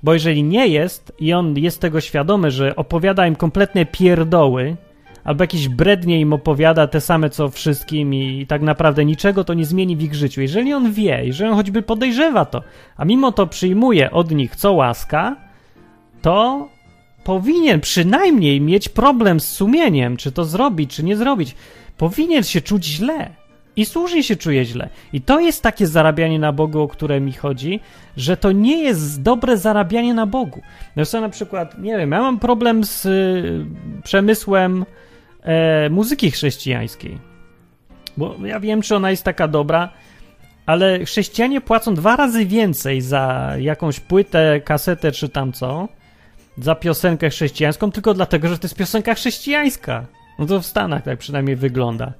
Bo 0.04 0.12
jeżeli 0.12 0.42
nie 0.42 0.66
jest 0.66 1.12
i 1.18 1.32
on 1.32 1.58
jest 1.58 1.80
tego 1.80 2.00
świadomy, 2.00 2.50
że 2.50 2.76
opowiada 2.76 3.26
im 3.26 3.36
kompletne 3.36 3.86
pierdoły, 3.86 4.76
albo 5.24 5.42
jakieś 5.42 5.68
brednie 5.68 6.20
im 6.20 6.32
opowiada 6.32 6.86
te 6.86 7.00
same 7.00 7.30
co 7.30 7.48
wszystkim 7.48 8.14
i 8.14 8.46
tak 8.46 8.62
naprawdę 8.62 9.04
niczego 9.04 9.44
to 9.44 9.54
nie 9.54 9.64
zmieni 9.64 9.96
w 9.96 10.02
ich 10.02 10.14
życiu. 10.14 10.40
Jeżeli 10.40 10.72
on 10.72 10.92
wie, 10.92 11.24
jeżeli 11.24 11.50
on 11.50 11.56
choćby 11.56 11.82
podejrzewa 11.82 12.44
to, 12.44 12.62
a 12.96 13.04
mimo 13.04 13.32
to 13.32 13.46
przyjmuje 13.46 14.10
od 14.10 14.30
nich 14.30 14.56
co 14.56 14.72
łaska, 14.72 15.36
to 16.22 16.68
powinien 17.24 17.80
przynajmniej 17.80 18.60
mieć 18.60 18.88
problem 18.88 19.40
z 19.40 19.48
sumieniem, 19.48 20.16
czy 20.16 20.32
to 20.32 20.44
zrobić, 20.44 20.94
czy 20.94 21.04
nie 21.04 21.16
zrobić. 21.16 21.54
Powinien 21.96 22.42
się 22.42 22.60
czuć 22.60 22.84
źle. 22.84 23.43
I 23.76 23.84
słusznie 23.84 24.22
się 24.22 24.36
czuje 24.36 24.64
źle. 24.64 24.88
I 25.12 25.20
to 25.20 25.40
jest 25.40 25.62
takie 25.62 25.86
zarabianie 25.86 26.38
na 26.38 26.52
Bogu, 26.52 26.82
o 26.82 26.88
które 26.88 27.20
mi 27.20 27.32
chodzi, 27.32 27.80
że 28.16 28.36
to 28.36 28.52
nie 28.52 28.82
jest 28.82 29.22
dobre 29.22 29.56
zarabianie 29.56 30.14
na 30.14 30.26
Bogu. 30.26 30.62
Zresztą 30.96 31.20
na 31.20 31.28
przykład, 31.28 31.78
nie 31.78 31.96
wiem, 31.96 32.10
ja 32.10 32.20
mam 32.20 32.38
problem 32.38 32.84
z 32.84 33.06
y, 33.06 33.66
przemysłem 34.04 34.84
e, 35.42 35.90
muzyki 35.90 36.30
chrześcijańskiej. 36.30 37.18
Bo 38.16 38.36
ja 38.44 38.60
wiem, 38.60 38.82
czy 38.82 38.96
ona 38.96 39.10
jest 39.10 39.24
taka 39.24 39.48
dobra, 39.48 39.88
ale 40.66 41.04
chrześcijanie 41.04 41.60
płacą 41.60 41.94
dwa 41.94 42.16
razy 42.16 42.46
więcej 42.46 43.00
za 43.00 43.52
jakąś 43.58 44.00
płytę, 44.00 44.60
kasetę 44.60 45.12
czy 45.12 45.28
tam 45.28 45.52
co, 45.52 45.88
za 46.58 46.74
piosenkę 46.74 47.30
chrześcijańską, 47.30 47.90
tylko 47.90 48.14
dlatego, 48.14 48.48
że 48.48 48.58
to 48.58 48.64
jest 48.64 48.76
piosenka 48.76 49.14
chrześcijańska. 49.14 50.06
No 50.38 50.46
to 50.46 50.60
w 50.60 50.66
Stanach 50.66 51.02
tak 51.02 51.18
przynajmniej 51.18 51.56
wygląda. 51.56 52.12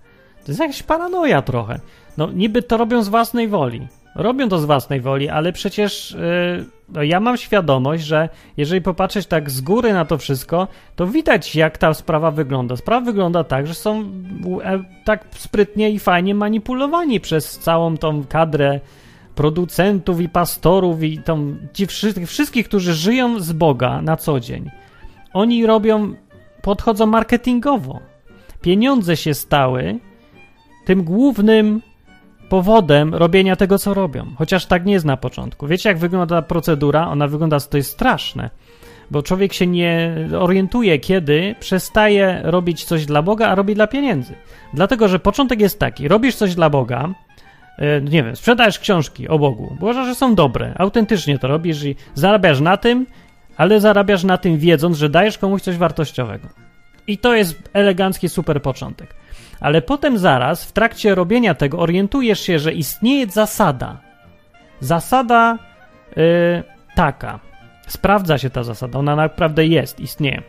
To 0.45 0.51
jest 0.51 0.61
jakaś 0.61 0.83
paranoja 0.83 1.43
trochę. 1.43 1.81
No 2.17 2.31
niby 2.33 2.63
to 2.63 2.77
robią 2.77 3.03
z 3.03 3.09
własnej 3.09 3.49
woli. 3.49 3.87
Robią 4.15 4.49
to 4.49 4.59
z 4.59 4.65
własnej 4.65 5.01
woli, 5.01 5.29
ale 5.29 5.53
przecież 5.53 6.17
yy, 6.93 7.07
ja 7.07 7.21
mam 7.21 7.37
świadomość, 7.37 8.05
że 8.05 8.29
jeżeli 8.57 8.83
popatrzeć 8.83 9.27
tak 9.27 9.51
z 9.51 9.61
góry 9.61 9.93
na 9.93 10.05
to 10.05 10.19
wszystko, 10.19 10.69
to 10.97 11.07
widać, 11.07 11.57
jak 11.57 11.79
ta 11.79 11.95
sprawa 11.95 12.31
wygląda. 12.31 12.77
Sprawa 12.77 13.07
wygląda 13.07 13.45
tak, 13.45 13.67
że 13.67 13.75
są 13.75 14.01
e, 14.65 14.85
tak 15.05 15.25
sprytnie 15.37 15.91
i 15.91 15.99
fajnie 15.99 16.35
manipulowani 16.35 17.21
przez 17.21 17.59
całą 17.59 17.97
tą 17.97 18.25
kadrę 18.25 18.81
producentów 19.35 20.21
i 20.21 20.29
pastorów 20.29 21.03
i 21.03 21.19
tą, 21.19 21.57
ci 21.73 21.87
wszystkich, 21.87 22.29
wszystkich, 22.29 22.69
którzy 22.69 22.95
żyją 22.95 23.41
z 23.41 23.53
Boga 23.53 24.03
na 24.03 24.17
co 24.17 24.41
dzień. 24.41 24.71
Oni 25.33 25.67
robią, 25.67 26.15
podchodzą 26.63 27.07
marketingowo. 27.07 28.01
Pieniądze 28.61 29.17
się 29.17 29.35
stały 29.35 29.99
tym 30.85 31.05
głównym 31.05 31.81
powodem 32.49 33.15
robienia 33.15 33.57
tego, 33.57 33.79
co 33.79 33.95
robią. 33.95 34.27
Chociaż 34.37 34.67
tak 34.67 34.87
nie 34.87 34.93
jest 34.93 35.05
na 35.05 35.17
początku. 35.17 35.67
Wiecie, 35.67 35.89
jak 35.89 35.99
wygląda 35.99 36.43
procedura? 36.43 37.09
Ona 37.09 37.29
wygląda, 37.29 37.61
to 37.61 37.77
jest 37.77 37.91
straszne, 37.91 38.51
bo 39.11 39.23
człowiek 39.23 39.53
się 39.53 39.67
nie 39.67 40.17
orientuje, 40.41 40.99
kiedy 40.99 41.55
przestaje 41.61 42.41
robić 42.43 42.85
coś 42.85 43.07
dla 43.07 43.23
Boga, 43.23 43.49
a 43.49 43.55
robi 43.55 43.75
dla 43.75 43.87
pieniędzy. 43.87 44.35
Dlatego, 44.75 45.09
że 45.09 45.19
początek 45.19 45.61
jest 45.61 45.79
taki: 45.79 46.09
robisz 46.09 46.35
coś 46.37 46.55
dla 46.55 46.71
Boga, 46.71 47.09
e, 47.79 48.01
nie 48.01 48.23
wiem, 48.23 48.37
sprzedajesz 48.37 48.79
książki 48.79 49.29
o 49.29 49.39
Bogu, 49.39 49.77
uważasz, 49.81 50.07
że 50.07 50.15
są 50.15 50.35
dobre, 50.35 50.75
autentycznie 50.79 51.39
to 51.39 51.49
robisz 51.49 51.85
i 51.85 51.97
zarabiasz 52.15 52.61
na 52.61 52.77
tym, 52.77 53.07
ale 53.57 53.81
zarabiasz 53.81 54.25
na 54.25 54.39
tym 54.39 54.59
wiedząc, 54.59 54.97
że 54.97 55.09
dajesz 55.09 55.39
komuś 55.39 55.63
coś 55.63 55.77
wartościowego. 55.77 56.49
I 57.07 57.19
to 57.19 57.35
jest 57.35 57.71
elegancki, 57.73 58.29
super 58.29 58.63
początek 58.63 59.24
ale 59.61 59.83
potem 59.83 60.19
zaraz 60.19 60.65
w 60.65 60.73
trakcie 60.73 61.15
robienia 61.15 61.55
tego 61.55 61.79
orientujesz 61.79 62.41
się, 62.41 62.59
że 62.59 62.73
istnieje 62.73 63.27
zasada. 63.27 64.01
Zasada 64.81 65.59
yy, 66.17 66.23
taka. 66.95 67.41
Sprawdza 67.87 68.39
się 68.39 68.51
ta 68.51 68.63
zasada, 68.63 68.99
ona 68.99 69.17
naprawdę 69.17 69.67
jest, 69.67 70.01
istnieje. 70.01 70.43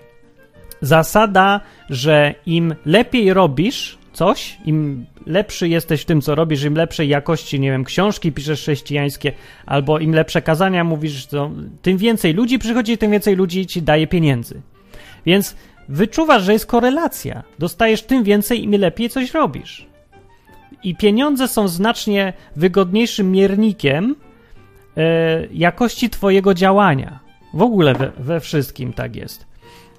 Zasada, 0.81 1.61
że 1.89 2.33
im 2.45 2.75
lepiej 2.85 3.33
robisz 3.33 3.97
coś, 4.13 4.57
im 4.65 5.05
lepszy 5.25 5.67
jesteś 5.67 6.01
w 6.01 6.05
tym, 6.05 6.21
co 6.21 6.35
robisz, 6.35 6.63
im 6.63 6.75
lepszej 6.75 7.09
jakości, 7.09 7.59
nie 7.59 7.71
wiem, 7.71 7.83
książki 7.83 8.31
piszesz 8.31 8.61
chrześcijańskie, 8.61 9.31
albo 9.65 9.99
im 9.99 10.13
lepsze 10.13 10.41
kazania 10.41 10.83
mówisz, 10.83 11.25
to 11.25 11.51
tym 11.81 11.97
więcej 11.97 12.33
ludzi 12.33 12.59
przychodzi, 12.59 12.97
tym 12.97 13.11
więcej 13.11 13.35
ludzi 13.35 13.65
ci 13.65 13.81
daje 13.81 14.07
pieniędzy. 14.07 14.61
Więc 15.25 15.55
wyczuwasz, 15.89 16.43
że 16.43 16.53
jest 16.53 16.65
korelacja. 16.65 17.43
Dostajesz 17.59 18.03
tym 18.03 18.23
więcej, 18.23 18.63
im 18.63 18.71
lepiej 18.71 19.09
coś 19.09 19.33
robisz. 19.33 19.87
I 20.83 20.95
pieniądze 20.95 21.47
są 21.47 21.67
znacznie 21.67 22.33
wygodniejszym 22.55 23.31
miernikiem 23.31 24.15
e, 24.97 25.47
jakości 25.51 26.09
Twojego 26.09 26.53
działania. 26.53 27.19
W 27.53 27.61
ogóle 27.61 27.93
we, 27.93 28.11
we, 28.17 28.39
wszystkim 28.39 28.93
tak 28.93 29.15
jest. 29.15 29.45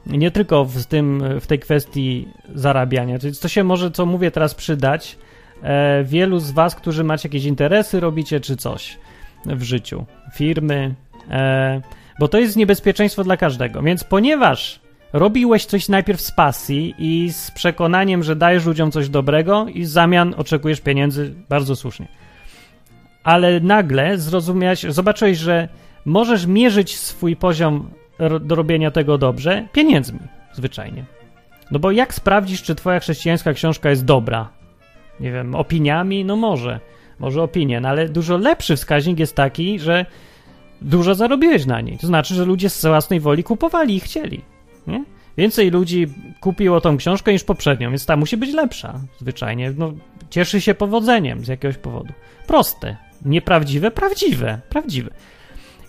Nie 0.07 0.31
tylko 0.31 0.65
w, 0.65 0.85
tym, 0.85 1.25
w 1.41 1.47
tej 1.47 1.59
kwestii 1.59 2.29
zarabiania. 2.55 3.19
To 3.41 3.49
się 3.49 3.65
może, 3.65 3.91
co 3.91 4.07
mówię 4.07 4.31
teraz, 4.31 4.55
przydać 4.55 5.19
e, 5.63 6.05
wielu 6.05 6.39
z 6.39 6.51
Was, 6.51 6.75
którzy 6.75 7.05
macie 7.05 7.29
jakieś 7.29 7.45
interesy, 7.45 8.01
robicie 8.01 8.41
czy 8.41 8.57
coś 8.57 8.99
w 9.47 9.63
życiu, 9.63 10.05
firmy, 10.35 10.95
e, 11.31 11.81
bo 12.19 12.29
to 12.29 12.39
jest 12.39 12.57
niebezpieczeństwo 12.57 13.25
dla 13.25 13.37
każdego. 13.37 13.83
Więc 13.83 14.05
ponieważ 14.05 14.81
robiłeś 15.13 15.65
coś 15.65 15.89
najpierw 15.89 16.21
z 16.21 16.33
pasji 16.33 16.95
i 16.99 17.33
z 17.33 17.51
przekonaniem, 17.51 18.23
że 18.23 18.37
dajesz 18.37 18.67
ludziom 18.67 18.91
coś 18.91 19.09
dobrego 19.09 19.67
i 19.69 19.83
w 19.83 19.89
zamian 19.89 20.35
oczekujesz 20.37 20.81
pieniędzy, 20.81 21.35
bardzo 21.49 21.77
słusznie. 21.77 22.09
Ale 23.25 23.61
nagle 23.61 24.19
zrozumiałeś, 24.19 24.83
zobaczyłeś, 24.83 25.39
że 25.39 25.69
możesz 26.05 26.47
mierzyć 26.47 26.97
swój 26.99 27.37
poziom 27.37 27.91
do 28.41 28.55
robienia 28.55 28.91
tego 28.91 29.19
dobrze 29.19 29.69
pieniędzmi, 29.73 30.19
zwyczajnie. 30.53 31.05
No 31.71 31.79
bo 31.79 31.91
jak 31.91 32.15
sprawdzisz, 32.15 32.63
czy 32.63 32.75
twoja 32.75 33.01
chrześcijańska 33.01 33.53
książka 33.53 33.91
jest 33.91 34.05
dobra? 34.05 34.49
Nie 35.21 35.33
wiem, 35.33 35.55
opiniami? 35.55 36.25
No 36.25 36.37
może. 36.37 36.81
Może 37.19 37.43
opinie, 37.43 37.81
no 37.81 37.89
ale 37.89 38.09
dużo 38.09 38.37
lepszy 38.37 38.77
wskaźnik 38.77 39.19
jest 39.19 39.37
taki, 39.37 39.79
że 39.79 40.07
dużo 40.83 41.15
zarobiłeś 41.15 41.67
na 41.67 41.81
niej. 41.81 41.99
To 41.99 42.07
znaczy, 42.07 42.35
że 42.35 42.45
ludzie 42.45 42.71
z 42.71 42.87
własnej 42.87 43.21
woli 43.21 43.45
kupowali 43.45 43.97
i 43.97 44.01
chcieli. 44.01 44.56
Nie? 44.87 45.05
Więcej 45.39 45.71
ludzi 45.71 46.07
kupiło 46.41 46.81
tą 46.81 46.97
książkę 46.97 47.33
niż 47.33 47.45
poprzednią, 47.45 47.91
więc 47.91 48.07
ta 48.07 48.17
musi 48.17 48.37
być 48.37 48.53
lepsza 48.53 49.01
zwyczajnie. 49.19 49.73
No, 49.77 49.93
cieszy 50.31 50.61
się 50.61 50.75
powodzeniem 50.75 51.45
z 51.45 51.49
jakiegoś 51.49 51.77
powodu. 51.77 52.13
Proste. 52.47 52.97
Nieprawdziwe, 53.25 53.91
prawdziwe. 53.91 54.61
Prawdziwe. 54.69 55.11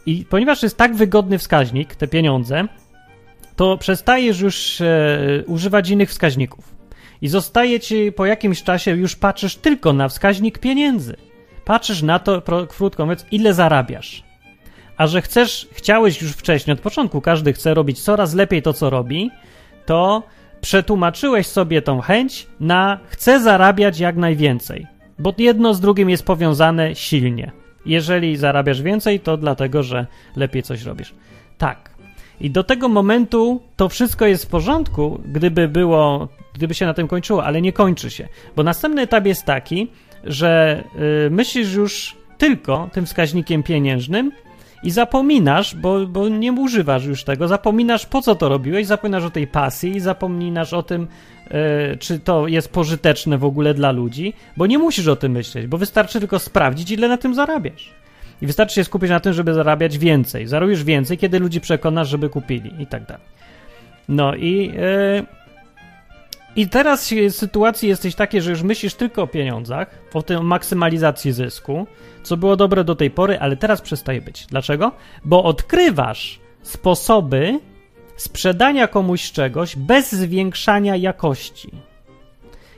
I 0.05 0.25
ponieważ 0.29 0.63
jest 0.63 0.77
tak 0.77 0.95
wygodny 0.95 1.37
wskaźnik, 1.37 1.95
te 1.95 2.07
pieniądze, 2.07 2.67
to 3.55 3.77
przestajesz 3.77 4.39
już 4.39 4.81
e, 4.81 5.43
używać 5.47 5.89
innych 5.89 6.09
wskaźników. 6.09 6.75
I 7.21 7.27
zostaje 7.27 7.79
ci 7.79 8.11
po 8.11 8.25
jakimś 8.25 8.63
czasie, 8.63 8.91
już 8.91 9.15
patrzysz 9.15 9.55
tylko 9.55 9.93
na 9.93 10.09
wskaźnik 10.09 10.59
pieniędzy. 10.59 11.15
Patrzysz 11.65 12.01
na 12.01 12.19
to, 12.19 12.41
krótko 12.67 13.05
mówiąc, 13.05 13.25
ile 13.31 13.53
zarabiasz 13.53 14.26
a 14.97 15.07
że 15.07 15.21
chcesz, 15.21 15.67
chciałeś 15.71 16.21
już 16.21 16.31
wcześniej, 16.31 16.73
od 16.73 16.79
początku 16.79 17.21
każdy 17.21 17.53
chce 17.53 17.73
robić 17.73 17.99
coraz 17.99 18.33
lepiej 18.33 18.61
to, 18.61 18.73
co 18.73 18.89
robi, 18.89 19.31
to 19.85 20.23
przetłumaczyłeś 20.61 21.47
sobie 21.47 21.81
tą 21.81 22.01
chęć 22.01 22.47
na 22.59 22.99
chcę 23.07 23.39
zarabiać 23.39 23.99
jak 23.99 24.15
najwięcej, 24.15 24.87
bo 25.19 25.33
jedno 25.37 25.73
z 25.73 25.79
drugim 25.79 26.09
jest 26.09 26.25
powiązane 26.25 26.95
silnie. 26.95 27.51
Jeżeli 27.85 28.37
zarabiasz 28.37 28.81
więcej, 28.81 29.19
to 29.19 29.37
dlatego, 29.37 29.83
że 29.83 30.07
lepiej 30.35 30.63
coś 30.63 30.83
robisz. 30.83 31.13
Tak. 31.57 31.89
I 32.41 32.51
do 32.51 32.63
tego 32.63 32.89
momentu 32.89 33.61
to 33.75 33.89
wszystko 33.89 34.25
jest 34.25 34.45
w 34.45 34.49
porządku, 34.49 35.21
gdyby 35.25 35.67
było, 35.67 36.27
gdyby 36.53 36.73
się 36.73 36.85
na 36.85 36.93
tym 36.93 37.07
kończyło, 37.07 37.43
ale 37.43 37.61
nie 37.61 37.73
kończy 37.73 38.09
się. 38.09 38.27
Bo 38.55 38.63
następny 38.63 39.01
etap 39.01 39.25
jest 39.25 39.45
taki, 39.45 39.87
że 40.23 40.83
yy, 40.95 41.29
myślisz 41.29 41.73
już 41.73 42.15
tylko 42.37 42.89
tym 42.93 43.05
wskaźnikiem 43.05 43.63
pieniężnym 43.63 44.31
i 44.83 44.91
zapominasz, 44.91 45.75
bo, 45.75 46.07
bo 46.07 46.29
nie 46.29 46.53
używasz 46.53 47.05
już 47.05 47.23
tego, 47.23 47.47
zapominasz 47.47 48.05
po 48.05 48.21
co 48.21 48.35
to 48.35 48.49
robiłeś, 48.49 48.87
zapominasz 48.87 49.23
o 49.23 49.29
tej 49.29 49.47
pasji, 49.47 49.99
zapominasz 49.99 50.73
o 50.73 50.83
tym, 50.83 51.07
yy, 51.51 51.97
czy 51.97 52.19
to 52.19 52.47
jest 52.47 52.71
pożyteczne 52.71 53.37
w 53.37 53.45
ogóle 53.45 53.73
dla 53.73 53.91
ludzi, 53.91 54.33
bo 54.57 54.65
nie 54.65 54.77
musisz 54.77 55.07
o 55.07 55.15
tym 55.15 55.31
myśleć, 55.31 55.67
bo 55.67 55.77
wystarczy 55.77 56.19
tylko 56.19 56.39
sprawdzić, 56.39 56.91
ile 56.91 57.07
na 57.07 57.17
tym 57.17 57.35
zarabiasz. 57.35 57.93
I 58.41 58.47
wystarczy 58.47 58.75
się 58.75 58.83
skupić 58.83 59.09
na 59.09 59.19
tym, 59.19 59.33
żeby 59.33 59.53
zarabiać 59.53 59.97
więcej. 59.97 60.47
Zarobisz 60.47 60.83
więcej, 60.83 61.17
kiedy 61.17 61.39
ludzi 61.39 61.61
przekonasz, 61.61 62.09
żeby 62.09 62.29
kupili 62.29 62.71
i 62.79 62.87
tak 62.87 63.05
dalej. 63.05 63.25
No 64.09 64.35
i... 64.35 64.71
Yy, 64.73 65.37
i 66.57 66.69
teraz 66.69 67.13
w 67.13 67.35
sytuacji 67.35 67.89
jesteś 67.89 68.15
takie, 68.15 68.41
że 68.41 68.51
już 68.51 68.63
myślisz 68.63 68.93
tylko 68.93 69.23
o 69.23 69.27
pieniądzach, 69.27 69.87
o 70.13 70.21
tym 70.21 70.45
maksymalizacji 70.45 71.31
zysku, 71.31 71.87
co 72.23 72.37
było 72.37 72.55
dobre 72.55 72.83
do 72.83 72.95
tej 72.95 73.11
pory, 73.11 73.39
ale 73.39 73.57
teraz 73.57 73.81
przestaje 73.81 74.21
być. 74.21 74.45
Dlaczego? 74.45 74.91
Bo 75.25 75.43
odkrywasz 75.43 76.39
sposoby 76.61 77.59
sprzedania 78.15 78.87
komuś 78.87 79.31
czegoś 79.31 79.75
bez 79.75 80.11
zwiększania 80.11 80.95
jakości. 80.95 81.71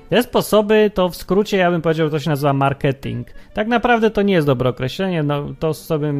Te 0.10 0.24
sposoby 0.24 0.92
to 0.94 1.10
w 1.10 1.16
skrócie 1.16 1.58
ja 1.58 1.72
bym 1.72 1.82
powiedział, 1.82 2.10
to 2.10 2.20
się 2.20 2.30
nazywa 2.30 2.54
marketing. 2.54 3.28
Tak 3.54 3.68
naprawdę 3.68 4.10
to 4.10 4.22
nie 4.22 4.34
jest 4.34 4.48
dobre 4.48 4.70
określenie, 4.70 5.24
no 5.24 5.46
to 5.60 5.74
sobie, 5.74 6.14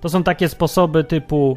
to 0.00 0.08
są 0.08 0.22
takie 0.22 0.48
sposoby 0.48 1.04
typu 1.04 1.56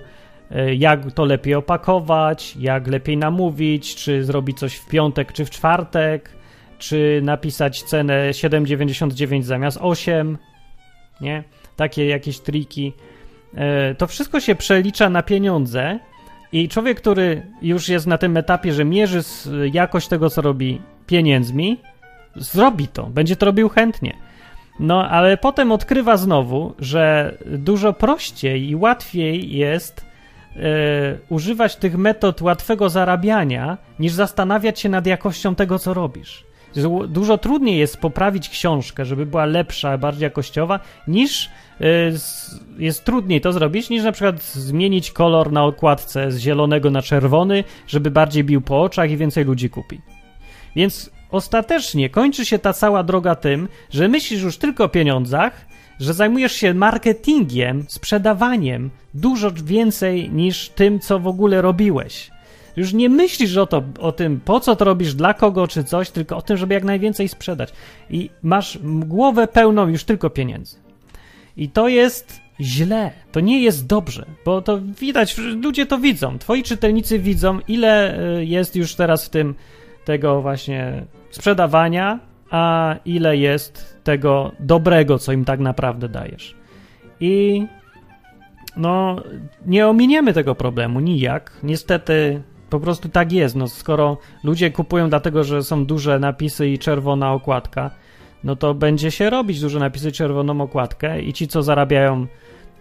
jak 0.78 1.12
to 1.12 1.26
lepiej 1.26 1.56
opakować, 1.56 2.56
jak 2.60 2.88
lepiej 2.88 3.18
namówić, 3.18 3.96
czy 3.96 4.24
zrobić 4.24 4.60
coś 4.60 4.76
w 4.76 4.88
piątek 4.88 5.34
czy 5.34 5.46
w 5.46 5.50
czwartek, 5.50 6.30
czy 6.78 7.22
napisać 7.24 7.84
cenę 7.84 8.32
7,99 8.32 9.42
zamiast 9.42 9.78
8, 9.82 10.38
nie? 11.22 11.44
Takie 11.76 12.06
jakieś 12.06 12.40
triki. 12.40 12.94
E, 13.56 13.96
to 13.96 14.08
wszystko 14.08 14.40
się 14.40 14.56
przelicza 14.56 15.10
na 15.10 15.24
pieniądze 15.24 16.00
i 16.52 16.70
człowiek, 16.70 17.02
który 17.02 17.42
już 17.62 17.90
jest 17.90 18.08
na 18.08 18.18
tym 18.18 18.38
etapie, 18.38 18.74
że 18.74 18.86
mierzy 18.86 19.22
jakość 19.72 20.08
tego, 20.08 20.30
co 20.30 20.42
robi 20.42 20.82
pieniędzmi, 21.08 21.82
zrobi 22.36 22.88
to, 22.88 23.04
będzie 23.04 23.36
to 23.36 23.46
robił 23.46 23.70
chętnie. 23.70 24.14
No, 24.80 25.10
ale 25.10 25.38
potem 25.38 25.72
odkrywa 25.72 26.18
znowu, 26.18 26.74
że 26.80 27.38
dużo 27.46 27.94
prościej 27.94 28.70
i 28.70 28.76
łatwiej 28.76 29.58
jest 29.58 30.02
e, 30.02 30.07
używać 31.30 31.76
tych 31.76 31.98
metod 31.98 32.42
łatwego 32.42 32.90
zarabiania, 32.90 33.78
niż 34.00 34.14
zastanawiać 34.14 34.80
się 34.80 34.90
nad 34.90 35.06
jakością 35.06 35.56
tego, 35.56 35.80
co 35.80 35.94
robisz. 35.94 36.48
Dużo 37.08 37.38
trudniej 37.38 37.78
jest 37.78 37.98
poprawić 37.98 38.50
książkę, 38.50 39.06
żeby 39.06 39.26
była 39.26 39.46
lepsza, 39.46 39.98
bardziej 39.98 40.24
jakościowa, 40.24 40.80
niż 41.08 41.50
e, 41.82 41.86
jest 42.78 43.06
trudniej 43.06 43.42
to 43.42 43.54
zrobić, 43.54 43.90
niż 43.90 44.04
na 44.04 44.12
przykład 44.12 44.44
zmienić 44.44 45.12
kolor 45.12 45.52
na 45.52 45.66
okładce 45.66 46.32
z 46.32 46.40
zielonego 46.40 46.92
na 46.92 47.02
czerwony, 47.02 47.64
żeby 47.88 48.12
bardziej 48.12 48.44
bił 48.44 48.62
po 48.62 48.82
oczach 48.82 49.12
i 49.12 49.18
więcej 49.18 49.46
ludzi 49.46 49.70
kupi. 49.70 50.02
Więc 50.76 51.10
ostatecznie 51.32 52.10
kończy 52.10 52.46
się 52.46 52.60
ta 52.60 52.74
cała 52.74 53.04
droga 53.04 53.36
tym, 53.36 53.68
że 53.90 54.08
myślisz 54.08 54.42
już 54.42 54.58
tylko 54.58 54.84
o 54.84 54.90
pieniądzach, 54.90 55.66
że 56.00 56.14
zajmujesz 56.14 56.54
się 56.54 56.74
marketingiem, 56.74 57.86
sprzedawaniem 57.88 58.90
dużo 59.14 59.52
więcej 59.52 60.32
niż 60.32 60.70
tym, 60.70 61.00
co 61.00 61.20
w 61.20 61.28
ogóle 61.28 61.62
robiłeś. 61.62 62.32
Już 62.78 62.94
nie 62.94 63.10
myślisz 63.10 63.58
o, 63.58 63.66
to, 63.66 63.84
o 64.00 64.12
tym, 64.12 64.40
po 64.46 64.60
co 64.60 64.76
to 64.76 64.86
robisz, 64.86 65.14
dla 65.14 65.34
kogo 65.34 65.68
czy 65.68 65.84
coś, 65.84 66.10
tylko 66.10 66.38
o 66.38 66.42
tym, 66.42 66.58
żeby 66.58 66.74
jak 66.74 66.84
najwięcej 66.84 67.28
sprzedać. 67.28 67.74
I 68.10 68.30
masz 68.44 68.80
głowę 68.84 69.48
pełną 69.48 69.88
już 69.88 70.04
tylko 70.04 70.30
pieniędzy. 70.30 70.78
I 71.58 71.70
to 71.70 71.88
jest 71.88 72.42
źle, 72.60 73.12
to 73.32 73.40
nie 73.40 73.62
jest 73.62 73.88
dobrze, 73.88 74.26
bo 74.46 74.62
to 74.62 74.80
widać, 75.00 75.38
ludzie 75.38 75.86
to 75.86 75.98
widzą, 75.98 76.40
twoi 76.40 76.64
czytelnicy 76.64 77.20
widzą, 77.20 77.60
ile 77.68 78.20
y, 78.40 78.46
jest 78.46 78.76
już 78.76 78.96
teraz 78.96 79.26
w 79.26 79.30
tym 79.30 79.56
tego 80.06 80.42
właśnie 80.42 81.06
sprzedawania, 81.32 82.20
a 82.52 82.96
ile 83.06 83.38
jest 83.38 84.00
tego 84.04 84.52
dobrego, 84.60 85.20
co 85.20 85.32
im 85.32 85.46
tak 85.46 85.60
naprawdę 85.60 86.10
dajesz. 86.10 86.56
I 87.20 87.66
no, 88.78 89.16
nie 89.66 89.88
ominiemy 89.88 90.34
tego 90.34 90.56
problemu 90.56 91.00
nijak. 91.00 91.52
Niestety, 91.64 92.42
po 92.70 92.80
prostu 92.80 93.10
tak 93.10 93.32
jest. 93.32 93.56
No, 93.56 93.68
skoro 93.68 94.18
ludzie 94.44 94.72
kupują 94.72 95.10
dlatego, 95.10 95.44
że 95.44 95.64
są 95.64 95.86
duże 95.86 96.20
napisy 96.20 96.70
i 96.70 96.80
czerwona 96.80 97.34
okładka, 97.34 97.92
no 98.44 98.56
to 98.56 98.74
będzie 98.74 99.12
się 99.12 99.30
robić 99.30 99.62
duże 99.62 99.80
napisy, 99.80 100.12
czerwoną 100.12 100.62
okładkę 100.62 101.22
i 101.22 101.34
ci, 101.34 101.48
co 101.48 101.64
zarabiają 101.64 102.28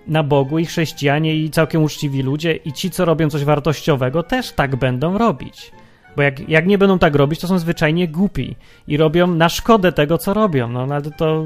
na 0.07 0.23
Bogu, 0.23 0.59
i 0.59 0.67
chrześcijanie, 0.67 1.37
i 1.37 1.51
całkiem 1.51 1.83
uczciwi 1.83 2.23
ludzie, 2.23 2.57
i 2.57 2.73
ci, 2.73 2.91
co 2.91 3.05
robią 3.05 3.31
coś 3.31 3.45
wartościowego, 3.45 4.23
też 4.23 4.53
tak 4.53 4.77
będą 4.77 5.19
robić. 5.19 5.73
Bo 6.17 6.23
jak, 6.23 6.49
jak 6.49 6.67
nie 6.67 6.79
będą 6.79 6.99
tak 6.99 7.15
robić, 7.15 7.41
to 7.41 7.49
są 7.49 7.59
zwyczajnie 7.59 8.09
głupi 8.09 8.57
i 8.89 8.97
robią 8.97 9.27
na 9.27 9.49
szkodę 9.49 9.93
tego, 9.93 10.19
co 10.19 10.35
robią. 10.35 10.69
No, 10.69 10.87
no 10.87 10.95
ale 10.95 11.11
to 11.11 11.45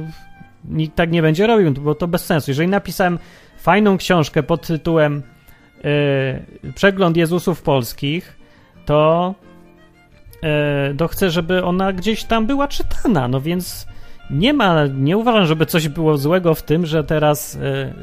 nikt 0.65 0.97
tak 0.97 1.11
nie 1.11 1.23
będzie 1.23 1.47
robił, 1.47 1.73
bo 1.73 1.95
to 1.95 2.09
bez 2.09 2.25
sensu. 2.25 2.51
Jeżeli 2.51 2.69
napisałem 2.69 3.19
fajną 3.59 3.97
książkę 3.97 4.43
pod 4.43 4.67
tytułem 4.67 5.23
yy, 6.65 6.73
Przegląd 6.73 7.17
Jezusów 7.17 7.63
Polskich, 7.63 8.37
to, 8.87 9.35
yy, 10.43 10.95
to 10.97 11.09
chcę, 11.09 11.31
żeby 11.31 11.65
ona 11.65 11.93
gdzieś 11.93 12.25
tam 12.25 12.47
była 12.47 12.69
czytana. 12.69 13.29
No 13.29 13.41
więc 13.41 13.87
nie 14.31 14.53
ma, 14.53 14.87
nie 14.87 15.17
uważam, 15.17 15.47
żeby 15.47 15.67
coś 15.67 15.89
było 15.89 16.19
złego 16.19 16.55
w 16.55 16.63
tym, 16.63 16.87
że 16.87 17.05
teraz, 17.05 17.55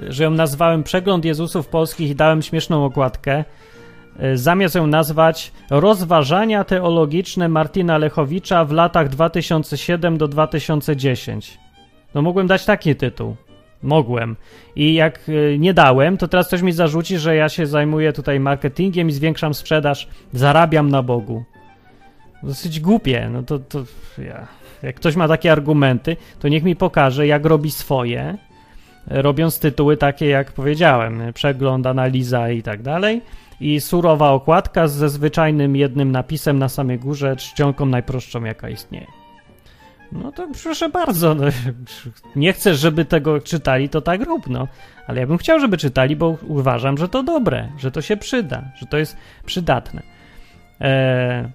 yy, 0.01 0.13
że 0.13 0.23
ją 0.23 0.31
nazwałem 0.31 0.83
Przegląd 0.83 1.25
Jezusów 1.25 1.67
Polskich 1.67 2.09
i 2.09 2.15
dałem 2.15 2.41
śmieszną 2.41 2.85
okładkę 2.85 3.43
zamiast 4.33 4.75
ją 4.75 4.87
nazwać 4.87 5.51
Rozważania 5.69 6.63
teologiczne 6.63 7.49
Martina 7.49 7.97
Lechowicza 7.97 8.65
w 8.65 8.71
latach 8.71 9.09
2007 9.09 10.17
do 10.17 10.27
2010. 10.27 11.57
No 12.15 12.21
mogłem 12.21 12.47
dać 12.47 12.65
taki 12.65 12.95
tytuł. 12.95 13.35
Mogłem. 13.83 14.35
I 14.75 14.93
jak 14.93 15.19
e, 15.29 15.57
nie 15.57 15.73
dałem, 15.73 16.17
to 16.17 16.27
teraz 16.27 16.47
ktoś 16.47 16.61
mi 16.61 16.71
zarzuci, 16.71 17.17
że 17.17 17.35
ja 17.35 17.49
się 17.49 17.65
zajmuję 17.65 18.13
tutaj 18.13 18.39
marketingiem 18.39 19.09
i 19.09 19.11
zwiększam 19.11 19.53
sprzedaż, 19.53 20.07
zarabiam 20.33 20.89
na 20.89 21.03
Bogu. 21.03 21.43
Dosyć 22.43 22.79
głupie. 22.79 23.29
No 23.33 23.43
to, 23.43 23.59
to 23.59 23.83
ja. 24.17 24.47
Jak 24.83 24.95
ktoś 24.95 25.15
ma 25.15 25.27
takie 25.27 25.51
argumenty, 25.51 26.17
to 26.39 26.47
niech 26.47 26.63
mi 26.63 26.75
pokaże, 26.75 27.27
jak 27.27 27.45
robi 27.45 27.71
swoje, 27.71 28.37
robiąc 29.07 29.59
tytuły 29.59 29.97
takie, 29.97 30.27
jak 30.27 30.51
powiedziałem, 30.51 31.21
przegląd, 31.33 31.87
analiza 31.87 32.49
i 32.49 32.63
tak 32.63 32.81
dalej 32.81 33.21
i 33.59 33.81
surowa 33.81 34.29
okładka 34.29 34.87
ze 34.87 35.09
zwyczajnym 35.09 35.75
jednym 35.75 36.11
napisem 36.11 36.59
na 36.59 36.69
samej 36.69 36.99
górze, 36.99 37.35
czcionką 37.35 37.85
najprostszą, 37.85 38.43
jaka 38.43 38.69
istnieje. 38.69 39.07
No 40.11 40.31
to 40.31 40.47
proszę 40.63 40.89
bardzo, 40.89 41.35
no, 41.35 41.43
nie 42.35 42.53
chcesz, 42.53 42.79
żeby 42.79 43.05
tego 43.05 43.39
czytali, 43.39 43.89
to 43.89 44.01
tak 44.01 44.21
rób, 44.21 44.47
no. 44.47 44.67
Ale 45.07 45.19
ja 45.19 45.27
bym 45.27 45.37
chciał, 45.37 45.59
żeby 45.59 45.77
czytali, 45.77 46.15
bo 46.15 46.37
uważam, 46.47 46.97
że 46.97 47.09
to 47.09 47.23
dobre, 47.23 47.69
że 47.77 47.91
to 47.91 48.01
się 48.01 48.17
przyda, 48.17 48.63
że 48.75 48.85
to 48.85 48.97
jest 48.97 49.17
przydatne. 49.45 50.01
Eee, 50.79 51.47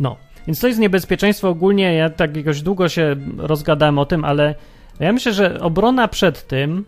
no, 0.00 0.16
więc 0.46 0.60
to 0.60 0.66
jest 0.66 0.80
niebezpieczeństwo 0.80 1.48
ogólnie, 1.48 1.94
ja 1.94 2.10
tak 2.10 2.36
jakoś 2.36 2.62
długo 2.62 2.88
się 2.88 3.16
rozgadałem 3.36 3.98
o 3.98 4.06
tym, 4.06 4.24
ale 4.24 4.54
ja 5.00 5.12
myślę, 5.12 5.32
że 5.32 5.60
obrona 5.60 6.08
przed 6.08 6.46
tym 6.46 6.84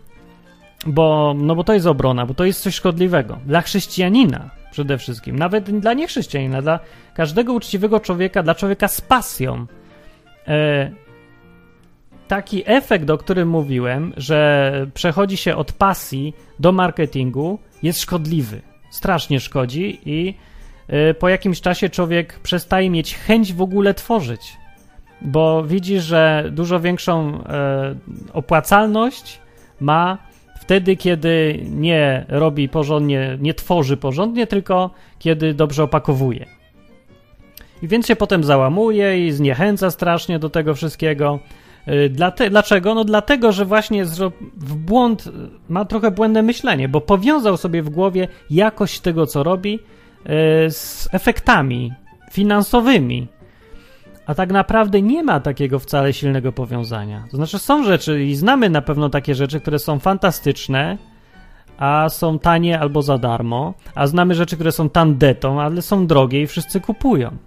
bo, 0.85 1.35
no 1.37 1.55
bo 1.55 1.63
to 1.63 1.73
jest 1.73 1.85
obrona, 1.85 2.25
bo 2.25 2.33
to 2.33 2.45
jest 2.45 2.61
coś 2.61 2.75
szkodliwego. 2.75 3.39
Dla 3.45 3.61
chrześcijanina 3.61 4.49
przede 4.71 4.97
wszystkim, 4.97 5.39
nawet 5.39 5.79
dla 5.79 5.93
niechrześcijanina, 5.93 6.61
dla 6.61 6.79
każdego 7.13 7.53
uczciwego 7.53 7.99
człowieka, 7.99 8.43
dla 8.43 8.55
człowieka 8.55 8.87
z 8.87 9.01
pasją. 9.01 9.65
E, 10.47 10.91
taki 12.27 12.63
efekt, 12.65 13.09
o 13.09 13.17
którym 13.17 13.49
mówiłem, 13.49 14.13
że 14.17 14.71
przechodzi 14.93 15.37
się 15.37 15.55
od 15.55 15.71
pasji 15.71 16.33
do 16.59 16.71
marketingu, 16.71 17.59
jest 17.83 18.01
szkodliwy. 18.01 18.61
Strasznie 18.89 19.39
szkodzi 19.39 19.99
i 20.05 20.33
e, 20.87 21.13
po 21.13 21.29
jakimś 21.29 21.61
czasie 21.61 21.89
człowiek 21.89 22.39
przestaje 22.39 22.89
mieć 22.89 23.15
chęć 23.15 23.53
w 23.53 23.61
ogóle 23.61 23.93
tworzyć, 23.93 24.57
bo 25.21 25.63
widzi, 25.63 25.99
że 25.99 26.49
dużo 26.51 26.79
większą 26.79 27.43
e, 27.43 27.95
opłacalność 28.33 29.39
ma 29.79 30.30
wtedy, 30.61 30.95
kiedy 30.95 31.59
nie 31.69 32.25
robi 32.29 32.69
porządnie, 32.69 33.37
nie 33.41 33.53
tworzy 33.53 33.97
porządnie, 33.97 34.47
tylko 34.47 34.89
kiedy 35.19 35.53
dobrze 35.53 35.83
opakowuje. 35.83 36.45
I 37.81 37.87
więc 37.87 38.07
się 38.07 38.15
potem 38.15 38.43
załamuje 38.43 39.27
i 39.27 39.31
zniechęca 39.31 39.91
strasznie 39.91 40.39
do 40.39 40.49
tego 40.49 40.75
wszystkiego. 40.75 41.39
Y, 41.87 42.09
dlaczego? 42.49 42.95
No 42.95 43.03
dlatego, 43.03 43.51
że 43.51 43.65
właśnie 43.65 44.05
w 44.57 44.75
błąd, 44.75 45.29
ma 45.69 45.85
trochę 45.85 46.11
błędne 46.11 46.41
myślenie, 46.41 46.89
bo 46.89 47.01
powiązał 47.01 47.57
sobie 47.57 47.83
w 47.83 47.89
głowie 47.89 48.27
jakość 48.49 48.99
tego, 48.99 49.27
co 49.27 49.43
robi 49.43 49.73
y, 49.75 49.79
z 50.71 51.09
efektami 51.11 51.93
finansowymi. 52.31 53.27
A 54.31 54.35
tak 54.35 54.51
naprawdę 54.51 55.01
nie 55.01 55.23
ma 55.23 55.39
takiego 55.39 55.79
wcale 55.79 56.13
silnego 56.13 56.51
powiązania. 56.51 57.23
To 57.31 57.37
znaczy, 57.37 57.59
są 57.59 57.83
rzeczy 57.83 58.23
i 58.23 58.35
znamy 58.35 58.69
na 58.69 58.81
pewno 58.81 59.09
takie 59.09 59.35
rzeczy, 59.35 59.59
które 59.59 59.79
są 59.79 59.99
fantastyczne, 59.99 60.97
a 61.77 62.09
są 62.09 62.39
tanie 62.39 62.79
albo 62.79 63.01
za 63.01 63.17
darmo, 63.17 63.73
a 63.95 64.07
znamy 64.07 64.35
rzeczy, 64.35 64.55
które 64.55 64.71
są 64.71 64.89
tandetą, 64.89 65.61
ale 65.61 65.81
są 65.81 66.07
drogie 66.07 66.41
i 66.41 66.47
wszyscy 66.47 66.81
kupują. 66.81 67.37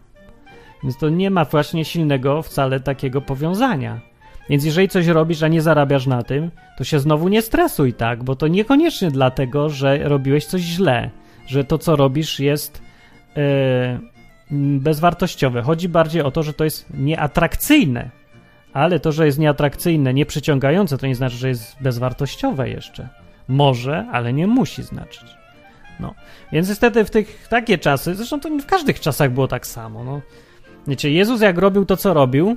Więc 0.82 0.98
to 0.98 1.08
nie 1.08 1.30
ma 1.30 1.44
właśnie 1.44 1.84
silnego 1.84 2.42
wcale 2.42 2.80
takiego 2.80 3.20
powiązania. 3.20 4.00
Więc 4.48 4.64
jeżeli 4.64 4.88
coś 4.88 5.06
robisz, 5.06 5.42
a 5.42 5.48
nie 5.48 5.62
zarabiasz 5.62 6.06
na 6.06 6.22
tym, 6.22 6.50
to 6.78 6.84
się 6.84 7.00
znowu 7.00 7.28
nie 7.28 7.42
stresuj 7.42 7.92
tak, 7.92 8.24
bo 8.24 8.36
to 8.36 8.48
niekoniecznie 8.48 9.10
dlatego, 9.10 9.68
że 9.70 9.98
robiłeś 10.08 10.46
coś 10.46 10.60
źle, 10.60 11.10
że 11.46 11.64
to, 11.64 11.78
co 11.78 11.96
robisz, 11.96 12.40
jest 12.40 12.82
yy, 13.36 14.13
bezwartościowe. 14.50 15.62
Chodzi 15.62 15.88
bardziej 15.88 16.22
o 16.22 16.30
to, 16.30 16.42
że 16.42 16.52
to 16.52 16.64
jest 16.64 16.86
nieatrakcyjne. 16.94 18.10
Ale 18.72 19.00
to, 19.00 19.12
że 19.12 19.26
jest 19.26 19.38
nieatrakcyjne, 19.38 20.14
nieprzyciągające, 20.14 20.98
to 20.98 21.06
nie 21.06 21.14
znaczy, 21.14 21.36
że 21.36 21.48
jest 21.48 21.76
bezwartościowe 21.80 22.68
jeszcze. 22.68 23.08
Może, 23.48 24.06
ale 24.12 24.32
nie 24.32 24.46
musi 24.46 24.82
znaczyć. 24.82 25.24
No. 26.00 26.14
Więc 26.52 26.68
niestety 26.68 27.04
w 27.04 27.10
tych 27.10 27.48
takie 27.48 27.78
czasy, 27.78 28.14
zresztą 28.14 28.40
to 28.40 28.48
w 28.48 28.66
każdych 28.66 29.00
czasach 29.00 29.32
było 29.32 29.48
tak 29.48 29.66
samo. 29.66 30.04
No. 30.04 30.20
Wiecie, 30.86 31.10
Jezus 31.10 31.40
jak 31.40 31.58
robił 31.58 31.84
to, 31.84 31.96
co 31.96 32.14
robił, 32.14 32.56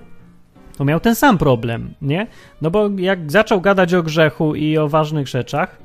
to 0.77 0.85
miał 0.85 0.99
ten 0.99 1.15
sam 1.15 1.37
problem, 1.37 1.93
nie? 2.01 2.27
No 2.61 2.71
bo 2.71 2.89
jak 2.97 3.31
zaczął 3.31 3.61
gadać 3.61 3.93
o 3.93 4.03
grzechu 4.03 4.55
i 4.55 4.77
o 4.77 4.87
ważnych 4.89 5.27
rzeczach, 5.27 5.77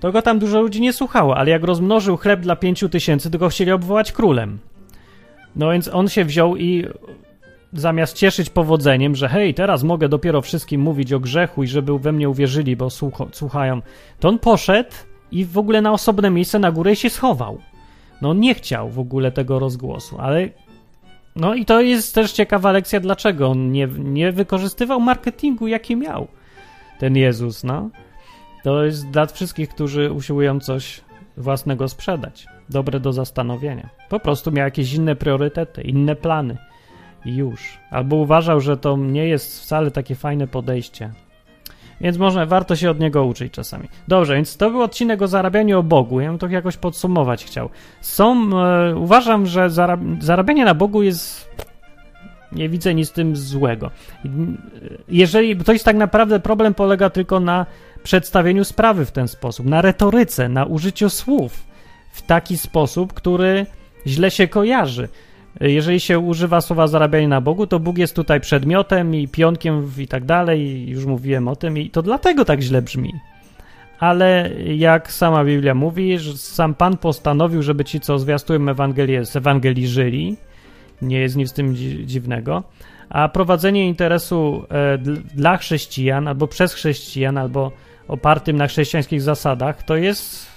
to 0.00 0.12
go 0.12 0.22
tam 0.22 0.38
dużo 0.38 0.60
ludzi 0.60 0.80
nie 0.80 0.92
słuchało, 0.92 1.36
ale 1.36 1.50
jak 1.50 1.64
rozmnożył 1.64 2.16
chleb 2.16 2.40
dla 2.40 2.56
pięciu 2.56 2.88
tysięcy, 2.88 3.30
to 3.30 3.38
go 3.38 3.48
chcieli 3.48 3.72
obwołać 3.72 4.12
królem. 4.12 4.58
No 5.56 5.70
więc 5.70 5.88
on 5.88 6.08
się 6.08 6.24
wziął 6.24 6.56
i 6.56 6.86
zamiast 7.72 8.16
cieszyć 8.16 8.50
powodzeniem, 8.50 9.16
że 9.16 9.28
hej, 9.28 9.54
teraz 9.54 9.82
mogę 9.82 10.08
dopiero 10.08 10.42
wszystkim 10.42 10.80
mówić 10.80 11.12
o 11.12 11.20
grzechu 11.20 11.62
i 11.62 11.66
żeby 11.66 11.98
we 11.98 12.12
mnie 12.12 12.28
uwierzyli, 12.28 12.76
bo 12.76 12.88
słuchają, 13.32 13.82
to 14.20 14.28
on 14.28 14.38
poszedł 14.38 14.90
i 15.32 15.44
w 15.44 15.58
ogóle 15.58 15.82
na 15.82 15.92
osobne 15.92 16.30
miejsce 16.30 16.58
na 16.58 16.72
górę 16.72 16.96
się 16.96 17.10
schował. 17.10 17.58
No 18.22 18.30
on 18.30 18.40
nie 18.40 18.54
chciał 18.54 18.88
w 18.88 18.98
ogóle 18.98 19.32
tego 19.32 19.58
rozgłosu, 19.58 20.16
ale 20.20 20.48
no 21.36 21.54
i 21.54 21.64
to 21.64 21.80
jest 21.80 22.14
też 22.14 22.32
ciekawa 22.32 22.72
lekcja, 22.72 23.00
dlaczego 23.00 23.48
on 23.48 23.72
nie, 23.72 23.86
nie 23.98 24.32
wykorzystywał 24.32 25.00
marketingu, 25.00 25.66
jaki 25.66 25.96
miał 25.96 26.28
ten 26.98 27.16
Jezus, 27.16 27.64
no. 27.64 27.90
To 28.64 28.84
jest 28.84 29.10
dla 29.10 29.26
wszystkich, 29.26 29.68
którzy 29.68 30.12
usiłują 30.12 30.60
coś 30.60 31.00
własnego 31.36 31.88
sprzedać. 31.88 32.46
Dobre 32.68 33.00
do 33.00 33.12
zastanowienia. 33.12 33.88
Po 34.08 34.20
prostu 34.20 34.52
miał 34.52 34.64
jakieś 34.64 34.94
inne 34.94 35.16
priorytety, 35.16 35.82
inne 35.82 36.16
plany 36.16 36.56
i 37.24 37.36
już. 37.36 37.78
Albo 37.90 38.16
uważał, 38.16 38.60
że 38.60 38.76
to 38.76 38.96
nie 38.96 39.28
jest 39.28 39.62
wcale 39.62 39.90
takie 39.90 40.14
fajne 40.14 40.46
podejście. 40.46 41.10
Więc 42.00 42.18
może 42.18 42.46
warto 42.46 42.76
się 42.76 42.90
od 42.90 43.00
niego 43.00 43.24
uczyć 43.24 43.52
czasami. 43.52 43.88
Dobrze, 44.08 44.34
więc 44.34 44.56
to 44.56 44.70
był 44.70 44.82
odcinek 44.82 45.22
o 45.22 45.28
zarabianiu 45.28 45.78
o 45.78 45.82
Bogu. 45.82 46.20
Ja 46.20 46.28
bym 46.28 46.38
to 46.38 46.48
jakoś 46.48 46.76
podsumować 46.76 47.44
chciał. 47.44 47.68
Są, 48.00 48.50
e, 48.58 48.96
uważam, 48.96 49.46
że 49.46 49.70
zarab 49.70 50.00
zarabianie 50.20 50.64
na 50.64 50.74
Bogu 50.74 51.02
jest. 51.02 51.52
Nie 52.52 52.68
widzę 52.68 52.94
nic 52.94 53.08
z 53.08 53.12
tym 53.12 53.36
złego. 53.36 53.90
Jeżeli 55.08 55.56
to 55.56 55.72
jest 55.72 55.84
tak 55.84 55.96
naprawdę 55.96 56.40
problem 56.40 56.74
polega 56.74 57.10
tylko 57.10 57.40
na 57.40 57.66
przedstawieniu 58.02 58.64
sprawy 58.64 59.06
w 59.06 59.12
ten 59.12 59.28
sposób, 59.28 59.66
na 59.66 59.82
retoryce, 59.82 60.48
na 60.48 60.64
użyciu 60.64 61.10
słów 61.10 61.66
w 62.12 62.22
taki 62.22 62.58
sposób, 62.58 63.12
który 63.12 63.66
źle 64.06 64.30
się 64.30 64.48
kojarzy. 64.48 65.08
Jeżeli 65.60 66.00
się 66.00 66.18
używa 66.18 66.60
słowa 66.60 66.86
zarabianie 66.86 67.28
na 67.28 67.40
Bogu, 67.40 67.66
to 67.66 67.80
Bóg 67.80 67.98
jest 67.98 68.16
tutaj 68.16 68.40
przedmiotem 68.40 69.14
i 69.14 69.28
pionkiem 69.28 69.90
i 69.98 70.08
tak 70.08 70.24
dalej, 70.24 70.88
już 70.88 71.04
mówiłem 71.04 71.48
o 71.48 71.56
tym, 71.56 71.78
i 71.78 71.90
to 71.90 72.02
dlatego 72.02 72.44
tak 72.44 72.60
źle 72.60 72.82
brzmi. 72.82 73.12
Ale 73.98 74.50
jak 74.76 75.12
sama 75.12 75.44
Biblia 75.44 75.74
mówi, 75.74 76.18
że 76.18 76.38
sam 76.38 76.74
Pan 76.74 76.96
postanowił, 76.96 77.62
żeby 77.62 77.84
ci, 77.84 78.00
co 78.00 78.18
zwiastują 78.18 78.68
Ewangelię, 78.68 79.24
zewangeliżyli, 79.24 80.36
nie 81.02 81.18
jest 81.18 81.36
nic 81.36 81.52
w 81.52 81.54
tym 81.54 81.76
dziwnego, 82.04 82.62
a 83.08 83.28
prowadzenie 83.28 83.88
interesu 83.88 84.64
e, 84.70 84.98
dla 85.34 85.56
chrześcijan, 85.56 86.28
albo 86.28 86.46
przez 86.46 86.74
chrześcijan, 86.74 87.38
albo 87.38 87.72
opartym 88.08 88.56
na 88.56 88.66
chrześcijańskich 88.66 89.22
zasadach, 89.22 89.82
to 89.82 89.96
jest 89.96 90.52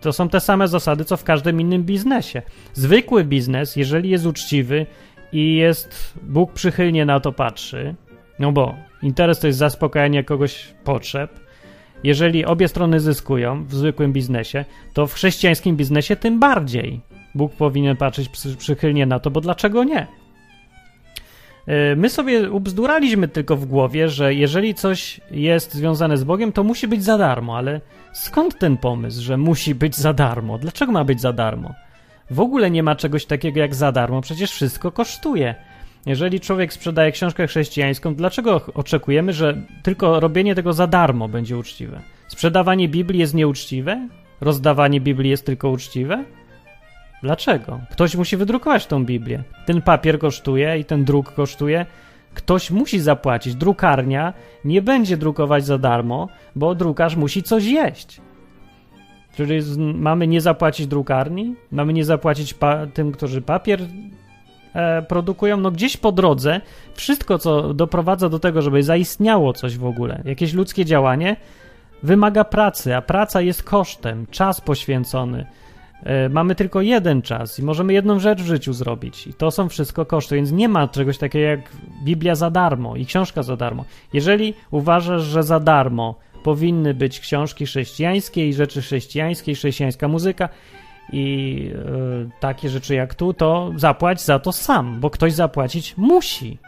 to 0.00 0.12
są 0.12 0.28
te 0.28 0.40
same 0.40 0.68
zasady, 0.68 1.04
co 1.04 1.16
w 1.16 1.24
każdym 1.24 1.60
innym 1.60 1.84
biznesie. 1.84 2.42
Zwykły 2.72 3.24
biznes, 3.24 3.76
jeżeli 3.76 4.10
jest 4.10 4.26
uczciwy 4.26 4.86
i 5.32 5.56
jest, 5.56 6.14
Bóg 6.22 6.52
przychylnie 6.52 7.04
na 7.04 7.20
to 7.20 7.32
patrzy, 7.32 7.94
no 8.38 8.52
bo 8.52 8.74
interes 9.02 9.38
to 9.38 9.46
jest 9.46 9.58
zaspokajanie 9.58 10.24
kogoś 10.24 10.74
potrzeb, 10.84 11.40
jeżeli 12.04 12.44
obie 12.44 12.68
strony 12.68 13.00
zyskują 13.00 13.64
w 13.64 13.74
zwykłym 13.74 14.12
biznesie, 14.12 14.64
to 14.92 15.06
w 15.06 15.14
chrześcijańskim 15.14 15.76
biznesie 15.76 16.16
tym 16.16 16.40
bardziej 16.40 17.00
Bóg 17.34 17.52
powinien 17.52 17.96
patrzeć 17.96 18.28
przychylnie 18.58 19.06
na 19.06 19.20
to, 19.20 19.30
bo 19.30 19.40
dlaczego 19.40 19.84
nie? 19.84 20.06
E, 21.66 21.96
my 21.96 22.10
sobie 22.10 22.50
ubzduraliśmy 22.50 23.28
tylko 23.28 23.56
w 23.56 23.66
głowie, 23.66 24.08
że 24.08 24.34
jeżeli 24.34 24.74
coś 24.74 25.20
jest 25.30 25.74
związane 25.74 26.16
z 26.16 26.24
Bogiem, 26.24 26.52
to 26.52 26.64
musi 26.64 26.88
być 26.88 27.04
za 27.04 27.18
darmo, 27.18 27.56
ale 27.56 27.80
skąd 28.12 28.58
ten 28.58 28.76
pomysł, 28.76 29.22
że 29.22 29.36
musi 29.36 29.74
być 29.74 29.96
za 29.96 30.12
darmo? 30.12 30.58
Dlaczego 30.58 30.92
ma 30.92 31.04
być 31.04 31.20
za 31.20 31.32
darmo? 31.32 31.74
W 32.30 32.40
ogóle 32.40 32.70
nie 32.70 32.82
ma 32.82 32.96
czegoś 32.96 33.26
takiego 33.26 33.60
jak 33.60 33.74
za 33.74 33.92
darmo, 33.92 34.20
przecież 34.20 34.50
wszystko 34.50 34.92
kosztuje. 34.92 35.54
Jeżeli 36.06 36.40
człowiek 36.40 36.72
sprzedaje 36.72 37.12
książkę 37.12 37.46
chrześcijańską, 37.46 38.14
dlaczego 38.14 38.60
oczekujemy, 38.74 39.32
że 39.32 39.62
tylko 39.82 40.20
robienie 40.20 40.54
tego 40.54 40.72
za 40.72 40.86
darmo 40.86 41.28
będzie 41.28 41.58
uczciwe? 41.58 42.00
Sprzedawanie 42.28 42.88
Biblii 42.88 43.20
jest 43.20 43.34
nieuczciwe? 43.34 44.08
Rozdawanie 44.40 45.00
Biblii 45.00 45.30
jest 45.30 45.46
tylko 45.46 45.70
uczciwe? 45.70 46.24
Dlaczego? 47.24 47.80
Ktoś 47.90 48.16
musi 48.16 48.36
wydrukować 48.36 48.86
tą 48.86 49.04
Biblię. 49.04 49.42
Ten 49.66 49.82
papier 49.82 50.18
kosztuje 50.18 50.78
i 50.78 50.84
ten 50.84 51.04
druk 51.04 51.32
kosztuje. 51.34 51.86
Ktoś 52.34 52.70
musi 52.70 53.00
zapłacić. 53.00 53.54
Drukarnia 53.54 54.32
nie 54.64 54.82
będzie 54.82 55.16
drukować 55.16 55.66
za 55.66 55.78
darmo, 55.78 56.28
bo 56.56 56.74
drukarz 56.74 57.16
musi 57.16 57.42
coś 57.42 57.64
jeść. 57.64 58.20
Czyli 59.36 59.60
mamy 59.94 60.26
nie 60.26 60.40
zapłacić 60.40 60.86
drukarni? 60.86 61.54
Mamy 61.70 61.92
nie 61.92 62.04
zapłacić 62.04 62.54
tym, 62.94 63.12
którzy 63.12 63.42
papier 63.42 63.80
e, 64.74 65.02
produkują? 65.02 65.56
No 65.56 65.70
gdzieś 65.70 65.96
po 65.96 66.12
drodze 66.12 66.60
wszystko, 66.94 67.38
co 67.38 67.74
doprowadza 67.74 68.28
do 68.28 68.38
tego, 68.38 68.62
żeby 68.62 68.82
zaistniało 68.82 69.52
coś 69.52 69.78
w 69.78 69.86
ogóle, 69.86 70.22
jakieś 70.24 70.52
ludzkie 70.52 70.84
działanie, 70.84 71.36
wymaga 72.02 72.44
pracy, 72.44 72.96
a 72.96 73.02
praca 73.02 73.40
jest 73.40 73.62
kosztem, 73.62 74.26
czas 74.30 74.60
poświęcony, 74.60 75.46
mamy 76.30 76.54
tylko 76.54 76.80
jeden 76.80 77.22
czas 77.22 77.58
i 77.58 77.62
możemy 77.62 77.92
jedną 77.92 78.18
rzecz 78.18 78.42
w 78.42 78.46
życiu 78.46 78.72
zrobić. 78.72 79.26
I 79.26 79.34
to 79.34 79.50
są 79.50 79.68
wszystko 79.68 80.06
koszty, 80.06 80.36
więc 80.36 80.52
nie 80.52 80.68
ma 80.68 80.88
czegoś 80.88 81.18
takiego 81.18 81.44
jak 81.44 81.60
Biblia 82.04 82.34
za 82.34 82.50
darmo 82.50 82.96
i 82.96 83.06
książka 83.06 83.42
za 83.42 83.56
darmo. 83.56 83.84
Jeżeli 84.12 84.54
uważasz, 84.70 85.22
że 85.22 85.42
za 85.42 85.60
darmo 85.60 86.14
powinny 86.42 86.94
być 86.94 87.20
książki 87.20 87.66
chrześcijańskie 87.66 88.48
i 88.48 88.54
rzeczy 88.54 88.82
chrześcijańskie, 88.82 89.54
chrześcijańska 89.54 90.08
muzyka 90.08 90.48
i 91.12 91.54
yy, 91.74 92.30
takie 92.40 92.68
rzeczy 92.68 92.94
jak 92.94 93.14
tu, 93.14 93.34
to 93.34 93.72
zapłać 93.76 94.22
za 94.22 94.38
to 94.38 94.52
sam, 94.52 95.00
bo 95.00 95.10
ktoś 95.10 95.32
zapłacić 95.32 95.96
musi. 95.96 96.58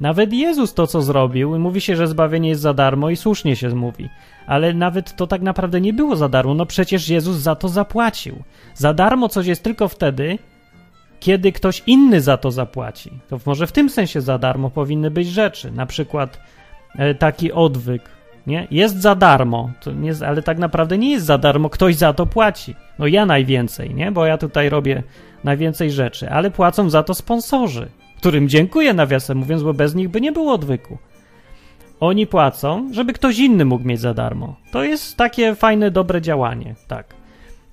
Nawet 0.00 0.32
Jezus 0.32 0.74
to, 0.74 0.86
co 0.86 1.02
zrobił, 1.02 1.58
mówi 1.58 1.80
się, 1.80 1.96
że 1.96 2.06
zbawienie 2.06 2.48
jest 2.48 2.60
za 2.60 2.74
darmo 2.74 3.10
i 3.10 3.16
słusznie 3.16 3.56
się 3.56 3.68
mówi. 3.68 4.08
Ale 4.48 4.74
nawet 4.74 5.16
to 5.16 5.26
tak 5.26 5.42
naprawdę 5.42 5.80
nie 5.80 5.92
było 5.92 6.16
za 6.16 6.28
darmo, 6.28 6.54
no 6.54 6.66
przecież 6.66 7.08
Jezus 7.08 7.36
za 7.36 7.54
to 7.54 7.68
zapłacił. 7.68 8.42
Za 8.74 8.94
darmo 8.94 9.28
coś 9.28 9.46
jest 9.46 9.62
tylko 9.62 9.88
wtedy, 9.88 10.38
kiedy 11.20 11.52
ktoś 11.52 11.82
inny 11.86 12.20
za 12.20 12.36
to 12.36 12.50
zapłaci. 12.50 13.10
To 13.28 13.38
może 13.46 13.66
w 13.66 13.72
tym 13.72 13.90
sensie 13.90 14.20
za 14.20 14.38
darmo 14.38 14.70
powinny 14.70 15.10
być 15.10 15.28
rzeczy, 15.28 15.70
na 15.70 15.86
przykład 15.86 16.40
e, 16.98 17.14
taki 17.14 17.52
odwyk, 17.52 18.02
nie? 18.46 18.66
Jest 18.70 19.00
za 19.00 19.14
darmo, 19.14 19.70
nie, 19.94 20.12
ale 20.26 20.42
tak 20.42 20.58
naprawdę 20.58 20.98
nie 20.98 21.10
jest 21.10 21.26
za 21.26 21.38
darmo, 21.38 21.70
ktoś 21.70 21.96
za 21.96 22.12
to 22.12 22.26
płaci. 22.26 22.74
No 22.98 23.06
ja 23.06 23.26
najwięcej, 23.26 23.94
nie? 23.94 24.12
Bo 24.12 24.26
ja 24.26 24.38
tutaj 24.38 24.68
robię 24.68 25.02
najwięcej 25.44 25.90
rzeczy, 25.90 26.30
ale 26.30 26.50
płacą 26.50 26.90
za 26.90 27.02
to 27.02 27.14
sponsorzy 27.14 27.88
którym 28.18 28.48
dziękuję 28.48 28.94
nawiasem 28.94 29.38
mówiąc, 29.38 29.62
bo 29.62 29.74
bez 29.74 29.94
nich 29.94 30.08
by 30.08 30.20
nie 30.20 30.32
było 30.32 30.52
odwyku. 30.52 30.98
Oni 32.00 32.26
płacą, 32.26 32.88
żeby 32.92 33.12
ktoś 33.12 33.38
inny 33.38 33.64
mógł 33.64 33.84
mieć 33.84 34.00
za 34.00 34.14
darmo. 34.14 34.56
To 34.72 34.84
jest 34.84 35.16
takie 35.16 35.54
fajne, 35.54 35.90
dobre 35.90 36.20
działanie, 36.20 36.74
tak. 36.88 37.14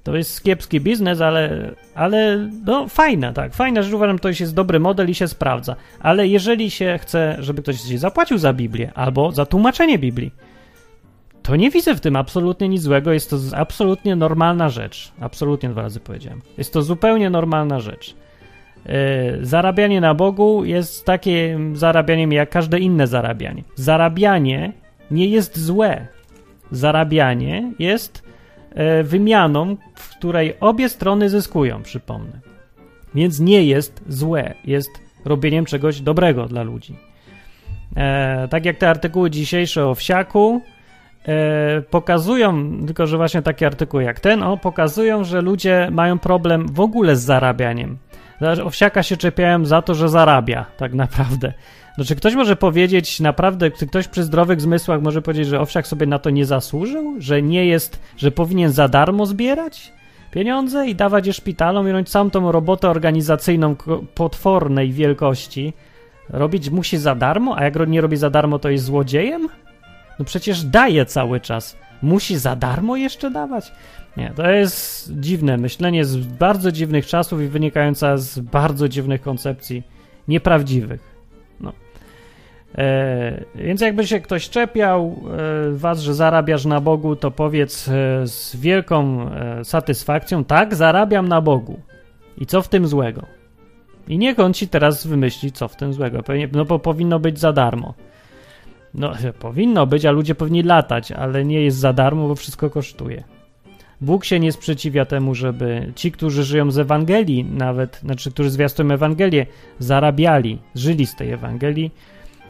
To 0.03 0.15
jest 0.15 0.43
kiepski 0.43 0.81
biznes, 0.81 1.21
ale, 1.21 1.71
ale 1.95 2.49
no 2.65 2.87
fajne, 2.87 3.33
tak. 3.33 3.53
Fajne, 3.53 3.83
że 3.83 3.95
uważam, 3.95 4.19
to 4.19 4.29
jest 4.29 4.53
dobry 4.53 4.79
model 4.79 5.09
i 5.09 5.15
się 5.15 5.27
sprawdza. 5.27 5.75
Ale 5.99 6.27
jeżeli 6.27 6.71
się 6.71 6.99
chce, 7.01 7.37
żeby 7.39 7.61
ktoś 7.61 7.75
zapłacił 7.75 8.37
za 8.37 8.53
Biblię 8.53 8.91
albo 8.95 9.31
za 9.31 9.45
tłumaczenie 9.45 9.99
Biblii, 9.99 10.31
to 11.43 11.55
nie 11.55 11.71
widzę 11.71 11.95
w 11.95 12.01
tym 12.01 12.15
absolutnie 12.15 12.69
nic 12.69 12.81
złego. 12.81 13.13
Jest 13.13 13.29
to 13.29 13.37
absolutnie 13.55 14.15
normalna 14.15 14.69
rzecz. 14.69 15.11
Absolutnie 15.19 15.69
dwa 15.69 15.81
razy 15.81 15.99
powiedziałem. 15.99 16.41
Jest 16.57 16.73
to 16.73 16.81
zupełnie 16.81 17.29
normalna 17.29 17.79
rzecz. 17.79 18.15
E, 18.85 19.45
zarabianie 19.45 20.01
na 20.01 20.13
Bogu 20.13 20.65
jest 20.65 21.05
takim 21.05 21.75
zarabianiem 21.75 22.31
jak 22.31 22.49
każde 22.49 22.79
inne 22.79 23.07
zarabianie. 23.07 23.63
Zarabianie 23.75 24.73
nie 25.11 25.27
jest 25.27 25.59
złe. 25.59 26.07
Zarabianie 26.71 27.71
jest 27.79 28.23
e, 28.73 29.03
wymianą, 29.03 29.77
w 29.95 30.09
której 30.09 30.53
obie 30.59 30.89
strony 30.89 31.29
zyskują, 31.29 31.83
przypomnę. 31.83 32.39
Więc 33.15 33.39
nie 33.39 33.63
jest 33.63 34.03
złe, 34.07 34.53
jest 34.65 34.91
robieniem 35.25 35.65
czegoś 35.65 36.01
dobrego 36.01 36.45
dla 36.45 36.63
ludzi. 36.63 36.95
E, 37.95 38.47
tak 38.47 38.65
jak 38.65 38.77
te 38.77 38.89
artykuły 38.89 39.29
dzisiejsze 39.31 39.85
o 39.87 39.95
wsiaku 39.95 40.61
e, 41.27 41.81
pokazują, 41.81 42.71
tylko 42.85 43.07
że 43.07 43.17
właśnie 43.17 43.41
takie 43.41 43.67
artykuły 43.67 44.03
jak 44.03 44.19
ten, 44.19 44.43
o, 44.43 44.57
pokazują, 44.57 45.23
że 45.23 45.41
ludzie 45.41 45.89
mają 45.91 46.19
problem 46.19 46.67
w 46.67 46.79
ogóle 46.79 47.15
z 47.15 47.21
zarabianiem. 47.21 47.97
Owsiaka 48.63 49.03
się 49.03 49.17
czepiają 49.17 49.65
za 49.65 49.81
to, 49.81 49.95
że 49.95 50.09
zarabia, 50.09 50.65
tak 50.77 50.93
naprawdę. 50.93 51.53
No, 51.97 52.05
czy 52.05 52.15
ktoś 52.15 52.35
może 52.35 52.55
powiedzieć 52.55 53.19
naprawdę, 53.19 53.71
ktoś 53.71 54.07
przy 54.07 54.23
zdrowych 54.23 54.61
zmysłach 54.61 55.01
może 55.01 55.21
powiedzieć, 55.21 55.47
że 55.47 55.59
owsiak 55.59 55.87
sobie 55.87 56.05
na 56.05 56.19
to 56.19 56.29
nie 56.29 56.45
zasłużył? 56.45 57.15
Że 57.19 57.41
nie 57.41 57.65
jest, 57.65 57.99
że 58.17 58.31
powinien 58.31 58.71
za 58.71 58.87
darmo 58.87 59.25
zbierać 59.25 59.93
pieniądze 60.31 60.87
i 60.87 60.95
dawać 60.95 61.27
je 61.27 61.33
szpitalom 61.33 61.87
i 61.87 61.91
robić 61.91 62.09
całą 62.09 62.29
tą 62.29 62.51
robotę 62.51 62.89
organizacyjną 62.89 63.75
potwornej 64.15 64.91
wielkości? 64.91 65.73
Robić 66.29 66.69
musi 66.69 66.97
za 66.97 67.15
darmo, 67.15 67.57
a 67.57 67.63
jak 67.63 67.87
nie 67.87 68.01
robi 68.01 68.17
za 68.17 68.29
darmo, 68.29 68.59
to 68.59 68.69
jest 68.69 68.85
złodziejem? 68.85 69.49
No 70.19 70.25
przecież 70.25 70.63
daje 70.63 71.05
cały 71.05 71.39
czas. 71.39 71.77
Musi 72.05 72.37
za 72.37 72.55
darmo 72.55 72.95
jeszcze 72.95 73.31
dawać? 73.31 73.71
Nie, 74.17 74.31
to 74.35 74.49
jest 74.49 75.11
dziwne 75.19 75.57
myślenie 75.57 76.05
z 76.05 76.17
bardzo 76.17 76.71
dziwnych 76.71 77.05
czasów 77.05 77.41
i 77.41 77.47
wynikająca 77.47 78.17
z 78.17 78.39
bardzo 78.39 78.89
dziwnych 78.89 79.21
koncepcji, 79.21 79.83
nieprawdziwych. 80.27 81.15
No. 81.59 81.73
E, 82.77 83.43
więc 83.55 83.81
jakby 83.81 84.07
się 84.07 84.19
ktoś 84.19 84.49
czepiał 84.49 85.15
e, 85.71 85.71
was, 85.71 85.99
że 85.99 86.13
zarabiasz 86.13 86.65
na 86.65 86.81
Bogu, 86.81 87.15
to 87.15 87.31
powiedz 87.31 87.87
e, 87.87 87.91
z 88.27 88.55
wielką 88.55 89.29
e, 89.29 89.63
satysfakcją, 89.63 90.43
tak, 90.43 90.75
zarabiam 90.75 91.27
na 91.27 91.41
Bogu. 91.41 91.79
I 92.37 92.45
co 92.45 92.61
w 92.61 92.67
tym 92.67 92.87
złego? 92.87 93.25
I 94.07 94.17
niech 94.17 94.39
on 94.39 94.53
ci 94.53 94.67
teraz 94.67 95.07
wymyśli, 95.07 95.51
co 95.51 95.67
w 95.67 95.75
tym 95.75 95.93
złego. 95.93 96.23
No 96.51 96.65
bo 96.65 96.79
powinno 96.79 97.19
być 97.19 97.39
za 97.39 97.53
darmo. 97.53 97.93
No, 98.95 99.13
powinno 99.39 99.87
być, 99.87 100.05
a 100.05 100.11
ludzie 100.11 100.35
powinni 100.35 100.63
latać, 100.63 101.11
ale 101.11 101.45
nie 101.45 101.61
jest 101.61 101.77
za 101.77 101.93
darmo, 101.93 102.27
bo 102.27 102.35
wszystko 102.35 102.69
kosztuje. 102.69 103.23
Bóg 104.01 104.25
się 104.25 104.39
nie 104.39 104.51
sprzeciwia 104.51 105.05
temu, 105.05 105.35
żeby 105.35 105.91
ci, 105.95 106.11
którzy 106.11 106.43
żyją 106.43 106.71
z 106.71 106.79
Ewangelii, 106.79 107.45
nawet, 107.45 107.99
znaczy, 108.03 108.31
którzy 108.31 108.49
zwiastują 108.49 108.91
Ewangelię, 108.91 109.45
zarabiali, 109.79 110.59
żyli 110.75 111.05
z 111.05 111.15
tej 111.15 111.31
Ewangelii, 111.31 111.91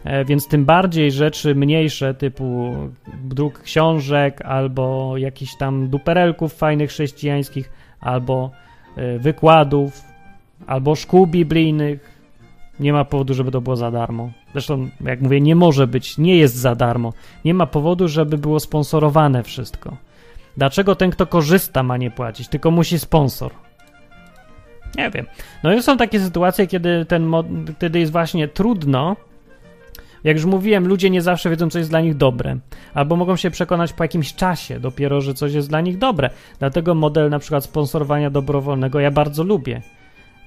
e, 0.04 0.26
więc 0.26 0.48
tym 0.48 0.66
bardziej 0.66 1.12
rzeczy 1.12 1.56
mniejsze, 1.56 2.14
typu 2.14 2.76
druk 3.24 3.62
książek, 3.62 4.41
albo 4.41 5.18
jakichś 5.18 5.56
tam 5.56 5.88
duperelków 5.88 6.54
fajnych 6.54 6.89
chrześcijańskich, 6.89 7.72
albo 8.00 8.52
e, 8.96 9.20
wykładów, 9.20 10.02
albo 10.68 10.96
szkół 10.96 11.28
biblijnych, 11.28 12.14
nie 12.80 12.93
ma 12.93 13.05
powodu, 13.05 13.34
żeby 13.34 13.51
to 13.51 13.61
było 13.61 13.76
za 13.76 13.91
darmo. 13.91 14.32
Zresztą, 14.51 14.89
jak 15.01 15.21
mówię, 15.21 15.41
nie 15.41 15.55
może 15.55 15.88
być, 15.88 16.17
nie 16.17 16.38
jest 16.38 16.55
za 16.55 16.76
darmo. 16.76 17.13
Nie 17.45 17.53
ma 17.53 17.65
powodu, 17.65 18.07
żeby 18.07 18.38
było 18.38 18.59
sponsorowane 18.59 19.43
wszystko. 19.43 19.97
Dlaczego 20.57 20.95
ten, 20.95 21.11
kto 21.11 21.28
korzysta, 21.28 21.84
ma 21.84 21.97
nie 21.97 22.11
płacić, 22.11 22.47
tylko 22.47 22.71
musi 22.71 22.99
sponsor? 22.99 23.51
Nie 24.97 25.09
wiem. 25.09 25.26
No 25.63 25.73
i 25.73 25.84
są 25.84 25.97
takie 25.97 26.19
sytuacje, 26.19 26.67
kiedy 26.67 27.05
ten 27.05 27.32
wtedy 27.76 27.99
jest 27.99 28.11
właśnie 28.11 28.47
trudno. 28.47 29.15
Jak 30.23 30.36
już 30.36 30.45
mówiłem, 30.45 30.88
ludzie 30.88 31.09
nie 31.09 31.21
zawsze 31.21 31.49
wiedzą, 31.49 31.69
co 31.69 31.80
jest 31.80 31.89
dla 31.89 32.01
nich 32.01 32.17
dobre, 32.17 32.57
albo 32.93 33.15
mogą 33.15 33.36
się 33.36 33.51
przekonać 33.51 33.93
po 33.93 34.03
jakimś 34.03 34.34
czasie 34.34 34.80
dopiero, 34.80 35.21
że 35.21 35.34
coś 35.34 35.53
jest 35.53 35.69
dla 35.69 35.82
nich 35.82 35.97
dobre. 35.97 36.30
Dlatego 36.59 36.95
model 36.95 37.30
na 37.30 37.39
przykład 37.39 37.63
sponsorowania 37.63 38.30
dobrowolnego 38.30 38.99
ja 38.99 39.11
bardzo 39.11 39.43
lubię. 39.43 39.82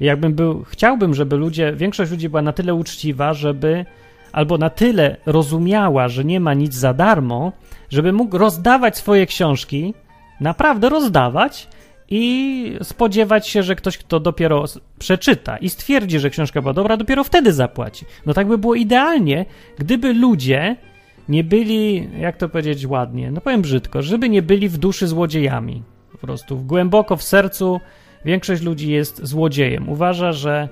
Jakbym 0.01 0.35
był, 0.35 0.65
chciałbym, 0.65 1.15
żeby 1.15 1.37
ludzie, 1.37 1.73
większość 1.73 2.11
ludzi 2.11 2.29
była 2.29 2.43
na 2.43 2.53
tyle 2.53 2.75
uczciwa, 2.75 3.35
żeby 3.35 3.85
albo 4.33 4.59
na 4.59 4.71
tyle 4.71 5.17
rozumiała, 5.27 6.09
że 6.09 6.25
nie 6.25 6.41
ma 6.41 6.55
nic 6.55 6.75
za 6.75 6.95
darmo, 6.95 7.53
żeby 7.91 8.13
mógł 8.13 8.39
rozdawać 8.39 8.97
swoje 8.97 9.27
książki, 9.27 9.95
naprawdę 10.41 10.89
rozdawać 10.89 11.69
i 12.11 12.77
spodziewać 12.83 13.49
się, 13.49 13.63
że 13.63 13.77
ktoś, 13.77 13.99
kto 13.99 14.21
dopiero 14.21 14.65
przeczyta 14.99 15.57
i 15.57 15.69
stwierdzi, 15.69 16.19
że 16.19 16.31
książka 16.31 16.63
była 16.63 16.73
dobra, 16.73 16.97
dopiero 16.97 17.25
wtedy 17.25 17.53
zapłaci. 17.53 18.05
No 18.27 18.35
tak 18.35 18.49
by 18.49 18.59
było 18.59 18.75
idealnie, 18.75 19.45
gdyby 19.79 20.15
ludzie 20.15 20.77
nie 21.29 21.45
byli, 21.45 22.09
jak 22.21 22.37
to 22.37 22.49
powiedzieć 22.49 22.87
ładnie, 22.87 23.31
no 23.31 23.41
powiem 23.41 23.63
brzydko, 23.63 24.03
żeby 24.03 24.29
nie 24.29 24.43
byli 24.43 24.69
w 24.69 24.79
duszy 24.79 25.07
złodziejami. 25.07 25.83
Po 26.13 26.19
prostu 26.19 26.57
głęboko 26.57 27.17
w 27.17 27.23
sercu 27.23 27.81
większość 28.25 28.63
ludzi 28.63 28.91
jest 28.91 29.27
złodziejem. 29.27 29.89
Uważa, 29.89 30.33
że 30.33 30.69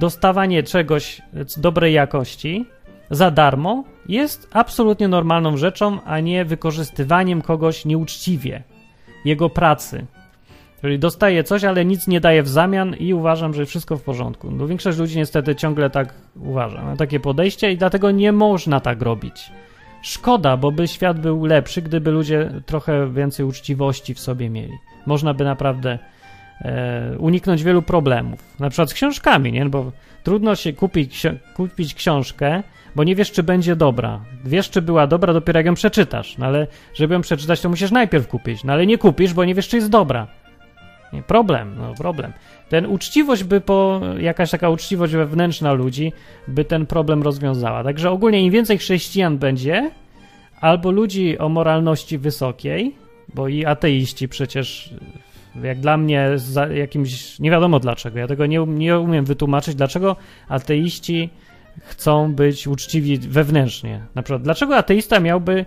dostawanie 0.00 0.62
czegoś 0.62 1.22
dobrej 1.56 1.94
jakości 1.94 2.66
za 3.10 3.30
darmo 3.30 3.84
jest 4.08 4.48
absolutnie 4.52 5.08
normalną 5.08 5.56
rzeczą, 5.56 5.98
a 6.04 6.20
nie 6.20 6.44
wykorzystywaniem 6.44 7.42
kogoś 7.42 7.84
nieuczciwie, 7.84 8.62
jego 9.24 9.50
pracy. 9.50 10.06
Czyli 10.80 10.98
dostaje 10.98 11.44
coś, 11.44 11.64
ale 11.64 11.84
nic 11.84 12.06
nie 12.06 12.20
daje 12.20 12.42
w 12.42 12.48
zamian 12.48 12.94
i 12.94 13.14
uważam, 13.14 13.54
że 13.54 13.66
wszystko 13.66 13.96
w 13.96 14.02
porządku. 14.02 14.50
No, 14.50 14.66
większość 14.66 14.98
ludzi 14.98 15.18
niestety 15.18 15.54
ciągle 15.54 15.90
tak 15.90 16.14
uważa, 16.36 16.84
ma 16.84 16.96
takie 16.96 17.20
podejście 17.20 17.72
i 17.72 17.76
dlatego 17.76 18.10
nie 18.10 18.32
można 18.32 18.80
tak 18.80 19.02
robić. 19.02 19.52
Szkoda, 20.02 20.56
bo 20.56 20.72
by 20.72 20.88
świat 20.88 21.20
był 21.20 21.46
lepszy, 21.46 21.82
gdyby 21.82 22.10
ludzie 22.10 22.50
trochę 22.66 23.12
więcej 23.12 23.46
uczciwości 23.46 24.14
w 24.14 24.20
sobie 24.20 24.50
mieli. 24.50 24.72
Można 25.06 25.34
by 25.34 25.44
naprawdę 25.44 25.98
uniknąć 27.18 27.64
wielu 27.64 27.82
problemów. 27.82 28.40
Na 28.60 28.70
przykład 28.70 28.90
z 28.90 28.94
książkami, 28.94 29.52
nie? 29.52 29.66
Bo 29.66 29.92
trudno 30.22 30.56
się 30.56 30.72
kupić, 30.72 31.22
kupić 31.54 31.94
książkę, 31.94 32.62
bo 32.96 33.04
nie 33.04 33.14
wiesz, 33.14 33.32
czy 33.32 33.42
będzie 33.42 33.76
dobra. 33.76 34.20
Wiesz, 34.44 34.70
czy 34.70 34.82
była 34.82 35.06
dobra 35.06 35.32
dopiero 35.32 35.58
jak 35.58 35.66
ją 35.66 35.74
przeczytasz, 35.74 36.38
no 36.38 36.46
ale 36.46 36.66
żeby 36.94 37.14
ją 37.14 37.20
przeczytać, 37.20 37.60
to 37.60 37.68
musisz 37.68 37.90
najpierw 37.90 38.28
kupić, 38.28 38.64
no 38.64 38.72
ale 38.72 38.86
nie 38.86 38.98
kupisz, 38.98 39.34
bo 39.34 39.44
nie 39.44 39.54
wiesz, 39.54 39.68
czy 39.68 39.76
jest 39.76 39.90
dobra. 39.90 40.26
Nie, 41.12 41.22
problem, 41.22 41.74
no 41.78 41.94
problem. 41.94 42.32
Ten 42.68 42.86
uczciwość 42.86 43.44
by 43.44 43.60
po, 43.60 44.00
jakaś 44.18 44.50
taka 44.50 44.68
uczciwość 44.68 45.12
wewnętrzna 45.12 45.72
ludzi 45.72 46.12
by 46.48 46.64
ten 46.64 46.86
problem 46.86 47.22
rozwiązała. 47.22 47.84
Także 47.84 48.10
ogólnie 48.10 48.42
im 48.42 48.52
więcej 48.52 48.78
chrześcijan 48.78 49.38
będzie, 49.38 49.90
albo 50.60 50.90
ludzi 50.90 51.38
o 51.38 51.48
moralności 51.48 52.18
wysokiej, 52.18 52.94
bo 53.34 53.48
i 53.48 53.64
ateiści 53.64 54.28
przecież 54.28 54.94
jak 55.62 55.80
dla 55.80 55.96
mnie 55.96 56.30
jakimś, 56.74 57.38
nie 57.38 57.50
wiadomo 57.50 57.80
dlaczego, 57.80 58.18
ja 58.18 58.26
tego 58.26 58.46
nie, 58.46 58.58
nie 58.66 58.98
umiem 58.98 59.24
wytłumaczyć, 59.24 59.74
dlaczego 59.74 60.16
ateiści 60.48 61.30
chcą 61.80 62.32
być 62.34 62.66
uczciwi 62.66 63.18
wewnętrznie. 63.18 64.00
Na 64.14 64.22
przykład, 64.22 64.42
dlaczego 64.42 64.76
ateista 64.76 65.20
miałby 65.20 65.64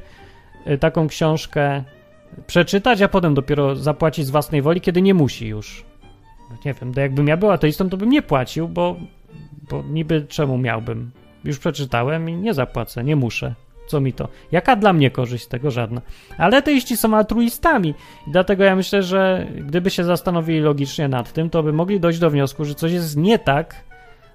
y, 0.67 0.77
taką 0.77 1.07
książkę 1.07 1.83
przeczytać, 2.47 3.01
a 3.01 3.07
potem 3.07 3.33
dopiero 3.33 3.75
zapłacić 3.75 4.25
z 4.25 4.29
własnej 4.29 4.61
woli, 4.61 4.81
kiedy 4.81 5.01
nie 5.01 5.13
musi 5.13 5.47
już? 5.47 5.85
Nie 6.65 6.73
wiem, 6.73 6.93
to 6.93 7.01
jakbym 7.01 7.27
ja 7.27 7.37
był 7.37 7.51
ateistą, 7.51 7.89
to 7.89 7.97
bym 7.97 8.09
nie 8.09 8.21
płacił, 8.21 8.67
bo, 8.67 8.95
bo 9.69 9.83
niby 9.83 10.25
czemu 10.29 10.57
miałbym? 10.57 11.11
Już 11.43 11.59
przeczytałem 11.59 12.29
i 12.29 12.35
nie 12.35 12.53
zapłacę, 12.53 13.03
nie 13.03 13.15
muszę. 13.15 13.55
Co 13.87 14.01
mi 14.01 14.13
to? 14.13 14.27
Jaka 14.51 14.75
dla 14.75 14.93
mnie 14.93 15.11
korzyść 15.11 15.43
z 15.43 15.47
tego? 15.47 15.71
Żadna. 15.71 16.01
Ale 16.37 16.57
ateiści 16.57 16.97
są 16.97 17.17
altruistami 17.17 17.93
dlatego 18.27 18.63
ja 18.63 18.75
myślę, 18.75 19.03
że 19.03 19.47
gdyby 19.57 19.89
się 19.89 20.03
zastanowili 20.03 20.59
logicznie 20.59 21.07
nad 21.07 21.33
tym, 21.33 21.49
to 21.49 21.63
by 21.63 21.73
mogli 21.73 21.99
dojść 21.99 22.19
do 22.19 22.29
wniosku, 22.29 22.65
że 22.65 22.75
coś 22.75 22.91
jest 22.91 23.17
nie 23.17 23.39
tak 23.39 23.75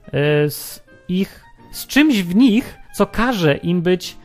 y, 0.09 0.51
z 0.51 0.83
ich 1.09 1.45
z 1.73 1.87
czymś 1.87 2.23
w 2.23 2.35
nich, 2.35 2.79
co 2.95 3.07
każe 3.07 3.57
im 3.57 3.83
być 3.83 4.17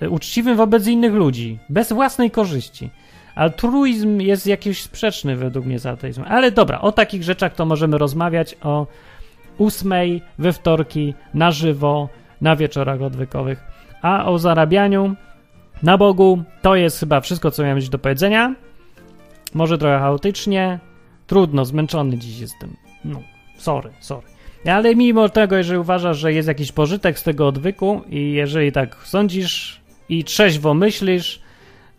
e, 0.00 0.10
uczciwym 0.10 0.56
wobec 0.56 0.86
innych 0.86 1.12
ludzi, 1.12 1.58
bez 1.68 1.92
własnej 1.92 2.30
korzyści. 2.30 2.90
Altruizm 3.34 4.20
jest 4.20 4.46
jakiś 4.46 4.82
sprzeczny 4.82 5.36
według 5.36 5.66
mnie 5.66 5.78
z 5.78 5.86
ateizmem. 5.86 6.26
Ale 6.30 6.50
dobra, 6.50 6.80
o 6.80 6.92
takich 6.92 7.22
rzeczach 7.22 7.54
to 7.54 7.66
możemy 7.66 7.98
rozmawiać 7.98 8.56
o 8.62 8.86
ósmej 9.58 10.22
we 10.38 10.52
wtorki 10.52 11.14
na 11.34 11.50
żywo 11.50 12.08
na 12.40 12.56
wieczorach 12.56 13.02
odwykowych. 13.02 13.75
A 14.02 14.26
o 14.26 14.38
zarabianiu 14.38 15.16
na 15.82 15.98
Bogu 15.98 16.42
to 16.62 16.76
jest 16.76 17.00
chyba 17.00 17.20
wszystko, 17.20 17.50
co 17.50 17.62
miałem 17.62 17.80
do 17.90 17.98
powiedzenia. 17.98 18.54
Może 19.54 19.78
trochę 19.78 19.98
chaotycznie. 19.98 20.78
Trudno, 21.26 21.64
zmęczony 21.64 22.18
dziś 22.18 22.38
jestem. 22.38 22.76
No, 23.04 23.22
sorry, 23.58 23.90
sorry. 24.00 24.26
Ale 24.64 24.94
mimo 24.94 25.28
tego, 25.28 25.56
jeżeli 25.56 25.78
uważasz, 25.78 26.18
że 26.18 26.32
jest 26.32 26.48
jakiś 26.48 26.72
pożytek 26.72 27.18
z 27.18 27.22
tego 27.22 27.46
odwyku 27.46 28.02
i 28.08 28.32
jeżeli 28.32 28.72
tak 28.72 28.96
sądzisz 29.04 29.80
i 30.08 30.24
trzeźwo 30.24 30.74
myślisz, 30.74 31.42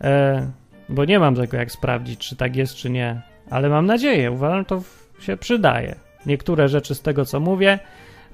e, 0.00 0.50
bo 0.88 1.04
nie 1.04 1.18
mam 1.18 1.34
tego 1.34 1.56
jak 1.56 1.72
sprawdzić, 1.72 2.20
czy 2.20 2.36
tak 2.36 2.56
jest, 2.56 2.74
czy 2.74 2.90
nie, 2.90 3.22
ale 3.50 3.68
mam 3.68 3.86
nadzieję, 3.86 4.30
uważam, 4.30 4.64
to 4.64 4.82
się 5.20 5.36
przydaje. 5.36 5.94
Niektóre 6.26 6.68
rzeczy 6.68 6.94
z 6.94 7.00
tego, 7.00 7.24
co 7.24 7.40
mówię, 7.40 7.78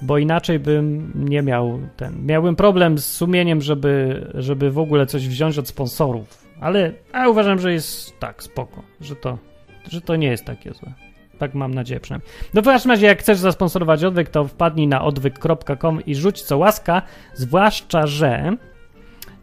bo 0.02 0.18
inaczej 0.18 0.58
bym 0.58 1.12
nie 1.14 1.42
miał 1.42 1.80
ten. 1.96 2.26
Miałbym 2.26 2.56
problem 2.56 2.98
z 2.98 3.06
sumieniem, 3.06 3.60
żeby, 3.60 4.26
żeby 4.34 4.70
w 4.70 4.78
ogóle 4.78 5.06
coś 5.06 5.28
wziąć 5.28 5.58
od 5.58 5.68
sponsorów 5.68 6.44
Ale 6.60 6.92
uważam, 7.28 7.58
że 7.58 7.72
jest 7.72 8.18
tak, 8.18 8.42
spoko, 8.42 8.82
że 9.00 9.16
to, 9.16 9.38
że 9.88 10.00
to 10.00 10.16
nie 10.16 10.28
jest 10.28 10.44
takie 10.44 10.72
złe. 10.72 10.92
Tak 11.38 11.54
mam 11.54 11.74
nadzieję 11.74 12.00
przynajmniej. 12.00 12.30
No 12.54 12.62
w 12.62 12.64
każdym 12.64 12.90
razie, 12.90 13.06
jak 13.06 13.18
chcesz 13.18 13.38
zasponsorować 13.38 14.04
odwyk, 14.04 14.28
to 14.28 14.44
wpadnij 14.44 14.88
na 14.88 15.04
odwyk.com 15.04 16.04
i 16.06 16.14
rzuć 16.14 16.42
co 16.42 16.58
łaska, 16.58 17.02
zwłaszcza, 17.34 18.06
że 18.06 18.56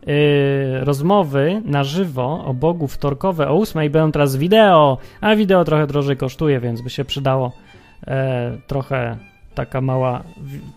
yy, 0.05 0.85
rozmowy 0.85 1.61
na 1.65 1.83
żywo 1.83 2.45
o 2.45 2.53
Bogu 2.53 2.87
wtorkowe 2.87 3.49
o 3.49 3.57
8 3.57 3.91
będą 3.91 4.11
teraz 4.11 4.35
wideo, 4.35 4.97
a 5.21 5.35
wideo 5.35 5.65
trochę 5.65 5.87
drożej 5.87 6.17
kosztuje, 6.17 6.59
więc 6.59 6.81
by 6.81 6.89
się 6.89 7.05
przydało 7.05 7.51
e, 8.07 8.57
trochę 8.67 9.17
taka 9.55 9.81
mała, 9.81 10.23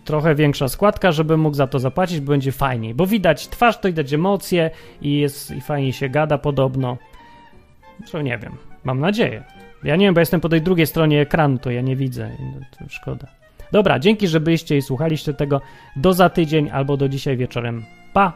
trochę 0.05 0.35
większa 0.35 0.67
składka, 0.67 1.11
żeby 1.11 1.37
mógł 1.37 1.55
za 1.55 1.67
to 1.67 1.79
zapłacić, 1.79 2.19
bo 2.19 2.31
będzie 2.31 2.51
fajniej, 2.51 2.93
bo 2.93 3.07
widać 3.07 3.47
twarz, 3.47 3.79
to 3.79 3.87
widać 3.87 4.13
emocje 4.13 4.71
i 5.01 5.17
jest 5.17 5.51
i 5.51 5.61
fajnie 5.61 5.93
się 5.93 6.09
gada 6.09 6.37
podobno. 6.37 6.97
Co 8.05 8.21
nie 8.21 8.37
wiem, 8.37 8.55
mam 8.83 8.99
nadzieję. 8.99 9.43
Ja 9.83 9.95
nie 9.95 10.05
wiem, 10.05 10.13
bo 10.13 10.19
jestem 10.19 10.41
po 10.41 10.49
tej 10.49 10.61
drugiej 10.61 10.87
stronie 10.87 11.21
ekranu, 11.21 11.57
to 11.57 11.71
ja 11.71 11.81
nie 11.81 11.95
widzę. 11.95 12.31
To 12.79 12.89
szkoda. 12.89 13.27
Dobra, 13.71 13.99
dzięki, 13.99 14.27
że 14.27 14.39
byliście 14.39 14.77
i 14.77 14.81
słuchaliście 14.81 15.33
tego. 15.33 15.61
Do 15.95 16.13
za 16.13 16.29
tydzień 16.29 16.69
albo 16.69 16.97
do 16.97 17.09
dzisiaj 17.09 17.37
wieczorem. 17.37 17.85
Pa! 18.13 18.33